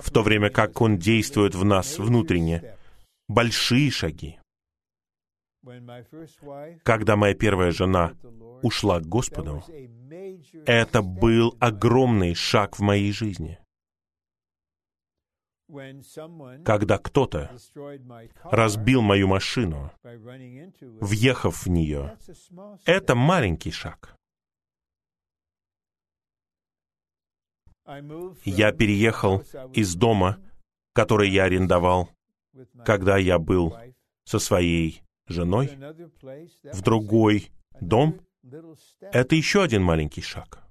в 0.00 0.10
то 0.10 0.22
время 0.22 0.50
как 0.50 0.80
Он 0.80 0.98
действует 0.98 1.54
в 1.54 1.64
нас 1.64 1.98
внутренне. 1.98 2.76
Большие 3.28 3.90
шаги. 3.90 4.38
Когда 6.84 7.16
моя 7.16 7.34
первая 7.34 7.72
жена 7.72 8.12
ушла 8.62 9.00
к 9.00 9.06
Господу, 9.06 9.64
это 10.64 11.02
был 11.02 11.56
огромный 11.58 12.34
шаг 12.34 12.78
в 12.78 12.82
моей 12.82 13.12
жизни. 13.12 13.58
Когда 16.64 16.98
кто-то 16.98 17.50
разбил 18.44 19.02
мою 19.02 19.26
машину, 19.26 19.90
въехав 21.00 21.66
в 21.66 21.68
нее, 21.68 22.16
это 22.84 23.14
маленький 23.16 23.72
шаг. 23.72 24.16
Я 28.44 28.72
переехал 28.72 29.40
из 29.72 29.94
дома, 29.94 30.38
который 30.92 31.30
я 31.30 31.44
арендовал, 31.44 32.10
когда 32.84 33.16
я 33.16 33.38
был 33.38 33.76
со 34.24 34.38
своей 34.38 35.02
женой, 35.26 35.76
в 36.72 36.82
другой 36.82 37.50
дом. 37.80 38.20
Это 39.00 39.34
еще 39.34 39.62
один 39.62 39.82
маленький 39.82 40.22
шаг. 40.22 40.62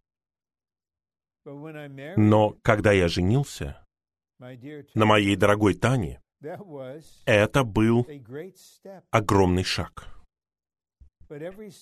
Но 1.45 2.55
когда 2.63 2.91
я 2.91 3.07
женился 3.07 3.84
на 4.39 5.05
моей 5.05 5.35
дорогой 5.35 5.73
Тане, 5.75 6.21
это 7.25 7.63
был 7.63 8.07
огромный 9.11 9.63
шаг. 9.63 10.07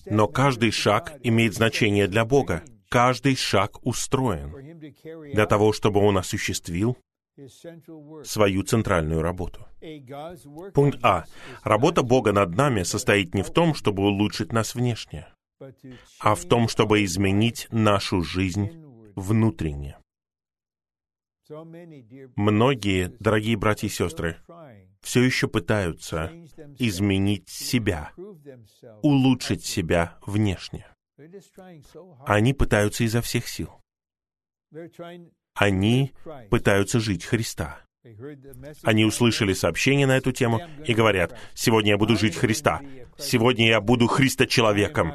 Но 0.06 0.28
каждый 0.28 0.70
шаг 0.70 1.18
имеет 1.22 1.54
значение 1.54 2.06
для 2.06 2.24
Бога. 2.24 2.62
Каждый 2.88 3.36
шаг 3.36 3.84
устроен 3.84 4.52
для 5.32 5.46
того, 5.46 5.72
чтобы 5.72 6.00
он 6.00 6.16
осуществил 6.16 6.96
свою 8.22 8.62
центральную 8.62 9.22
работу. 9.22 9.66
Пункт 10.72 11.00
А. 11.02 11.24
Работа 11.64 12.02
Бога 12.02 12.32
над 12.32 12.54
нами 12.54 12.84
состоит 12.84 13.34
не 13.34 13.42
в 13.42 13.50
том, 13.50 13.74
чтобы 13.74 14.04
улучшить 14.04 14.52
нас 14.52 14.74
внешне, 14.74 15.26
а 16.20 16.34
в 16.36 16.44
том, 16.44 16.68
чтобы 16.68 17.04
изменить 17.04 17.66
нашу 17.70 18.22
жизнь 18.22 18.70
внутренне. 19.16 19.98
Многие, 22.36 23.12
дорогие 23.20 23.56
братья 23.56 23.86
и 23.86 23.90
сестры, 23.90 24.36
все 25.00 25.22
еще 25.22 25.48
пытаются 25.48 26.32
изменить 26.78 27.48
себя, 27.48 28.12
улучшить 29.02 29.64
себя 29.64 30.18
внешне. 30.26 30.86
Они 32.26 32.52
пытаются 32.54 33.04
изо 33.04 33.20
всех 33.20 33.46
сил. 33.46 33.70
Они 35.54 36.12
пытаются 36.50 36.98
жить 37.00 37.24
Христа. 37.24 37.80
Они 38.82 39.04
услышали 39.04 39.52
сообщение 39.52 40.06
на 40.06 40.16
эту 40.16 40.32
тему 40.32 40.60
и 40.86 40.92
говорят, 40.92 41.38
«Сегодня 41.54 41.92
я 41.92 41.98
буду 41.98 42.16
жить 42.16 42.36
Христа. 42.36 42.82
Сегодня 43.16 43.68
я 43.68 43.80
буду 43.80 44.06
Христа-человеком. 44.06 45.14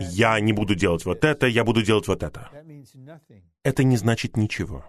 Я 0.00 0.40
не 0.40 0.52
буду 0.52 0.74
делать 0.74 1.04
вот 1.04 1.24
это, 1.24 1.46
я 1.46 1.64
буду 1.64 1.82
делать 1.82 2.08
вот 2.08 2.22
это». 2.22 2.50
Это 3.62 3.84
не 3.84 3.96
значит 3.96 4.36
ничего. 4.36 4.84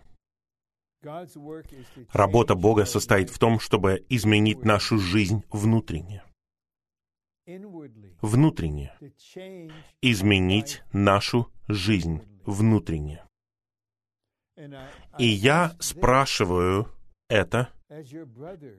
Работа 2.11 2.55
Бога 2.55 2.85
состоит 2.85 3.29
в 3.29 3.37
том, 3.37 3.59
чтобы 3.59 4.05
изменить 4.09 4.63
нашу 4.63 4.97
жизнь 4.97 5.43
внутренне. 5.51 6.23
Внутренне. 8.21 8.91
Изменить 10.01 10.81
нашу 10.91 11.51
жизнь 11.67 12.21
внутренне. 12.45 13.23
И 15.19 15.25
я 15.25 15.75
спрашиваю 15.79 16.87
это 17.29 17.69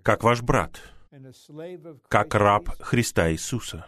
как 0.02 0.24
ваш 0.24 0.42
брат, 0.42 0.80
как 2.08 2.34
раб 2.34 2.68
Христа 2.80 3.30
Иисуса. 3.30 3.86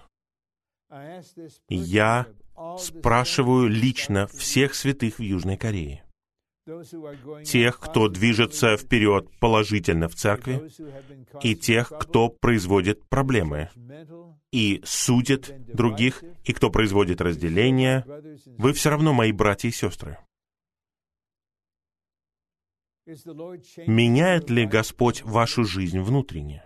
Я 1.69 2.27
спрашиваю 2.79 3.69
лично 3.69 4.27
всех 4.29 4.75
святых 4.75 5.19
в 5.19 5.23
Южной 5.23 5.57
Корее 5.57 6.08
тех, 7.45 7.81
кто 7.81 8.09
движется 8.09 8.77
вперед 8.77 9.29
положительно 9.41 10.09
в 10.09 10.15
церкви, 10.15 10.71
и 11.43 11.55
тех, 11.55 11.93
кто 12.01 12.29
производит 12.29 13.09
проблемы, 13.09 13.71
и 14.53 14.81
судит 14.85 15.55
других, 15.75 16.23
и 16.45 16.53
кто 16.53 16.71
производит 16.71 17.21
разделения, 17.21 18.05
вы 18.59 18.73
все 18.73 18.91
равно 18.91 19.13
мои 19.13 19.33
братья 19.33 19.69
и 19.69 19.73
сестры. 19.73 20.19
Меняет 23.87 24.51
ли 24.51 24.67
Господь 24.67 25.23
вашу 25.23 25.65
жизнь 25.65 26.01
внутренне? 26.01 26.65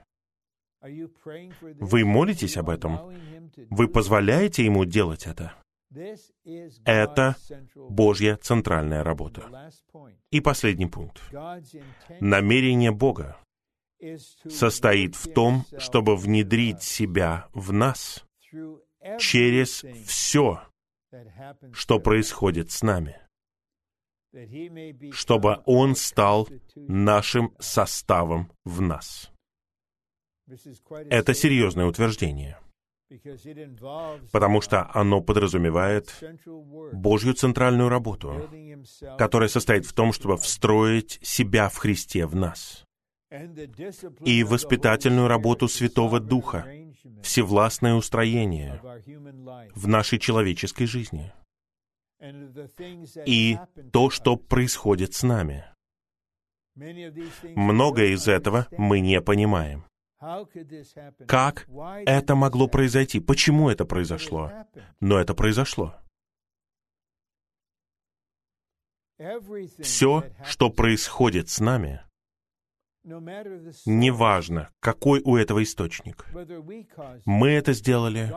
Вы 0.83 2.05
молитесь 2.05 2.57
об 2.57 2.69
этом? 2.69 2.99
Вы 3.71 3.87
позволяете 3.87 4.65
Ему 4.65 4.85
делать 4.85 5.27
это? 5.27 5.62
Это 6.85 7.37
Божья 7.75 8.37
центральная 8.37 9.05
работа. 9.05 9.71
И 10.31 10.41
последний 10.41 10.87
пункт. 10.87 11.23
Намерение 12.21 12.93
Бога 12.93 13.37
состоит 14.49 15.15
в 15.15 15.33
том, 15.33 15.65
чтобы 15.79 16.17
внедрить 16.17 16.83
себя 16.83 17.49
в 17.53 17.73
нас 17.73 18.25
через 19.19 19.85
все, 20.07 20.63
что 21.73 22.01
происходит 22.01 22.71
с 22.71 22.83
нами, 22.83 23.21
чтобы 25.13 25.63
Он 25.67 25.95
стал 25.95 26.49
нашим 26.75 27.55
составом 27.59 28.51
в 28.65 28.81
нас. 28.81 29.31
Это 31.11 31.35
серьезное 31.35 31.87
утверждение— 31.87 32.59
потому 34.33 34.61
что 34.61 34.91
оно 34.95 35.21
подразумевает 35.21 36.23
Божью 36.93 37.35
центральную 37.35 37.89
работу, 37.89 38.49
которая 39.19 39.49
состоит 39.49 39.87
в 39.87 39.93
том, 39.93 40.13
чтобы 40.13 40.37
встроить 40.37 41.19
себя 41.23 41.69
в 41.69 41.77
Христе 41.77 42.27
в 42.27 42.35
нас, 42.35 42.85
и 44.25 44.45
воспитательную 44.45 45.29
работу 45.29 45.69
Святого 45.69 46.21
Духа, 46.21 46.67
всевластное 47.23 47.95
устроение 47.95 48.81
в 49.75 49.89
нашей 49.89 50.19
человеческой 50.19 50.87
жизни, 50.87 51.33
и 53.27 53.59
то, 53.93 54.11
что 54.11 54.37
происходит 54.37 55.15
с 55.15 55.23
нами. 55.23 55.65
Многое 57.55 58.09
из 58.09 58.29
этого 58.29 58.67
мы 58.71 59.01
не 59.01 59.21
понимаем. 59.21 59.85
Как 61.27 61.67
это 62.07 62.35
могло 62.37 62.69
произойти? 62.69 63.19
Почему 63.19 63.71
это 63.71 63.85
произошло? 63.85 64.51
Но 65.01 65.19
это 65.19 65.35
произошло. 65.35 65.97
Все, 69.79 70.25
что 70.45 70.71
происходит 70.71 71.49
с 71.49 71.61
нами, 71.61 72.03
неважно, 73.05 74.71
какой 74.81 75.21
у 75.25 75.37
этого 75.37 75.63
источник. 75.63 76.27
Мы 77.25 77.51
это 77.51 77.73
сделали, 77.73 78.33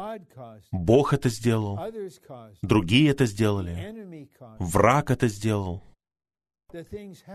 Бог 0.72 1.14
это 1.14 1.30
сделал, 1.30 1.80
другие 2.62 3.12
это 3.12 3.26
сделали, 3.26 4.26
враг 4.60 5.12
это 5.12 5.28
сделал. 5.28 5.84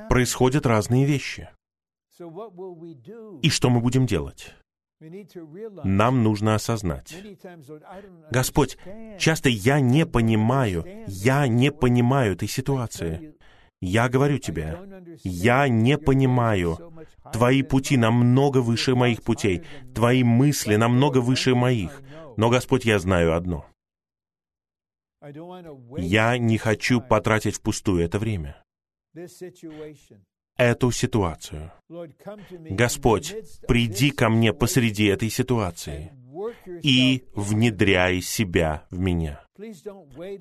Происходят 0.08 0.66
разные 0.66 1.06
вещи. 1.06 1.48
И 3.42 3.48
что 3.50 3.70
мы 3.70 3.80
будем 3.80 4.06
делать? 4.06 4.54
Нам 5.84 6.22
нужно 6.22 6.54
осознать. 6.54 7.14
Господь, 8.30 8.76
часто 9.18 9.48
я 9.48 9.80
не 9.80 10.04
понимаю, 10.04 10.84
я 11.06 11.46
не 11.48 11.72
понимаю 11.72 12.32
этой 12.32 12.48
ситуации. 12.48 13.34
Я 13.80 14.10
говорю 14.10 14.36
тебе, 14.38 14.78
я 15.24 15.68
не 15.68 15.96
понимаю. 15.96 16.92
Твои 17.32 17.62
пути 17.62 17.96
намного 17.96 18.58
выше 18.58 18.94
моих 18.94 19.22
путей. 19.22 19.62
Твои 19.94 20.22
мысли 20.22 20.76
намного 20.76 21.18
выше 21.18 21.54
моих. 21.54 22.02
Но, 22.36 22.50
Господь, 22.50 22.84
я 22.84 22.98
знаю 22.98 23.34
одно. 23.34 23.64
Я 25.96 26.36
не 26.38 26.58
хочу 26.58 27.00
потратить 27.00 27.56
впустую 27.56 28.04
это 28.04 28.18
время. 28.18 28.62
Эту 30.60 30.90
ситуацию. 30.90 31.72
Господь, 31.88 33.34
приди 33.66 34.10
ко 34.10 34.28
мне 34.28 34.52
посреди 34.52 35.06
этой 35.06 35.30
ситуации 35.30 36.12
и 36.82 37.24
внедряй 37.34 38.20
себя 38.20 38.86
в 38.90 38.98
меня. 38.98 39.42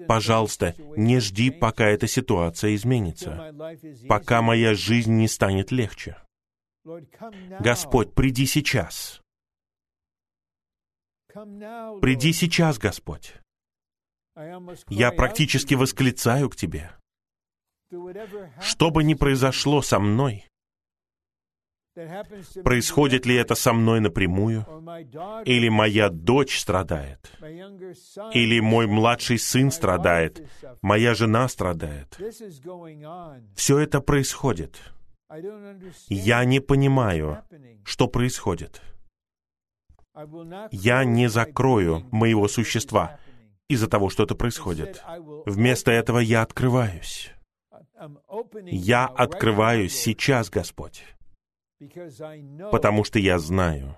Пожалуйста, 0.08 0.76
не 0.98 1.20
жди, 1.20 1.50
пока 1.52 1.88
эта 1.88 2.08
ситуация 2.08 2.76
изменится, 2.76 3.54
пока 4.08 4.41
моя 4.41 4.74
жизнь 4.74 5.14
не 5.14 5.28
станет 5.28 5.72
легче. 5.72 6.18
Господь, 7.60 8.14
приди 8.14 8.46
сейчас. 8.46 9.22
Приди 11.34 12.34
сейчас, 12.34 12.78
Господь. 12.78 13.36
Я 14.90 15.12
практически 15.12 15.76
восклицаю 15.76 16.50
к 16.50 16.56
Тебе. 16.56 16.91
Что 18.61 18.91
бы 18.91 19.03
ни 19.03 19.14
произошло 19.16 19.82
со 19.82 19.99
мной, 19.99 20.45
происходит 22.64 23.26
ли 23.26 23.36
это 23.36 23.56
со 23.56 23.74
мной 23.74 23.99
напрямую, 23.99 24.66
или 25.45 25.70
моя 25.70 26.10
дочь 26.10 26.60
страдает, 26.60 27.32
или 28.34 28.60
мой 28.60 28.88
младший 28.88 29.40
сын 29.40 29.72
страдает, 29.72 30.48
моя 30.82 31.14
жена 31.14 31.48
страдает. 31.48 32.18
Все 33.56 33.80
это 33.80 34.02
происходит. 34.02 34.80
Я 36.07 36.44
не 36.45 36.60
понимаю, 36.60 37.44
что 37.84 38.07
происходит. 38.07 38.82
Я 40.72 41.03
не 41.06 41.30
закрою 41.30 42.06
моего 42.11 42.48
существа 42.48 43.20
из-за 43.68 43.88
того, 43.88 44.10
что 44.10 44.24
это 44.24 44.36
происходит. 44.36 45.03
Вместо 45.45 45.91
этого 45.91 46.20
я 46.20 46.41
открываюсь. 46.41 47.32
Я 48.66 49.06
открываюсь 49.06 49.94
сейчас, 49.94 50.50
Господь, 50.50 51.04
потому 52.72 53.04
что 53.04 53.20
я 53.20 53.40
знаю, 53.40 53.98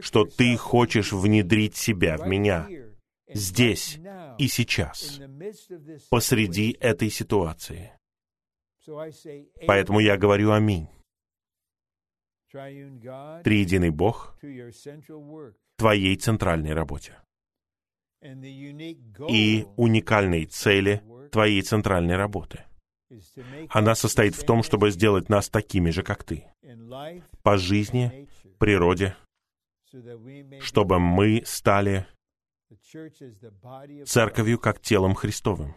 что 0.00 0.24
Ты 0.24 0.56
хочешь 0.56 1.12
внедрить 1.12 1.76
себя 1.76 2.16
в 2.16 2.26
меня 2.26 2.68
здесь 3.28 3.98
и 4.38 4.48
сейчас, 4.48 5.20
посреди 6.08 6.76
этой 6.80 7.10
ситуации. 7.10 7.92
Поэтому 9.66 10.00
я 10.00 10.16
говорю 10.16 10.52
«Аминь». 10.52 10.88
Триединый 12.52 13.90
Бог 13.90 14.36
твоей 15.76 16.16
центральной 16.16 16.74
работе 16.74 17.16
и 19.28 19.66
уникальной 19.76 20.46
цели 20.46 21.02
твоей 21.30 21.62
центральной 21.62 22.16
работы. 22.16 22.64
Она 23.70 23.94
состоит 23.94 24.34
в 24.34 24.44
том, 24.44 24.62
чтобы 24.62 24.90
сделать 24.90 25.28
нас 25.28 25.48
такими 25.48 25.90
же, 25.90 26.02
как 26.02 26.24
ты, 26.24 26.44
по 27.42 27.56
жизни, 27.56 28.28
природе, 28.58 29.16
чтобы 30.60 31.00
мы 31.00 31.42
стали 31.44 32.06
церковью 34.04 34.58
как 34.58 34.80
телом 34.80 35.14
Христовым, 35.14 35.74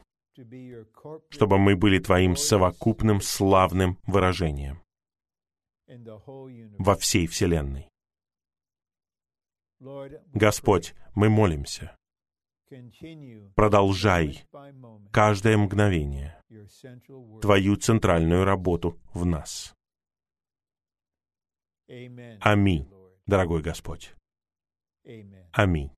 чтобы 1.30 1.58
мы 1.58 1.76
были 1.76 2.00
Твоим 2.00 2.36
совокупным 2.36 3.22
славным 3.22 3.98
выражением 4.06 4.84
во 6.78 6.96
всей 6.96 7.28
Вселенной. 7.28 7.90
Господь, 10.34 10.94
мы 11.16 11.30
молимся. 11.30 11.96
Продолжай 13.56 14.44
каждое 15.12 15.58
мгновение 15.58 16.40
Твою 17.42 17.76
центральную 17.76 18.46
работу 18.46 19.00
в 19.14 19.26
нас. 19.26 19.74
Аминь, 22.42 22.90
дорогой 23.26 23.62
Господь. 23.62 24.14
Аминь. 25.52 25.92